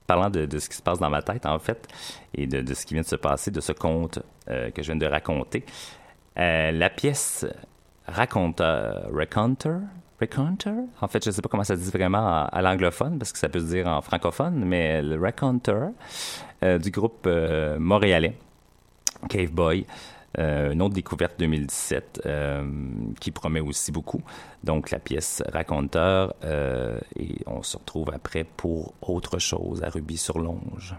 parlant 0.07 0.29
de, 0.29 0.47
ce 0.57 0.69
qui 0.69 0.75
se 0.75 0.81
passe 0.81 0.99
dans 0.99 1.09
ma 1.09 1.21
tête, 1.21 1.45
en 1.45 1.59
fait, 1.59 1.87
et 2.33 2.47
de, 2.47 2.73
ce 2.73 2.85
qui 2.85 2.93
vient 2.95 3.03
de 3.03 3.07
se 3.07 3.17
passer, 3.17 3.51
de 3.51 3.61
ce 3.61 3.73
conte 3.73 4.19
euh, 4.49 4.71
que 4.71 4.81
je 4.81 4.87
viens 4.87 4.95
de 4.95 5.05
raconter, 5.05 5.65
euh, 6.39 6.71
la 6.71 6.89
pièce 6.89 7.45
raconte, 8.07 8.61
raconter, 8.61 9.75
raconter, 10.19 10.71
en 11.01 11.07
fait, 11.07 11.23
je 11.23 11.29
ne 11.29 11.35
sais 11.35 11.41
pas 11.41 11.49
comment 11.49 11.65
ça 11.65 11.75
se 11.75 11.81
dit 11.81 11.91
vraiment 11.91 12.25
à, 12.25 12.49
à 12.51 12.61
l'anglophone, 12.61 13.19
parce 13.19 13.33
que 13.33 13.37
ça 13.37 13.49
peut 13.49 13.59
se 13.59 13.65
dire 13.65 13.87
en 13.87 14.01
francophone, 14.01 14.63
mais 14.65 15.01
le 15.01 15.19
raconter 15.21 15.89
euh, 16.63 16.79
du 16.79 16.89
groupe 16.89 17.27
montréalais, 17.77 18.37
Cave 19.29 19.51
Boy, 19.51 19.85
euh, 20.37 20.71
une 20.71 20.81
autre 20.81 20.93
découverte 20.93 21.39
2017 21.39 22.21
euh, 22.25 22.63
qui 23.19 23.31
promet 23.31 23.59
aussi 23.59 23.91
beaucoup. 23.91 24.21
Donc 24.63 24.91
la 24.91 24.99
pièce 24.99 25.41
Raconteur 25.51 26.35
euh, 26.43 26.99
et 27.15 27.37
on 27.47 27.63
se 27.63 27.77
retrouve 27.77 28.11
après 28.13 28.43
pour 28.43 28.93
autre 29.01 29.39
chose 29.39 29.83
à 29.83 29.89
Ruby 29.89 30.17
sur 30.17 30.39
Longe. 30.39 30.95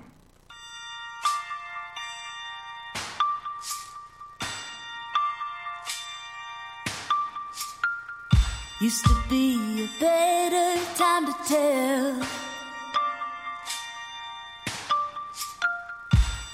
Used 8.80 9.04
to 9.04 9.14
be 9.28 9.58
a 9.82 9.88
better 9.98 10.78
time 10.96 11.26
to 11.26 11.34
tell 11.48 12.47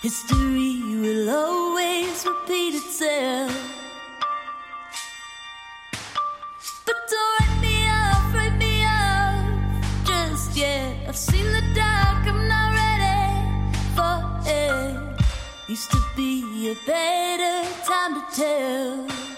History 0.04 0.82
will 1.00 1.30
always 1.30 2.26
repeat 2.26 2.74
itself. 2.74 3.56
But 6.84 6.96
don't 7.08 7.40
write 7.40 7.60
me 7.62 7.88
off, 7.88 8.34
write 8.34 8.58
me 8.58 8.84
off 8.84 10.04
just 10.04 10.54
yet. 10.58 11.08
I've 11.08 11.16
seen 11.16 11.46
the 11.46 11.62
dark, 11.74 12.26
I'm 12.28 12.46
not 12.46 12.74
ready 12.82 13.32
for 13.96 14.14
it. 14.46 15.70
Used 15.70 15.90
to 15.92 16.00
be 16.14 16.72
a 16.72 16.76
better 16.84 17.66
time 17.86 18.12
to 18.20 18.36
tell. 18.36 19.33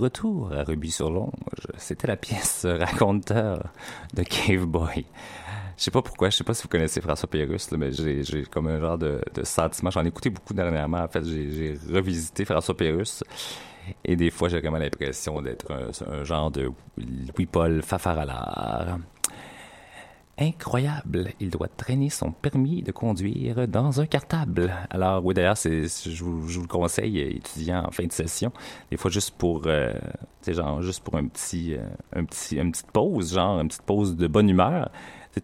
Retour 0.00 0.52
à 0.52 0.64
Ruby 0.64 0.90
sur 0.90 1.10
Longe, 1.10 1.32
c'était 1.76 2.06
la 2.06 2.16
pièce 2.16 2.66
Raconteur 2.68 3.70
de 4.14 4.22
Cave 4.22 4.66
Boy. 4.66 5.04
Je 5.76 5.84
sais 5.84 5.90
pas 5.90 6.02
pourquoi, 6.02 6.28
je 6.28 6.36
sais 6.36 6.44
pas 6.44 6.52
si 6.52 6.62
vous 6.62 6.68
connaissez 6.68 7.00
François 7.00 7.28
Pérusse, 7.28 7.70
mais 7.72 7.90
j'ai 7.92 8.44
comme 8.50 8.66
un 8.66 8.78
genre 8.78 8.98
de, 8.98 9.20
de 9.34 9.44
sentiment. 9.44 9.90
J'en 9.90 10.04
ai 10.04 10.08
écouté 10.08 10.28
beaucoup 10.28 10.52
dernièrement. 10.52 10.98
En 10.98 11.08
fait, 11.08 11.24
j'ai 11.24 11.78
revisité 11.90 12.44
François 12.44 12.76
Pérusse. 12.76 13.24
Et 14.04 14.16
des 14.16 14.30
fois, 14.30 14.48
j'ai 14.48 14.60
vraiment 14.60 14.78
l'impression 14.78 15.40
d'être 15.40 15.72
un, 15.72 16.24
genre 16.24 16.50
de 16.50 16.70
Louis-Paul 16.98 17.82
Fafaralard. 17.82 18.98
Incroyable, 20.42 21.32
il 21.38 21.50
doit 21.50 21.68
traîner 21.68 22.08
son 22.08 22.32
permis 22.32 22.82
de 22.82 22.92
conduire 22.92 23.68
dans 23.68 24.00
un 24.00 24.06
cartable. 24.06 24.72
Alors 24.88 25.22
oui, 25.22 25.34
d'ailleurs, 25.34 25.56
je, 25.56 26.24
vous, 26.24 26.62
le 26.62 26.66
conseille, 26.66 27.18
étudiant 27.18 27.84
en 27.86 27.90
fin 27.90 28.06
de 28.06 28.12
session, 28.12 28.50
des 28.90 28.96
fois 28.96 29.10
juste 29.10 29.32
pour, 29.36 29.64
euh, 29.66 29.92
genre 30.48 30.80
juste 30.80 31.04
pour 31.04 31.16
un 31.16 31.26
petit, 31.26 31.74
euh, 31.74 31.84
un 32.16 32.24
petit, 32.24 32.56
une 32.56 32.72
petite 32.72 32.90
pause, 32.90 33.34
genre 33.34 33.60
une 33.60 33.68
petite 33.68 33.82
pause 33.82 34.16
de 34.16 34.26
bonne 34.28 34.48
humeur. 34.48 34.90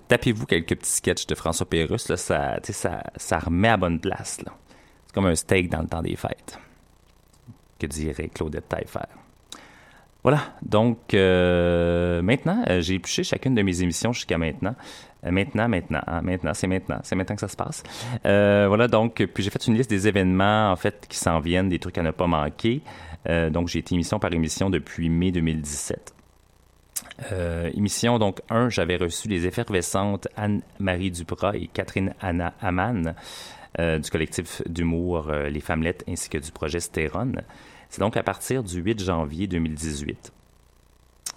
Tapez-vous 0.09 0.47
quelques 0.47 0.77
petits 0.77 0.93
sketchs 0.93 1.27
de 1.27 1.35
François 1.35 1.69
Pérusse, 1.69 2.09
là, 2.09 2.17
ça, 2.17 2.59
ça, 2.63 3.03
ça 3.17 3.39
remet 3.39 3.69
à 3.69 3.77
bonne 3.77 4.01
place. 4.01 4.41
C'est 4.41 5.15
comme 5.15 5.27
un 5.27 5.35
steak 5.35 5.69
dans 5.69 5.83
le 5.83 5.89
temps 5.89 6.03
des 6.03 6.17
fêtes. 6.17 6.59
Que 7.79 7.87
dirait 7.87 8.29
Claudette 8.29 8.67
Taillefer? 8.71 9.26
Voilà, 10.27 10.41
donc 10.61 11.15
euh, 11.15 12.21
maintenant, 12.21 12.65
euh, 12.69 12.81
j'ai 12.81 12.95
épluché 12.95 13.23
chacune 13.23 13.55
de 13.55 13.63
mes 13.63 13.83
émissions 13.83 14.13
jusqu'à 14.13 14.39
maintenant. 14.39 14.75
Euh, 15.25 15.31
maintenant, 15.31 15.69
maintenant, 15.69 16.01
hein, 16.05 16.21
maintenant, 16.21 16.53
c'est 16.53 16.67
maintenant, 16.67 16.99
c'est 17.05 17.15
maintenant 17.15 17.37
que 17.37 17.43
ça 17.43 17.47
se 17.47 17.55
passe. 17.55 17.85
voilà, 18.25 18.89
donc, 18.89 19.25
puis 19.33 19.45
j'ai 19.45 19.51
fait 19.51 19.65
une 19.69 19.77
liste 19.77 19.89
des 19.89 20.09
événements, 20.09 20.73
en 20.73 20.75
fait, 20.75 21.07
qui 21.09 21.17
s'en 21.17 21.39
viennent, 21.39 21.69
des 21.69 21.79
trucs 21.79 21.97
à 21.99 22.03
ne 22.03 22.11
pas 22.11 22.27
manquer. 22.27 22.83
donc, 23.53 23.69
j'ai 23.69 23.79
été 23.79 23.95
émission 23.95 24.19
par 24.19 24.33
émission 24.33 24.69
depuis 24.69 25.09
mai 25.11 25.31
2017. 25.31 26.13
émission, 27.75 28.19
donc, 28.19 28.41
1, 28.51 28.69
j'avais 28.69 28.97
reçu 28.97 29.29
les 29.29 29.47
effervescentes 29.47 30.27
Anne-Marie 30.37 31.13
Duprat 31.13 31.57
et 31.57 31.69
Catherine 31.69 32.15
Anna 32.21 32.53
Aman 32.61 33.15
du 33.79 34.11
collectif 34.11 34.61
d'humour 34.67 35.31
Les 35.31 35.61
Femmelettes 35.61 36.03
ainsi 36.09 36.29
que 36.29 36.39
du 36.39 36.51
projet 36.51 36.81
Stérone. 36.81 37.43
C'est 37.97 38.03
donc 38.03 38.19
à 38.19 38.23
partir 38.23 38.63
du 38.63 38.83
8 38.83 39.03
janvier 39.03 39.47
2018 39.47 40.31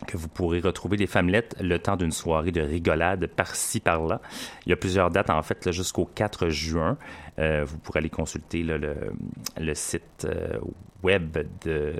que 0.05 0.18
vous 0.18 0.28
pourrez 0.28 0.60
retrouver 0.60 0.97
les 0.97 1.07
femmelettes 1.07 1.55
le 1.62 1.80
temps 1.80 1.95
d'une 1.95 2.12
soirée 2.12 2.51
de 2.51 2.60
rigolade 2.60 3.28
par-ci 3.28 3.80
par-là. 3.80 4.20
Il 4.66 4.70
y 4.72 4.74
a 4.74 4.76
plusieurs 4.76 5.10
dates 5.10 5.30
en 5.30 5.41
fait 5.41 5.72
jusqu'au 5.72 6.03
4 6.03 6.49
juin. 6.49 6.97
Euh, 7.39 7.64
vous 7.66 7.78
pourrez 7.78 7.99
aller 7.99 8.10
consulter 8.10 8.64
le, 8.64 9.74
site 9.74 10.26
euh, 10.26 10.60
web 11.03 11.37
de, 11.63 11.93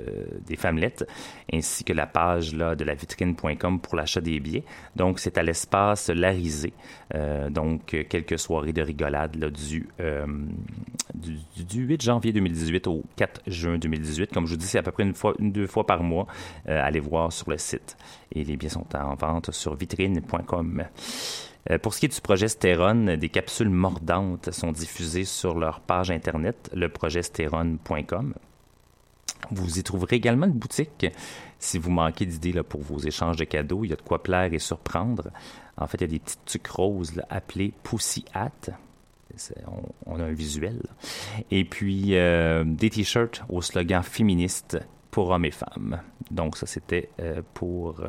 des 0.46 0.56
Femmelettes 0.56 1.06
ainsi 1.52 1.84
que 1.84 1.92
la 1.92 2.06
page 2.06 2.54
là, 2.54 2.74
de 2.74 2.84
la 2.84 2.94
vitrine.com 2.94 3.80
pour 3.80 3.96
l'achat 3.96 4.20
des 4.20 4.38
billets. 4.40 4.64
Donc, 4.96 5.18
c'est 5.18 5.38
à 5.38 5.42
l'espace 5.42 6.10
Larisé. 6.10 6.72
Euh, 7.14 7.50
donc, 7.50 7.86
quelques 8.08 8.38
soirées 8.38 8.72
de 8.72 8.82
rigolade 8.82 9.36
là, 9.36 9.50
du, 9.50 9.88
du, 11.14 11.64
du, 11.64 11.82
8 11.82 12.02
janvier 12.02 12.32
2018 12.32 12.86
au 12.86 13.02
4 13.16 13.42
juin 13.46 13.78
2018. 13.78 14.32
Comme 14.32 14.46
je 14.46 14.52
vous 14.52 14.58
dis, 14.58 14.66
c'est 14.66 14.78
à 14.78 14.82
peu 14.82 14.92
près 14.92 15.02
une 15.02 15.14
fois, 15.14 15.34
une, 15.38 15.52
deux 15.52 15.66
fois 15.66 15.86
par 15.86 16.02
mois. 16.02 16.26
allez 16.66 17.00
voir 17.00 17.32
sur 17.32 17.50
le 17.50 17.58
site. 17.58 17.96
Et 18.32 18.44
les 18.44 18.56
billets 18.56 18.70
sont 18.70 18.86
en 18.94 19.14
vente 19.14 19.50
sur 19.50 19.74
vitrine.com. 19.74 20.84
Euh, 21.68 21.78
pour 21.78 21.94
ce 21.94 22.00
qui 22.00 22.06
est 22.06 22.14
du 22.14 22.20
projet 22.20 22.48
Stérone, 22.48 23.16
des 23.16 23.28
capsules 23.28 23.68
mordantes 23.68 24.50
sont 24.50 24.72
diffusées 24.72 25.24
sur 25.24 25.58
leur 25.58 25.80
page 25.80 26.10
internet, 26.10 26.70
leprogestérone.com. 26.74 28.34
Vous 29.50 29.78
y 29.78 29.82
trouverez 29.82 30.16
également 30.16 30.46
une 30.46 30.52
boutique 30.52 31.06
si 31.58 31.78
vous 31.78 31.90
manquez 31.90 32.26
d'idées 32.26 32.62
pour 32.62 32.80
vos 32.82 32.98
échanges 32.98 33.36
de 33.36 33.44
cadeaux. 33.44 33.84
Il 33.84 33.90
y 33.90 33.92
a 33.92 33.96
de 33.96 34.02
quoi 34.02 34.22
plaire 34.22 34.52
et 34.52 34.58
surprendre. 34.58 35.30
En 35.76 35.86
fait, 35.86 35.98
il 35.98 36.00
y 36.02 36.04
a 36.04 36.08
des 36.08 36.18
petites 36.18 36.44
tucs 36.44 36.66
roses 36.68 37.22
appelées 37.30 37.72
Pussy 37.82 38.24
Hat. 38.34 38.70
On, 40.06 40.18
a 40.20 40.24
un 40.24 40.32
visuel. 40.32 40.82
Et 41.50 41.64
puis, 41.64 42.16
euh, 42.16 42.64
des 42.66 42.90
t-shirts 42.90 43.42
au 43.48 43.62
slogan 43.62 44.02
féministe 44.02 44.78
pour 45.10 45.30
hommes 45.30 45.44
et 45.44 45.52
femmes. 45.52 46.00
Donc, 46.30 46.56
ça, 46.56 46.66
c'était 46.66 47.08
euh, 47.20 47.40
pour 47.54 48.02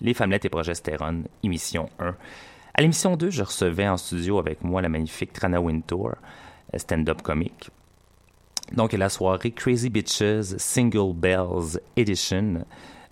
les 0.00 0.14
femmelettes 0.14 0.44
et 0.44 0.48
progestérone, 0.48 1.24
émission 1.42 1.88
1. 1.98 2.14
À 2.74 2.82
l'émission 2.82 3.16
2, 3.16 3.30
je 3.30 3.42
recevais 3.42 3.88
en 3.88 3.96
studio 3.96 4.38
avec 4.38 4.62
moi 4.62 4.82
la 4.82 4.88
magnifique 4.88 5.32
Trana 5.32 5.60
Wintour, 5.60 6.14
euh, 6.74 6.78
stand-up 6.78 7.22
comique. 7.22 7.70
Donc, 8.72 8.92
la 8.92 9.08
soirée 9.08 9.52
Crazy 9.52 9.90
Bitches 9.90 10.56
Single 10.58 11.14
Bells 11.14 11.80
Edition, 11.96 12.64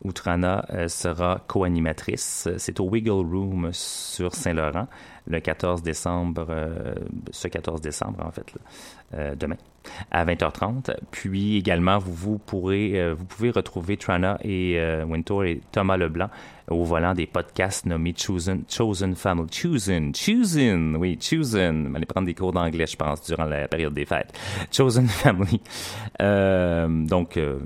où 0.03 0.13
Trana 0.13 0.65
euh, 0.71 0.89
sera 0.89 1.45
co-animatrice. 1.47 2.49
C'est 2.57 2.81
au 2.81 2.89
Wiggle 2.89 3.11
Room 3.11 3.71
sur 3.73 4.35
Saint-Laurent 4.35 4.89
le 5.27 5.41
14 5.41 5.83
décembre, 5.83 6.47
euh, 6.49 6.95
ce 7.31 7.49
14 7.49 7.81
décembre 7.81 8.25
en 8.25 8.31
fait, 8.33 8.53
demain 9.37 9.57
à 10.11 10.25
20h30. 10.25 10.95
Puis 11.11 11.57
également, 11.57 11.99
vous, 11.99 12.15
vous 12.15 12.39
pourrez, 12.39 13.13
vous 13.15 13.25
pouvez 13.25 13.51
retrouver 13.51 13.97
Trana 13.97 14.39
et 14.43 14.81
Wintour 15.05 15.45
et 15.45 15.61
Thomas 15.73 15.97
Leblanc 15.97 16.29
au 16.73 16.85
volant 16.85 17.15
des 17.15 17.27
podcasts 17.27 17.87
nommés 17.87 18.15
Chosen, 18.17 18.65
Chosen 18.69 19.15
Family. 19.15 19.49
Chosen, 19.53 20.15
Chosen, 20.15 20.97
oui, 20.97 21.19
Chosen. 21.21 21.95
Allez 21.95 22.07
prendre 22.07 22.27
des 22.27 22.35
cours 22.35 22.53
d'anglais, 22.53 22.87
je 22.87 22.97
pense, 22.97 23.23
durant 23.23 23.45
la 23.45 23.69
période 23.69 23.95
des 23.95 24.05
fêtes. 24.05 24.33
Chosen 24.71 25.07
Family. 25.09 25.61
Euh, 26.21 26.89
donc, 26.89 27.37
euh, 27.37 27.61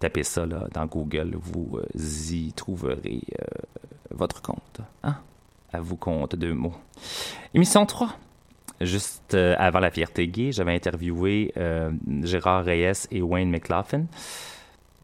tapez 0.00 0.22
ça 0.22 0.46
là, 0.46 0.66
dans 0.72 0.86
Google, 0.86 1.34
vous 1.34 1.78
euh, 1.78 2.32
y 2.32 2.52
trouverez 2.52 3.22
votre 4.10 4.42
compte. 4.42 4.80
Hein? 5.02 5.16
À 5.72 5.80
vous 5.80 5.96
compte 5.96 6.36
deux 6.36 6.54
mots. 6.54 6.74
Émission 7.54 7.86
3. 7.86 8.14
Juste 8.82 9.34
avant 9.34 9.80
la 9.80 9.90
fierté 9.90 10.28
gay, 10.28 10.52
j'avais 10.52 10.74
interviewé 10.74 11.52
Gérard 12.22 12.64
Reyes 12.64 13.06
et 13.10 13.22
Wayne 13.22 13.50
McLaughlin 13.50 14.06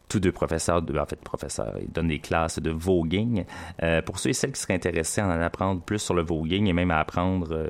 tous 0.09 0.21
deux 0.21 0.33
professeurs, 0.33 0.83
en 0.83 1.07
fait 1.07 1.21
professeurs, 1.21 1.75
ils 1.81 1.93
donnent 1.93 2.09
des 2.09 2.19
classes 2.19 2.59
de 2.59 2.71
voguing. 2.71 3.45
Euh, 3.83 4.03
pour 4.03 4.19
ceux 4.19 4.31
et 4.31 4.33
celles 4.33 4.53
qui 4.53 4.61
seraient 4.61 4.75
intéressés 4.75 5.21
à 5.21 5.27
en 5.27 5.41
apprendre 5.41 5.83
plus 5.83 5.99
sur 5.99 6.15
le 6.15 6.23
voguing 6.23 6.67
et 6.67 6.73
même 6.73 6.91
à 6.91 6.99
apprendre 6.99 7.49
euh, 7.53 7.69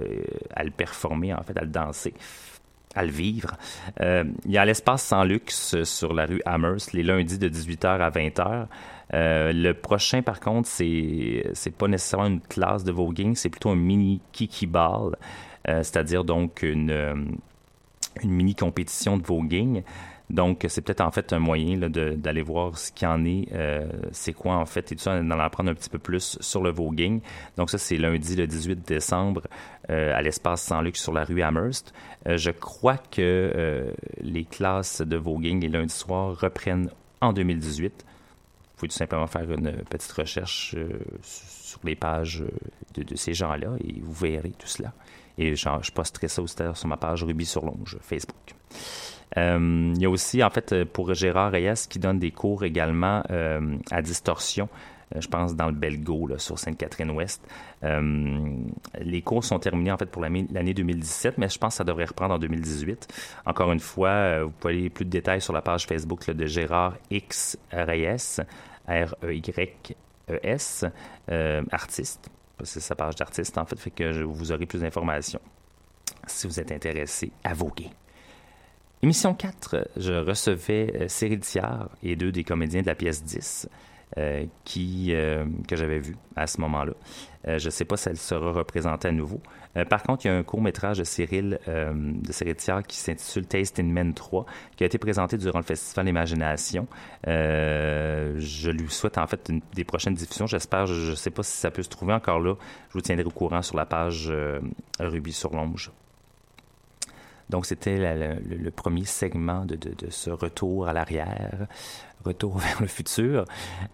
à 0.55 0.65
le 0.65 0.71
performer, 0.71 1.35
en 1.35 1.43
fait, 1.43 1.57
à 1.57 1.63
le 1.63 1.69
danser 1.69 2.15
à 2.95 3.05
le 3.05 3.11
vivre. 3.11 3.55
Euh, 4.01 4.25
il 4.47 4.51
y 4.51 4.59
a 4.59 4.65
l'espace 4.65 5.03
sans 5.03 5.23
luxe 5.23 5.81
sur 5.85 6.15
la 6.15 6.25
rue 6.25 6.41
Amherst 6.47 6.95
les 6.95 7.03
lundis 7.03 7.39
de 7.39 7.49
18h 7.49 8.01
à 8.01 8.11
20h. 8.11 8.67
le 9.13 9.73
prochain, 9.73 10.23
par 10.23 10.41
contre, 10.41 10.67
c'est 10.67 11.45
c'est 11.53 11.77
pas 11.77 11.87
nécessairement 11.87 12.27
une 12.27 12.41
classe 12.41 12.85
de 12.85 12.91
voguing, 12.91 13.37
c'est 13.37 13.51
plutôt 13.51 13.69
un 13.69 13.77
mini 13.77 14.21
kiki 14.33 14.67
ball, 14.67 15.17
c'est-à-dire 15.83 16.25
donc 16.25 16.63
une 16.63 17.39
une 18.23 18.33
mini 18.33 18.55
compétition 18.55 19.17
de 19.17 19.23
voguing. 19.23 19.83
Donc, 20.31 20.67
c'est 20.69 20.83
peut-être 20.83 21.01
en 21.01 21.11
fait 21.11 21.33
un 21.33 21.39
moyen 21.39 21.79
d'aller 21.89 22.43
voir 22.43 22.77
ce 22.77 22.93
qu'il 22.93 23.09
en 23.09 23.25
est, 23.25 23.49
euh, 23.53 23.89
c'est 24.13 24.35
quoi 24.35 24.57
en 24.57 24.67
fait, 24.67 24.93
et 24.93 24.97
tout 24.97 25.03
ça, 25.03 25.19
d'en 25.23 25.39
apprendre 25.39 25.71
un 25.71 25.75
petit 25.75 25.89
peu 25.89 25.99
plus 25.99 26.37
sur 26.41 26.63
le 26.63 26.71
voguing. 26.71 27.23
Donc, 27.57 27.71
ça, 27.71 27.79
c'est 27.79 27.97
lundi 27.97 28.37
le 28.37 28.47
18 28.47 28.87
décembre 28.87 29.43
euh, 29.89 30.15
à 30.15 30.21
l'espace 30.21 30.63
sans 30.63 30.83
luxe 30.83 31.01
sur 31.01 31.15
la 31.15 31.25
rue 31.25 31.41
Amherst. 31.41 31.95
Euh, 32.27 32.37
je 32.37 32.51
crois 32.51 32.99
que 32.99 33.95
les 34.21 34.45
classes 34.45 35.01
de 35.01 35.17
voguing 35.17 35.61
les 35.61 35.69
lundis 35.69 35.95
soirs 35.95 36.39
reprennent 36.39 36.91
en 37.23 37.33
2018. 37.33 38.05
Vous 38.05 38.77
pouvez 38.77 38.89
tout 38.91 38.97
simplement 38.97 39.27
faire 39.27 39.51
une 39.51 39.73
petite 39.89 40.13
recherche 40.13 40.77
sur 41.23 41.81
les 41.85 41.97
pages 41.97 42.45
de, 42.95 43.17
ces 43.17 43.33
gens-là 43.33 43.71
et 43.83 43.95
vous 44.01 44.13
verrez 44.13 44.51
tout 44.51 44.69
cela. 44.69 44.93
Et 45.39 45.55
je 45.55 45.93
posterai 45.93 46.29
ça 46.29 46.43
aussi 46.43 46.57
sur 46.75 46.89
ma 46.89 46.97
page 46.97 47.23
Ruby 47.23 47.47
sur 47.47 47.65
Longe 47.65 47.97
Facebook. 48.03 48.55
Euh, 49.37 49.93
il 49.95 50.03
y 50.03 50.07
a 50.07 50.11
aussi, 50.11 50.43
en 50.43 50.51
fait, 50.51 50.85
pour 50.85 51.15
Gérard 51.15 51.53
Reyes, 51.53 51.87
qui 51.89 51.99
donne 51.99 52.19
des 52.19 52.31
cours 52.33 52.65
également 52.65 53.23
euh, 53.31 53.77
à 53.91 54.03
distorsion 54.03 54.69
euh, 55.17 55.21
je 55.23 55.29
pense, 55.29 55.57
dans 55.57 55.67
le 55.67 55.73
Belgo, 55.73 56.37
sur 56.37 56.59
Sainte-Catherine-Ouest. 56.59 57.41
les 59.01 59.23
cours 59.23 59.43
sont 59.43 59.59
terminés, 59.59 59.91
en 59.91 59.97
fait, 59.97 60.11
pour 60.11 60.21
l'année 60.21 60.75
2017, 60.75 61.39
mais 61.39 61.49
je 61.49 61.59
pense 61.59 61.75
que 61.75 61.79
ça 61.79 61.85
devrait 61.85 62.05
reprendre 62.05 62.35
en 62.35 62.39
2018. 62.39 63.09
Encore 63.47 63.73
une 63.73 63.81
fois, 63.81 64.43
vous 64.43 64.51
pouvez 64.51 64.75
aller 64.75 64.91
plus 64.91 65.07
de 65.07 65.11
détails 65.11 65.41
sur 65.41 65.55
la 65.55 65.63
page 65.63 65.87
Facebook 65.87 66.29
de 66.29 66.47
Gérard 66.47 66.95
X 67.11 67.57
Reyes, 67.73 68.43
R-E-Y-E-S, 68.87 70.85
artiste. 71.71 72.31
C'est 72.65 72.81
sa 72.81 72.95
page 72.95 73.17
d'artiste, 73.17 73.57
en 73.59 73.65
fait, 73.65 73.79
fait 73.79 73.91
que 73.91 74.23
vous 74.23 74.53
aurez 74.53 74.67
plus 74.67 74.81
d'informations 74.81 75.41
si 76.27 76.47
vous 76.47 76.61
êtes 76.61 76.73
intéressé 76.73 77.33
à 77.45 77.55
voguer. 77.55 77.91
Émission 79.03 79.33
4, 79.35 79.91
je 79.97 80.13
recevais 80.13 80.93
euh, 80.95 81.09
Cyril 81.09 81.41
Thiard 81.41 81.89
et 82.03 82.17
deux 82.17 82.33
des 82.33 82.45
comédiens 82.45 82.83
de 82.83 82.87
la 82.87 82.95
pièce 82.95 83.23
10. 83.23 83.69
qui, 84.65 85.13
que 85.69 85.77
j'avais 85.77 85.99
vu 85.99 86.17
à 86.35 86.47
ce 86.47 86.61
moment-là. 86.63 86.95
je 87.45 87.65
ne 87.65 87.71
sais 87.71 87.85
pas 87.85 87.97
si 87.97 88.09
elle 88.09 88.17
sera 88.17 88.53
représentée 88.53 89.09
à 89.09 89.13
nouveau. 89.13 89.41
Par 89.89 90.03
contre, 90.03 90.25
il 90.25 90.29
y 90.29 90.31
a 90.31 90.37
un 90.37 90.43
court-métrage 90.43 90.99
de 90.99 91.05
Cyril, 91.05 91.59
de 91.67 92.33
Cyril 92.33 92.57
qui 92.87 92.97
s'intitule 92.97 93.47
Taste 93.47 93.79
in 93.79 93.85
Men 93.85 94.15
3, 94.15 94.47
qui 94.77 94.85
a 94.85 94.87
été 94.87 94.99
présenté 94.99 95.39
durant 95.39 95.59
le 95.59 95.65
Festival 95.65 96.09
Imagination. 96.09 96.87
je 97.25 98.71
lui 98.71 98.91
souhaite 98.91 99.19
en 99.19 99.27
fait 99.27 99.51
des 99.75 99.85
prochaines 99.85 100.15
diffusions. 100.15 100.47
J'espère, 100.47 100.87
je 100.87 101.11
ne 101.11 101.17
sais 101.17 101.31
pas 101.31 101.43
si 101.43 101.57
ça 101.57 101.71
peut 101.71 101.83
se 101.83 101.89
trouver 101.89 102.13
encore 102.13 102.41
là. 102.41 102.55
Je 102.89 102.95
vous 102.95 103.01
tiendrai 103.01 103.25
au 103.25 103.31
courant 103.31 103.63
sur 103.63 103.77
la 103.77 103.87
page 103.87 104.33
Ruby 104.99 105.33
sur 105.33 105.55
Longe. 105.55 105.91
Donc, 107.51 107.65
c'était 107.65 107.99
le, 107.99 108.71
premier 108.71 109.05
segment 109.05 109.65
de, 109.65 109.79
ce 110.11 110.31
retour 110.31 110.87
à 110.87 110.93
l'arrière, 110.93 111.67
retour 112.25 112.59
vers 112.59 112.81
le 112.81 112.87
futur. 112.87 113.45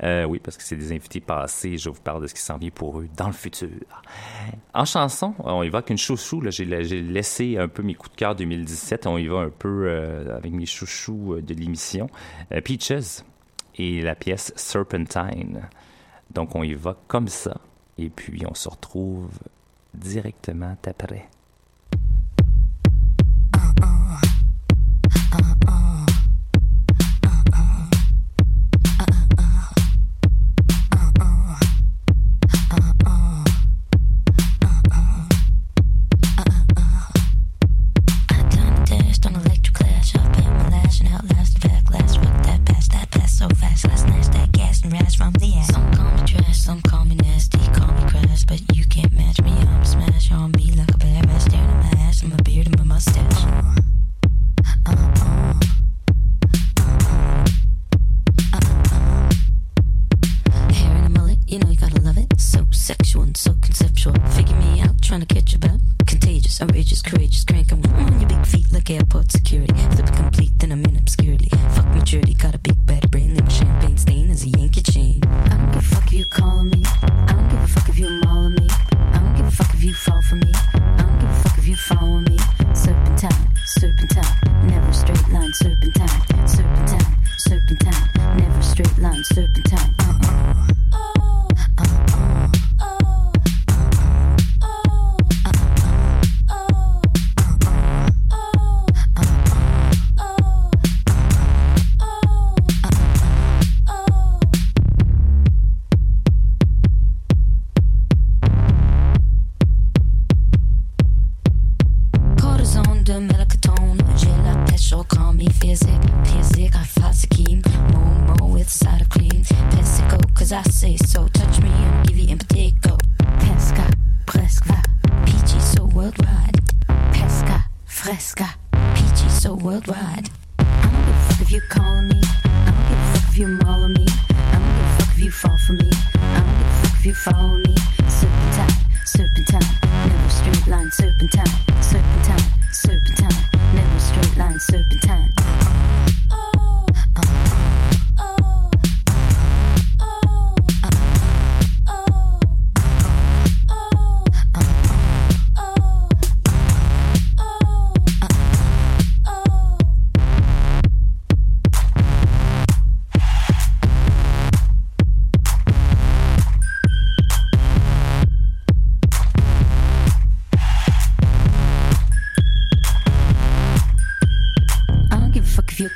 Euh, 0.02 0.24
oui, 0.24 0.40
parce 0.42 0.56
que 0.56 0.62
c'est 0.62 0.76
des 0.76 0.92
invités 0.92 1.20
passés. 1.20 1.78
Je 1.78 1.88
vous 1.88 2.00
parle 2.00 2.22
de 2.22 2.26
ce 2.26 2.34
qui 2.34 2.40
s'en 2.40 2.58
vient 2.58 2.70
pour 2.70 2.98
eux 2.98 3.08
dans 3.16 3.28
le 3.28 3.32
futur. 3.32 3.68
En 4.72 4.84
chanson, 4.84 5.34
on 5.38 5.62
y 5.62 5.68
va 5.68 5.78
avec 5.78 5.90
une 5.90 5.98
chouchou. 5.98 6.42
J'ai 6.50 6.64
laissé 6.64 7.56
un 7.56 7.68
peu 7.68 7.82
mes 7.82 7.94
coups 7.94 8.12
de 8.12 8.16
cœur 8.16 8.34
2017. 8.34 9.06
On 9.06 9.18
y 9.18 9.28
va 9.28 9.38
un 9.38 9.50
peu 9.50 9.86
euh, 9.86 10.36
avec 10.36 10.52
mes 10.52 10.66
chouchous 10.66 11.34
euh, 11.34 11.42
de 11.42 11.54
l'émission. 11.54 12.08
Peaches 12.64 13.22
et 13.76 14.02
la 14.02 14.14
pièce 14.14 14.52
Serpentine. 14.56 15.68
Donc, 16.30 16.56
on 16.56 16.62
y 16.64 16.74
va 16.74 16.96
comme 17.06 17.28
ça. 17.28 17.60
Et 17.98 18.10
puis, 18.10 18.42
on 18.48 18.54
se 18.54 18.68
retrouve 18.68 19.30
directement 19.94 20.76
après. 20.84 21.28
uh. 23.82 24.23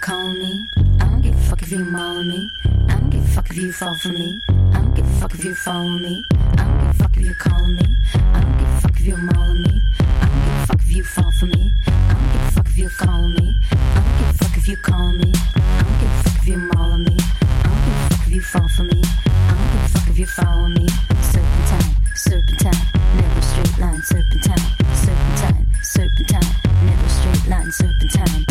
call 0.09 0.29
me. 0.29 0.67
I 1.01 1.05
don't 1.05 1.21
give 1.21 1.35
a 1.35 1.39
fuck 1.39 1.61
if 1.61 1.71
you 1.71 1.85
maul 1.85 2.25
me. 2.25 2.51
I 2.65 2.97
don't 2.97 3.11
give 3.11 3.23
a 3.23 3.29
fuck 3.29 3.51
if 3.51 3.59
you 3.59 3.73
fall 3.73 3.95
for 3.95 4.09
me. 4.09 4.41
I 4.49 4.81
don't 4.81 4.95
give 4.95 5.05
a 5.05 5.21
fuck 5.21 5.35
if 5.35 5.45
you 5.45 5.55
follow 5.55 5.99
me. 5.99 6.25
I 6.33 6.65
don't 6.65 6.79
give 6.81 6.89
a 6.89 6.95
fuck 6.95 7.17
if 7.19 7.27
you 7.27 7.35
call 7.35 7.67
me. 7.67 7.87
I 8.15 8.41
don't 8.41 8.59
give 8.59 8.69
a 8.69 8.81
fuck 8.81 9.01
if 9.01 9.07
you 9.07 9.17
maul 9.19 9.53
me. 9.53 9.83
I 9.99 10.27
don't 10.27 10.45
give 10.47 10.55
a 10.55 10.67
fuck 10.67 10.81
if 10.81 10.97
you 10.97 11.05
fall 11.05 11.31
for 11.33 11.47
me. 11.47 11.75
I 11.87 12.15
don't 12.15 12.33
give 12.33 12.43
a 12.43 12.51
fuck 12.53 12.67
if 12.69 12.79
you 12.79 12.89
call 12.89 13.29
me. 13.29 13.55
I 13.61 14.01
don't 14.01 14.19
give 14.19 14.29
a 14.29 14.33
fuck 14.33 14.57
if 14.57 14.69
you 14.69 14.77
call 14.79 15.13
me. 15.13 15.33
I 15.37 15.83
don't 15.83 16.01
give 16.01 16.11
a 16.11 16.23
fuck 16.23 16.37
if 16.41 16.49
you 16.49 16.57
maul 16.57 16.99
me. 16.99 17.17
I 17.19 17.69
don't 17.69 17.85
give 17.85 17.97
a 18.01 18.09
fuck 18.09 18.27
if 18.29 18.33
you 18.33 18.41
fall 18.41 18.69
for 18.69 18.85
me. 18.85 19.03
I 19.05 19.53
don't 19.53 19.69
give 19.73 19.85
a 19.85 19.89
fuck 19.93 20.09
if 20.09 20.19
you 20.19 20.27
follow 20.27 20.69
me. 20.69 20.87
Serpentine, 21.21 21.91
serpentine, 22.15 22.81
never 23.21 23.43
straight 23.43 23.79
line. 23.79 24.03
Serpentine, 24.03 24.65
serpentine, 25.05 25.67
serpentine, 25.83 26.49
never 26.89 27.09
straight 27.09 27.47
line. 27.47 27.71
Serpentine. 27.73 28.48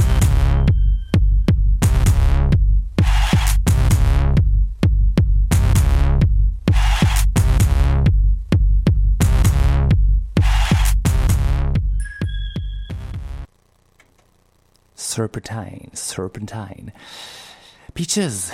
Peaches, 17.94 18.52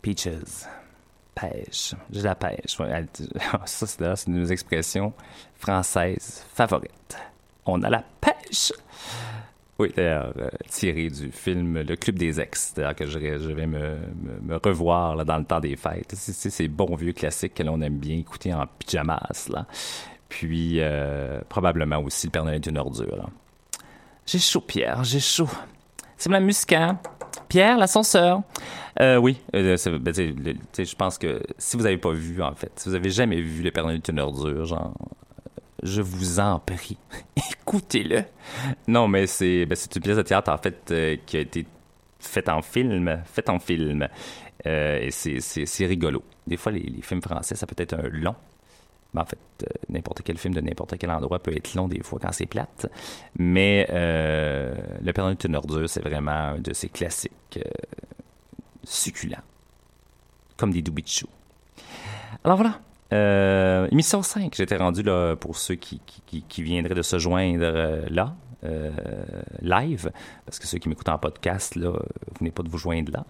Peaches, 0.00 0.66
pêche. 1.34 1.94
J'ai 2.10 2.22
la 2.22 2.34
pêche. 2.34 2.76
Ça, 3.66 3.86
c'est 3.86 4.26
une 4.28 4.34
de 4.34 4.40
nos 4.40 4.46
expressions 4.46 5.12
françaises 5.56 6.44
favorites. 6.54 7.16
On 7.66 7.82
a 7.82 7.90
la 7.90 8.04
pêche. 8.20 8.72
Oui, 9.78 9.92
d'ailleurs, 9.96 10.32
euh, 10.38 10.48
tiré 10.68 11.08
du 11.08 11.30
film 11.30 11.80
Le 11.82 11.96
Club 11.96 12.16
des 12.16 12.40
Ex. 12.40 12.74
D'ailleurs, 12.74 12.96
que 12.96 13.06
je, 13.06 13.18
vais 13.18 13.66
me, 13.66 13.98
revoir 14.64 15.14
là, 15.14 15.24
dans 15.24 15.38
le 15.38 15.44
temps 15.44 15.60
des 15.60 15.76
fêtes. 15.76 16.14
C'est 16.14 16.50
ces 16.50 16.68
bons 16.68 16.96
vieux 16.96 17.12
classiques 17.12 17.54
que 17.54 17.62
l'on 17.62 17.80
aime 17.80 17.98
bien 17.98 18.16
écouter 18.16 18.52
en 18.52 18.66
pyjamas. 18.78 19.48
Là. 19.50 19.66
Puis, 20.28 20.80
euh, 20.80 21.40
probablement 21.48 21.98
aussi 21.98 22.26
Le 22.26 22.32
Père 22.32 22.44
Noël 22.44 22.56
est 22.56 22.66
une 22.66 22.78
ordure. 22.78 23.30
J'ai 24.26 24.38
chaud, 24.38 24.60
Pierre, 24.60 25.04
j'ai 25.04 25.20
chaud. 25.20 25.48
Musique, 26.26 26.72
hein? 26.72 26.98
Pierre, 27.48 27.78
l'ascenseur. 27.78 28.42
Euh, 29.00 29.16
oui, 29.16 29.40
euh, 29.54 29.76
ben, 30.00 30.14
je 30.14 30.94
pense 30.94 31.18
que 31.18 31.40
si 31.56 31.76
vous 31.76 31.84
n'avez 31.84 31.98
pas 31.98 32.12
vu, 32.12 32.42
en 32.42 32.54
fait, 32.54 32.72
si 32.76 32.88
vous 32.88 32.94
avez 32.94 33.10
jamais 33.10 33.40
vu 33.40 33.62
Le 33.62 33.70
Père 33.70 33.84
Noël 33.84 33.96
est 33.96 34.08
une 34.08 34.20
ordure, 34.20 34.64
genre, 34.64 34.92
je 35.82 36.02
vous 36.02 36.40
en 36.40 36.58
prie, 36.58 36.98
écoutez-le. 37.36 38.24
Non, 38.88 39.08
mais 39.08 39.26
c'est 39.26 39.64
ben, 39.66 39.76
une 39.94 40.02
pièce 40.02 40.16
de 40.16 40.22
théâtre, 40.22 40.50
en 40.50 40.58
fait, 40.58 40.90
euh, 40.90 41.16
qui 41.24 41.36
a 41.36 41.40
été 41.40 41.66
faite 42.18 42.48
en 42.48 42.62
film, 42.62 43.22
faite 43.24 43.48
en 43.48 43.58
film. 43.58 44.08
et 44.64 45.10
c'est 45.10 45.86
rigolo. 45.86 46.22
Des 46.46 46.56
fois, 46.56 46.72
les, 46.72 47.00
films 47.02 47.22
français, 47.22 47.54
ça 47.54 47.66
peut 47.66 47.76
être 47.78 47.94
un 47.94 48.08
long. 48.08 48.34
En 49.16 49.24
fait, 49.24 49.38
euh, 49.62 49.66
n'importe 49.88 50.22
quel 50.22 50.38
film 50.38 50.54
de 50.54 50.60
n'importe 50.60 50.96
quel 50.98 51.10
endroit 51.10 51.38
peut 51.38 51.56
être 51.56 51.74
long 51.74 51.88
des 51.88 52.02
fois 52.02 52.18
quand 52.20 52.32
c'est 52.32 52.46
plate. 52.46 52.86
Mais 53.38 53.86
euh, 53.90 54.74
Le 55.02 55.12
Père 55.12 55.28
est 55.28 55.44
une 55.44 55.56
ordure, 55.56 55.88
c'est 55.88 56.02
vraiment 56.02 56.30
un 56.30 56.58
de 56.58 56.72
ces 56.72 56.88
classiques 56.88 57.58
succulents. 58.84 59.42
Comme 60.56 60.72
des 60.72 60.82
Doubichou. 60.82 61.28
Alors 62.44 62.56
voilà, 62.56 62.80
euh, 63.12 63.88
émission 63.90 64.22
5, 64.22 64.54
j'étais 64.54 64.76
rendu 64.76 65.02
là 65.02 65.34
pour 65.36 65.56
ceux 65.56 65.76
qui, 65.76 66.00
qui, 66.26 66.62
viendraient 66.62 66.94
de 66.94 67.02
se 67.02 67.18
joindre 67.18 67.62
euh, 67.62 68.02
là, 68.10 68.34
euh, 68.64 68.90
live, 69.60 70.10
parce 70.44 70.58
que 70.58 70.66
ceux 70.66 70.78
qui 70.78 70.88
m'écoutent 70.88 71.08
en 71.08 71.18
podcast, 71.18 71.76
vous 71.76 71.92
venez 72.38 72.50
pas 72.50 72.62
de 72.62 72.68
vous 72.68 72.78
joindre 72.78 73.12
là. 73.12 73.24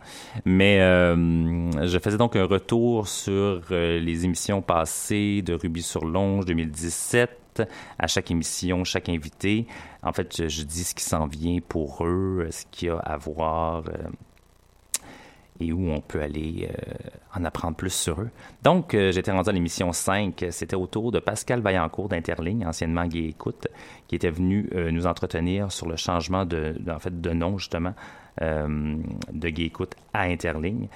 Mais 0.44 0.78
je 0.78 1.98
faisais 1.98 2.16
donc 2.16 2.36
un 2.36 2.44
retour 2.44 3.08
sur 3.08 3.62
les 3.70 4.24
émissions 4.24 4.62
passées 4.62 5.42
de 5.42 5.54
Ruby 5.54 5.82
sur 5.82 6.04
Longe 6.04 6.46
2017. 6.46 7.62
À 7.98 8.06
chaque 8.06 8.30
émission, 8.30 8.84
chaque 8.84 9.08
invité, 9.08 9.66
en 10.04 10.12
fait, 10.12 10.36
je, 10.36 10.48
je 10.48 10.62
dis 10.62 10.84
ce 10.84 10.94
qui 10.94 11.02
s'en 11.02 11.26
vient 11.26 11.58
pour 11.66 12.04
eux, 12.06 12.46
ce 12.52 12.64
qu'il 12.70 12.86
y 12.88 12.90
a 12.90 12.98
à 12.98 13.16
voir 13.16 13.82
et 15.61 15.72
où 15.72 15.90
on 15.90 16.00
peut 16.00 16.22
aller 16.22 16.68
euh, 16.70 16.92
en 17.34 17.44
apprendre 17.44 17.76
plus 17.76 17.92
sur 17.92 18.20
eux. 18.20 18.30
Donc, 18.62 18.94
euh, 18.94 19.12
j'étais 19.12 19.32
rendu 19.32 19.48
à 19.48 19.52
l'émission 19.52 19.92
5. 19.92 20.46
C'était 20.50 20.76
autour 20.76 21.12
de 21.12 21.18
Pascal 21.18 21.61
Vaillancourt 21.61 22.09
d'Interligne, 22.09 22.66
anciennement 22.66 23.06
Gay 23.06 23.26
Écoute, 23.28 23.66
qui 24.06 24.14
était 24.14 24.30
venu 24.30 24.68
euh, 24.74 24.90
nous 24.90 25.06
entretenir 25.06 25.72
sur 25.72 25.88
le 25.88 25.96
changement 25.96 26.44
de, 26.44 26.74
en 26.88 26.98
fait, 26.98 27.20
de 27.20 27.30
nom, 27.30 27.59
justement, 27.59 27.94
de 28.40 29.48
Gay 29.48 29.64
Écoute 29.64 29.96
à 30.14 30.22
Interligne. 30.22 30.86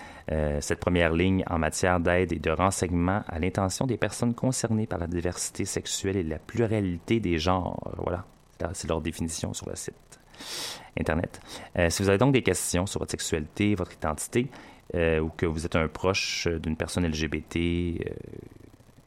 cette 0.60 0.78
première 0.78 1.12
ligne 1.12 1.42
en 1.50 1.58
matière 1.58 1.98
d'aide 1.98 2.32
et 2.32 2.38
de 2.38 2.50
renseignement 2.52 3.22
à 3.26 3.40
l'intention 3.40 3.84
des 3.84 3.96
personnes 3.96 4.32
concernées 4.32 4.86
par 4.86 5.00
la 5.00 5.08
diversité 5.08 5.64
sexuelle 5.64 6.16
et 6.16 6.22
la 6.22 6.38
pluralité 6.38 7.18
des 7.18 7.38
genres. 7.38 7.80
Voilà, 7.96 8.24
c'est 8.74 8.88
leur 8.88 9.00
définition 9.00 9.52
sur 9.54 9.68
le 9.68 9.74
site. 9.74 10.01
Internet. 10.98 11.40
Euh, 11.78 11.90
si 11.90 12.02
vous 12.02 12.08
avez 12.08 12.18
donc 12.18 12.32
des 12.32 12.42
questions 12.42 12.86
sur 12.86 12.98
votre 13.00 13.12
sexualité, 13.12 13.74
votre 13.74 13.92
identité, 13.92 14.48
euh, 14.94 15.20
ou 15.20 15.30
que 15.30 15.46
vous 15.46 15.64
êtes 15.64 15.76
un 15.76 15.88
proche 15.88 16.46
d'une 16.48 16.76
personne 16.76 17.06
LGBT 17.06 17.56
euh, 17.56 18.10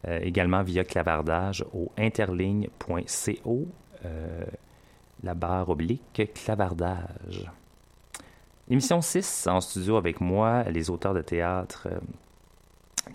1-888-505-1010. 0.05 0.23
également 0.23 0.63
via 0.63 0.85
clavardage 0.85 1.65
au 1.73 1.91
interligne.co 1.97 3.67
euh, 4.05 4.45
la 5.23 5.35
barre 5.35 5.71
oblique 5.71 6.31
clavardage. 6.35 7.51
Émission 8.69 9.01
6, 9.01 9.47
en 9.47 9.61
studio 9.61 9.97
avec 9.97 10.21
moi, 10.21 10.65
les 10.65 10.91
auteurs 10.91 11.15
de 11.15 11.23
théâtre 11.23 11.89
euh, 11.91 11.99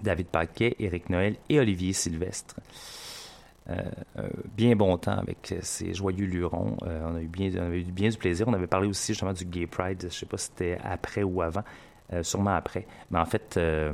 David 0.01 0.27
Paquet, 0.27 0.75
Éric 0.79 1.09
Noël 1.09 1.35
et 1.49 1.59
Olivier 1.59 1.93
Sylvestre. 1.93 2.55
Euh, 3.69 3.83
bien 4.57 4.75
bon 4.75 4.97
temps 4.97 5.17
avec 5.17 5.53
ces 5.61 5.93
joyeux 5.93 6.25
lurons. 6.25 6.75
on, 6.81 7.15
a 7.15 7.21
eu 7.21 7.27
bien, 7.27 7.51
on 7.59 7.71
eu 7.71 7.83
bien 7.83 8.09
du 8.09 8.17
plaisir. 8.17 8.47
On 8.47 8.53
avait 8.53 8.67
parlé 8.67 8.87
aussi 8.87 9.13
justement 9.13 9.33
du 9.33 9.45
Gay 9.45 9.67
Pride. 9.67 9.99
Je 10.01 10.05
ne 10.07 10.11
sais 10.11 10.25
pas 10.25 10.37
si 10.37 10.45
c'était 10.47 10.79
après 10.83 11.23
ou 11.23 11.41
avant. 11.41 11.63
Euh, 12.13 12.23
sûrement 12.23 12.55
après. 12.55 12.85
Mais 13.09 13.19
en 13.19 13.25
fait, 13.25 13.55
euh, 13.55 13.93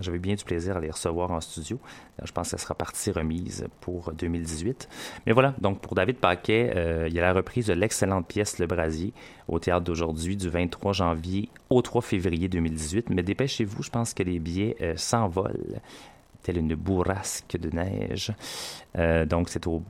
j'avais 0.00 0.18
bien 0.18 0.34
du 0.34 0.42
plaisir 0.42 0.76
à 0.76 0.80
les 0.80 0.90
recevoir 0.90 1.30
en 1.30 1.40
studio. 1.40 1.78
Euh, 2.20 2.26
je 2.26 2.32
pense 2.32 2.50
que 2.50 2.58
ça 2.58 2.58
sera 2.58 2.74
partie 2.74 3.12
remise 3.12 3.64
pour 3.80 4.12
2018. 4.12 4.88
Mais 5.26 5.32
voilà, 5.32 5.54
donc 5.60 5.80
pour 5.80 5.94
David 5.94 6.16
Paquet, 6.16 6.72
il 7.08 7.14
y 7.14 7.20
a 7.20 7.22
la 7.22 7.32
reprise 7.32 7.66
de 7.66 7.74
l'excellente 7.74 8.26
pièce 8.26 8.58
Le 8.58 8.66
Brasier 8.66 9.12
au 9.46 9.60
théâtre 9.60 9.84
d'aujourd'hui 9.84 10.36
du 10.36 10.48
23 10.48 10.92
janvier 10.92 11.48
au 11.70 11.80
3 11.80 12.02
février 12.02 12.48
2018. 12.48 13.10
Mais 13.10 13.22
dépêchez-vous, 13.22 13.84
je 13.84 13.90
pense 13.90 14.14
que 14.14 14.24
les 14.24 14.40
billets 14.40 14.76
s'envolent 14.96 15.80
telle 16.42 16.58
une 16.58 16.74
bourrasque 16.74 17.56
de 17.56 17.70
neige. 17.70 18.32
donc 19.28 19.48
c'est 19.48 19.66
au 19.68 19.82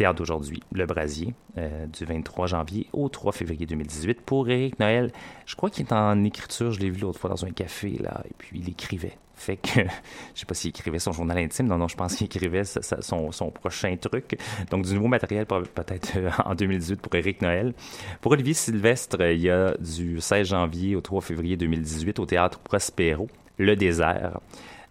Théâtre 0.00 0.16
d'aujourd'hui, 0.16 0.62
Le 0.72 0.86
Brasier, 0.86 1.34
euh, 1.58 1.84
du 1.84 2.06
23 2.06 2.46
janvier 2.46 2.86
au 2.94 3.10
3 3.10 3.32
février 3.32 3.66
2018. 3.66 4.22
Pour 4.22 4.48
Éric 4.48 4.80
Noël, 4.80 5.12
je 5.44 5.54
crois 5.56 5.68
qu'il 5.68 5.84
est 5.84 5.92
en 5.92 6.24
écriture, 6.24 6.72
je 6.72 6.80
l'ai 6.80 6.88
vu 6.88 7.02
l'autre 7.02 7.18
fois 7.18 7.28
dans 7.28 7.44
un 7.44 7.50
café, 7.50 7.98
là, 8.00 8.22
et 8.24 8.32
puis 8.38 8.60
il 8.60 8.70
écrivait. 8.70 9.18
Fait 9.34 9.58
que, 9.58 9.68
je 10.34 10.40
sais 10.40 10.46
pas 10.46 10.54
s'il 10.54 10.70
écrivait 10.70 10.98
son 10.98 11.12
journal 11.12 11.36
intime, 11.36 11.66
non, 11.66 11.76
non, 11.76 11.86
je 11.86 11.96
pense 11.96 12.16
qu'il 12.16 12.24
écrivait 12.24 12.64
son, 12.64 13.30
son, 13.30 13.50
prochain 13.50 13.94
truc. 14.00 14.38
Donc, 14.70 14.86
du 14.86 14.94
nouveau 14.94 15.08
matériel 15.08 15.44
peut-être 15.44 16.16
euh, 16.16 16.30
en 16.46 16.54
2018 16.54 16.98
pour 17.02 17.14
Éric 17.14 17.42
Noël. 17.42 17.74
Pour 18.22 18.32
Olivier 18.32 18.54
Sylvestre, 18.54 19.20
il 19.20 19.42
y 19.42 19.50
a 19.50 19.76
du 19.76 20.18
16 20.18 20.48
janvier 20.48 20.96
au 20.96 21.02
3 21.02 21.20
février 21.20 21.58
2018 21.58 22.20
au 22.20 22.24
Théâtre 22.24 22.58
Prospero, 22.60 23.28
Le 23.58 23.76
Désert. 23.76 24.40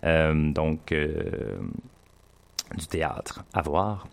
Euh, 0.03 0.51
donc, 0.51 0.93
du 2.78 2.86
théâtre 2.86 3.43
à 3.55 3.64
voir. 3.64 4.05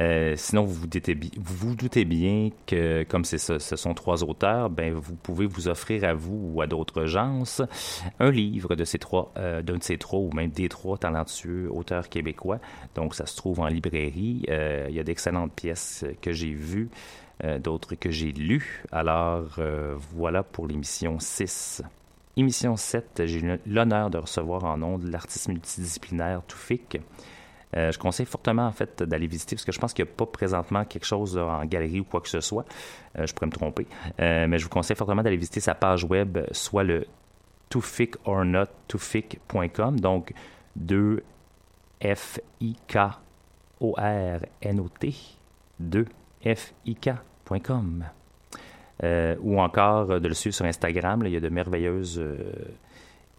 Euh, 0.00 0.34
sinon, 0.36 0.64
vous 0.64 0.72
vous, 0.72 0.86
doutez, 0.86 1.16
vous 1.36 1.74
doutez 1.74 2.04
bien 2.04 2.50
que, 2.66 3.02
comme 3.04 3.24
ce 3.24 3.36
sont 3.58 3.94
trois 3.94 4.24
auteurs, 4.24 4.70
ben, 4.70 4.94
vous 4.94 5.14
pouvez 5.14 5.46
vous 5.46 5.68
offrir 5.68 6.04
à 6.04 6.14
vous 6.14 6.52
ou 6.54 6.62
à 6.62 6.66
d'autres 6.66 7.04
gens 7.04 7.44
un 8.18 8.30
livre 8.30 8.74
de 8.76 8.84
ces 8.84 8.98
trois, 8.98 9.32
euh, 9.36 9.60
d'un 9.60 9.76
de 9.76 9.82
ces 9.82 9.98
trois 9.98 10.20
ou 10.20 10.30
même 10.32 10.50
des 10.50 10.68
trois 10.68 10.96
talentueux 10.96 11.68
auteurs 11.70 12.08
québécois. 12.08 12.60
Donc, 12.94 13.14
ça 13.14 13.26
se 13.26 13.36
trouve 13.36 13.60
en 13.60 13.66
librairie. 13.66 14.46
Euh, 14.48 14.86
il 14.88 14.94
y 14.94 15.00
a 15.00 15.04
d'excellentes 15.04 15.52
pièces 15.52 16.04
que 16.22 16.32
j'ai 16.32 16.52
vues, 16.52 16.88
d'autres 17.62 17.94
que 17.94 18.10
j'ai 18.10 18.32
lues. 18.32 18.84
Alors, 18.92 19.58
voilà 20.14 20.42
pour 20.42 20.66
l'émission 20.66 21.18
6. 21.18 21.82
Émission 22.36 22.76
7, 22.76 23.22
j'ai 23.26 23.58
l'honneur 23.66 24.08
de 24.08 24.18
recevoir 24.18 24.64
en 24.64 24.78
nom 24.78 24.98
de 24.98 25.10
l'artiste 25.10 25.48
multidisciplinaire 25.48 26.42
Toufik. 26.46 27.00
Euh, 27.76 27.92
je 27.92 27.98
conseille 27.98 28.26
fortement 28.26 28.66
en 28.66 28.72
fait 28.72 29.02
d'aller 29.02 29.28
visiter 29.28 29.54
parce 29.54 29.64
que 29.64 29.72
je 29.72 29.78
pense 29.78 29.92
qu'il 29.92 30.04
n'y 30.04 30.10
a 30.10 30.14
pas 30.14 30.26
présentement 30.26 30.84
quelque 30.84 31.06
chose 31.06 31.38
en 31.38 31.64
galerie 31.64 32.00
ou 32.00 32.04
quoi 32.04 32.20
que 32.20 32.28
ce 32.28 32.40
soit. 32.40 32.64
Euh, 33.18 33.26
je 33.26 33.34
pourrais 33.34 33.46
me 33.46 33.52
tromper. 33.52 33.86
Euh, 34.20 34.46
mais 34.48 34.58
je 34.58 34.64
vous 34.64 34.70
conseille 34.70 34.96
fortement 34.96 35.22
d'aller 35.22 35.36
visiter 35.36 35.60
sa 35.60 35.74
page 35.74 36.04
web, 36.04 36.38
soit 36.52 36.82
le 36.82 37.06
not 37.72 38.66
donc 40.00 40.32
2 40.76 41.22
F 42.02 42.40
I 42.60 42.76
K 42.88 42.98
O 43.80 43.94
R 43.96 44.40
N 44.62 44.80
O 44.80 44.88
T 44.98 45.14
2 45.78 46.06
F 46.44 46.72
I 46.86 46.96
K.com. 46.96 48.04
ou 49.40 49.60
encore 49.60 50.20
de 50.20 50.28
le 50.28 50.34
suivre 50.34 50.56
sur 50.56 50.64
Instagram. 50.64 51.22
il 51.24 51.32
y 51.32 51.36
a 51.36 51.40
de 51.40 51.48
merveilleuses 51.48 52.20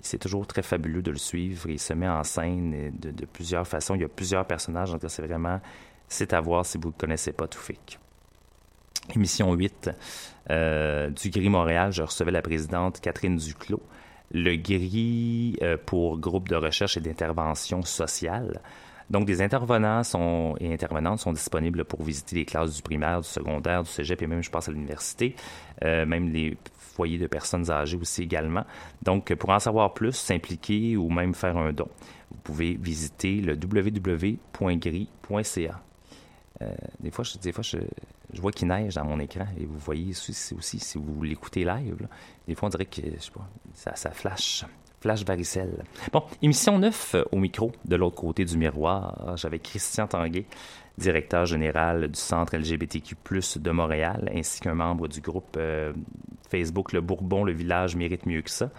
c'est 0.01 0.17
toujours 0.17 0.47
très 0.47 0.61
fabuleux 0.61 1.01
de 1.01 1.11
le 1.11 1.17
suivre. 1.17 1.69
Il 1.69 1.79
se 1.79 1.93
met 1.93 2.07
en 2.07 2.23
scène 2.23 2.91
de, 2.99 3.25
plusieurs 3.25 3.67
façons. 3.67 3.95
Il 3.95 4.01
y 4.01 4.05
a 4.05 4.09
plusieurs 4.09 4.45
personnages. 4.45 4.91
Donc, 4.91 5.01
c'est 5.07 5.25
vraiment, 5.25 5.59
c'est 6.07 6.33
à 6.33 6.41
voir 6.41 6.65
si 6.65 6.77
vous 6.77 6.89
ne 6.89 6.93
connaissez 6.93 7.31
pas 7.31 7.47
Toufik. 7.47 7.99
Émission 9.15 9.53
8 9.53 9.89
euh, 10.49 11.09
du 11.09 11.29
Gris 11.29 11.49
Montréal, 11.49 11.91
je 11.91 12.01
recevais 12.01 12.31
la 12.31 12.41
présidente 12.41 12.99
Catherine 12.99 13.37
Duclos. 13.37 13.81
Le 14.33 14.55
Gris 14.55 15.57
euh, 15.61 15.77
pour 15.85 16.17
groupe 16.17 16.47
de 16.47 16.55
recherche 16.55 16.97
et 16.97 17.01
d'intervention 17.01 17.81
sociale. 17.83 18.61
Donc, 19.09 19.25
des 19.25 19.41
intervenants 19.41 20.03
sont, 20.03 20.55
et 20.61 20.71
intervenantes 20.71 21.19
sont 21.19 21.33
disponibles 21.33 21.83
pour 21.83 22.01
visiter 22.01 22.37
les 22.37 22.45
classes 22.45 22.75
du 22.75 22.81
primaire, 22.81 23.19
du 23.19 23.27
secondaire, 23.27 23.83
du 23.83 23.89
cégep 23.89 24.21
et 24.21 24.27
même, 24.27 24.41
je 24.41 24.49
pense, 24.49 24.69
à 24.69 24.71
l'université. 24.71 25.35
Euh, 25.83 26.05
même 26.05 26.31
les 26.31 26.57
foyers 26.91 27.17
de 27.17 27.27
personnes 27.27 27.69
âgées 27.71 27.97
aussi 27.97 28.23
également. 28.23 28.65
Donc, 29.01 29.33
pour 29.35 29.49
en 29.49 29.59
savoir 29.59 29.93
plus, 29.93 30.13
s'impliquer 30.13 30.97
ou 30.97 31.09
même 31.09 31.33
faire 31.33 31.57
un 31.57 31.73
don, 31.73 31.87
vous 32.31 32.39
pouvez 32.43 32.73
visiter 32.73 33.41
le 33.41 33.53
www.gris.ca. 33.53 34.31
Euh, 36.61 36.71
des 36.99 37.11
fois, 37.11 37.23
je, 37.23 37.37
des 37.37 37.51
fois 37.51 37.63
je, 37.63 37.77
vois 38.39 38.51
qu'il 38.51 38.67
neige 38.67 38.95
dans 38.95 39.05
mon 39.05 39.19
écran 39.19 39.45
et 39.59 39.65
vous 39.65 39.79
voyez 39.79 40.11
aussi, 40.11 40.53
aussi 40.55 40.79
si 40.79 40.97
vous 40.97 41.23
l'écoutez 41.23 41.63
live, 41.65 42.07
des 42.47 42.55
fois 42.55 42.67
on 42.67 42.69
dirait 42.69 42.85
que 42.85 43.01
je 43.01 43.19
sais 43.19 43.31
pas, 43.31 43.49
ça, 43.73 43.95
ça 43.95 44.11
flash. 44.11 44.65
Flash 44.99 45.25
varicelle. 45.25 45.83
Bon, 46.13 46.21
émission 46.43 46.77
9 46.77 47.15
euh, 47.15 47.23
au 47.31 47.37
micro, 47.37 47.71
de 47.85 47.95
l'autre 47.95 48.17
côté 48.17 48.45
du 48.45 48.55
miroir. 48.55 49.35
J'avais 49.35 49.57
Christian 49.57 50.05
Tanguay, 50.05 50.45
directeur 50.97 51.45
général 51.45 52.09
du 52.09 52.19
Centre 52.19 52.55
LGBTQ, 52.55 53.15
de 53.57 53.71
Montréal, 53.71 54.31
ainsi 54.35 54.59
qu'un 54.59 54.75
membre 54.75 55.07
du 55.07 55.21
groupe 55.21 55.55
euh, 55.57 55.93
Facebook 56.49 56.93
Le 56.93 57.01
Bourbon, 57.01 57.43
le 57.43 57.53
village 57.53 57.95
mérite 57.95 58.25
mieux 58.25 58.41
que 58.41 58.51
ça. 58.51 58.69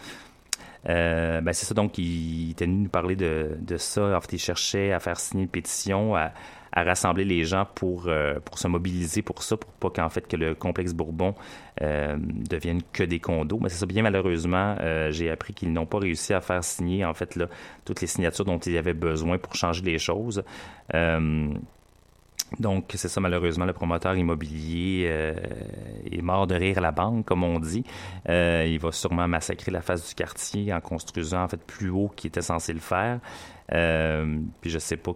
Euh, 0.89 1.41
ben 1.41 1.53
c'est 1.53 1.65
ça, 1.67 1.75
donc, 1.75 1.97
il, 1.99 2.51
était 2.51 2.67
venu 2.67 2.85
nous 2.85 2.89
parler 2.89 3.17
de, 3.17 3.77
ça. 3.77 4.17
En 4.17 4.21
fait, 4.21 4.35
il 4.35 4.39
cherchait 4.39 4.93
à 4.93 5.01
faire 5.01 5.19
signer 5.19 5.45
une 5.45 5.49
pétition, 5.49 6.17
à, 6.17 6.33
rassembler 6.75 7.27
les 7.27 7.45
gens 7.45 7.67
pour, 7.75 8.09
pour 8.47 8.59
se 8.59 8.67
mobiliser 8.67 9.21
pour 9.21 9.43
ça, 9.43 9.59
pour 9.59 9.71
pas 9.73 9.91
qu'en 9.91 10.09
fait 10.09 10.27
que 10.27 10.37
le 10.37 10.55
complexe 10.55 10.95
Bourbon 10.95 11.35
devienne 11.79 12.81
que 12.95 13.03
des 13.03 13.21
condos. 13.21 13.59
Mais 13.61 13.69
c'est 13.69 13.77
ça, 13.77 13.85
bien 13.85 14.03
malheureusement, 14.03 14.77
j'ai 15.11 15.31
appris 15.31 15.53
qu'ils 15.53 15.71
n'ont 15.71 15.85
pas 15.85 15.99
réussi 15.99 16.33
à 16.33 16.41
faire 16.41 16.65
signer 16.65 17.05
en 17.05 17.13
fait 17.13 17.37
là, 17.37 17.47
toutes 17.85 18.01
les 18.01 18.07
signatures 18.07 18.47
dont 18.47 18.59
il 18.59 18.73
y 18.73 18.79
avait 18.79 18.95
besoin 18.95 19.37
pour 19.37 19.55
changer 19.55 19.83
les 19.83 19.99
choses. 19.99 20.43
Donc, 22.59 22.93
c'est 22.95 23.09
ça, 23.09 23.21
malheureusement, 23.21 23.65
le 23.65 23.73
promoteur 23.73 24.17
immobilier 24.17 25.07
euh, 25.09 25.35
est 26.11 26.23
mort 26.23 26.47
de 26.47 26.55
rire 26.55 26.79
à 26.79 26.81
la 26.81 26.93
banque, 26.93 27.25
comme 27.25 27.45
on 27.45 27.59
dit. 27.59 27.85
Euh, 28.29 28.67
il 28.69 28.79
va 28.79 28.93
sûrement 28.93 29.29
massacrer 29.29 29.71
la 29.71 29.81
face 29.81 30.09
du 30.09 30.15
quartier 30.15 30.73
en 30.73 30.81
construisant, 30.81 31.45
en 31.45 31.49
fait, 31.49 31.63
plus 31.63 31.91
haut 31.91 32.11
qu'il 32.15 32.29
était 32.29 32.43
censé 32.43 32.73
le 32.73 32.81
faire. 32.81 33.21
Euh, 33.73 34.39
puis 34.61 34.71
je 34.71 34.79
sais 34.79 34.97
pas 34.97 35.13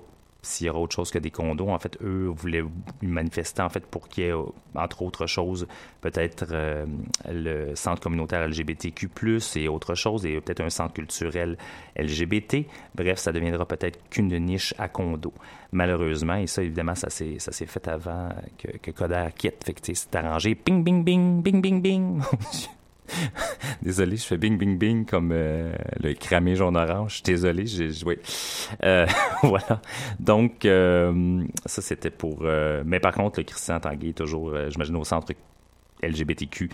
s'il 0.47 0.67
y 0.69 0.71
aura 0.71 0.79
autre 0.79 0.95
chose 0.95 1.11
que 1.11 1.19
des 1.19 1.31
condos. 1.31 1.69
En 1.69 1.79
fait, 1.79 1.99
eux 2.03 2.33
voulaient 2.35 2.65
manifester 3.03 3.63
en 3.63 3.69
fait 3.69 3.85
pour 3.85 4.09
qu'il 4.09 4.25
y 4.25 4.27
ait, 4.29 4.35
entre 4.75 5.03
autres 5.03 5.27
choses, 5.27 5.67
peut-être 6.01 6.47
euh, 6.53 6.87
le 7.29 7.75
centre 7.75 8.01
communautaire 8.01 8.47
LGBTQ+, 8.47 9.09
et 9.57 9.69
autre 9.69 9.95
chose, 9.95 10.25
et 10.25 10.41
peut-être 10.41 10.61
un 10.61 10.71
centre 10.71 10.95
culturel 10.95 11.59
LGBT. 11.97 12.67
Bref, 12.95 13.19
ça 13.19 13.33
deviendra 13.33 13.67
peut-être 13.67 13.99
qu'une 14.09 14.37
niche 14.39 14.75
à 14.79 14.89
condos. 14.89 15.35
Malheureusement, 15.73 16.37
et 16.37 16.47
ça, 16.47 16.63
évidemment, 16.63 16.95
ça 16.95 17.11
s'est, 17.11 17.39
ça 17.39 17.53
s'est 17.53 17.67
fait 17.67 17.89
avant 17.89 18.29
que, 18.57 18.77
que 18.79 18.91
Coder 18.93 19.29
quitte. 19.37 19.65
Fait 19.65 19.75
que, 19.75 19.81
c'est 19.83 20.15
arrangé. 20.15 20.55
Bing, 20.55 20.85
bing, 20.85 21.03
bing, 21.05 21.43
bing, 21.43 21.61
bing, 21.61 21.83
bing. 21.83 22.23
désolé, 23.83 24.17
je 24.17 24.25
fais 24.25 24.37
bing 24.37 24.59
bing 24.59 24.79
bing 24.79 25.07
comme 25.07 25.31
euh, 25.33 25.75
le 26.01 26.15
cramé 26.15 26.57
jaune-orange. 26.57 27.23
Désolé, 27.23 27.67
j'ai 27.67 27.91
joué. 27.91 28.19
Euh, 28.83 29.07
voilà. 29.43 29.81
Donc, 30.19 30.65
euh, 30.65 31.45
ça, 31.65 31.83
c'était 31.83 32.11
pour... 32.11 32.43
mais 32.85 33.01
par 33.01 33.13
contre, 33.13 33.41
le 33.41 33.45
Christian 33.45 33.81
Tanguay 33.81 34.11
est 34.11 34.19
toujours, 34.19 34.55
j'imagine, 34.69 34.97
au 34.97 35.05
centre 35.05 35.33
LGBTQ, 36.03 36.69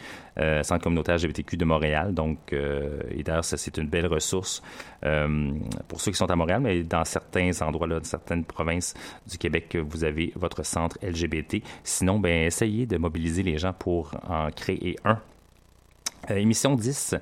Centre 0.62 0.82
communautaire 0.82 1.16
LGBTQ 1.16 1.56
de 1.56 1.64
Montréal. 1.64 2.12
Donc, 2.12 2.52
et 2.52 3.22
d'ailleurs, 3.22 3.44
ça, 3.44 3.56
c'est 3.56 3.76
une 3.78 3.88
belle 3.88 4.06
ressource 4.06 4.62
pour 5.88 6.00
ceux 6.00 6.10
qui 6.10 6.16
sont 6.16 6.30
à 6.30 6.36
Montréal, 6.36 6.60
mais 6.60 6.82
dans 6.82 7.04
certains 7.04 7.50
endroits, 7.62 7.86
là, 7.86 8.00
dans 8.00 8.04
certaines 8.04 8.44
provinces 8.44 8.94
du 9.30 9.38
Québec, 9.38 9.76
vous 9.76 10.04
avez 10.04 10.32
votre 10.34 10.64
centre 10.64 10.98
LGBT. 11.02 11.62
Sinon, 11.84 12.18
ben, 12.18 12.46
essayez 12.46 12.86
de 12.86 12.96
mobiliser 12.96 13.42
les 13.42 13.58
gens 13.58 13.72
pour 13.72 14.12
en 14.28 14.50
créer 14.50 14.96
un 15.04 15.20
euh, 16.30 16.36
émission 16.36 16.76
10 16.76 17.16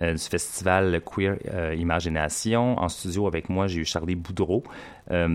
euh, 0.00 0.12
du 0.12 0.22
festival 0.22 1.00
Queer 1.00 1.36
euh, 1.52 1.74
Imagination. 1.74 2.78
En 2.78 2.88
studio 2.88 3.26
avec 3.26 3.48
moi, 3.48 3.66
j'ai 3.66 3.80
eu 3.80 3.84
Charlie 3.84 4.14
Boudreau, 4.14 4.62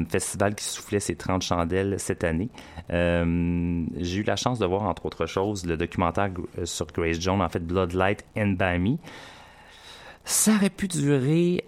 festival 0.09 0.55
qui 0.55 0.66
soufflait 0.66 0.99
ses 0.99 1.16
30 1.16 1.41
chandelles 1.41 1.95
cette 1.97 2.24
année. 2.24 2.49
j'ai 2.89 4.18
eu 4.18 4.24
la 4.24 4.36
chance 4.36 4.59
de 4.59 4.66
voir, 4.66 4.84
entre 4.84 5.05
autres 5.05 5.26
choses, 5.26 5.66
le 5.66 5.78
documentaire 5.78 6.30
sur 6.66 6.88
Grace 6.88 7.20
Jones, 7.20 7.41
en 7.41 7.49
fait 7.49 7.66
Bloodlight 7.66 8.26
and 8.38 8.55
Me. 8.80 8.97
Ça 10.26 10.51
aurait 10.55 10.70
pu 10.70 10.88
durer 10.88 11.64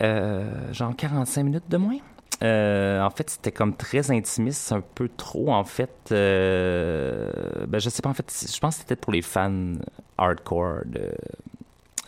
genre 0.72 0.96
45 0.96 1.44
minutes 1.44 1.70
de 1.70 1.78
moins? 1.78 2.00
Euh, 2.44 3.02
en 3.02 3.10
fait, 3.10 3.30
c'était 3.30 3.52
comme 3.52 3.76
très 3.76 4.12
intimiste, 4.12 4.72
un 4.72 4.82
peu 4.82 5.10
trop, 5.10 5.52
en 5.52 5.64
fait. 5.64 6.10
Euh, 6.12 7.32
ben, 7.68 7.80
je 7.80 7.90
sais 7.90 8.02
pas, 8.02 8.10
en 8.10 8.14
fait, 8.14 8.32
je 8.54 8.60
pense 8.60 8.76
que 8.76 8.82
c'était 8.82 8.96
pour 8.96 9.14
les 9.14 9.22
fans 9.22 9.74
hardcore 10.18 10.82
de, 10.86 11.12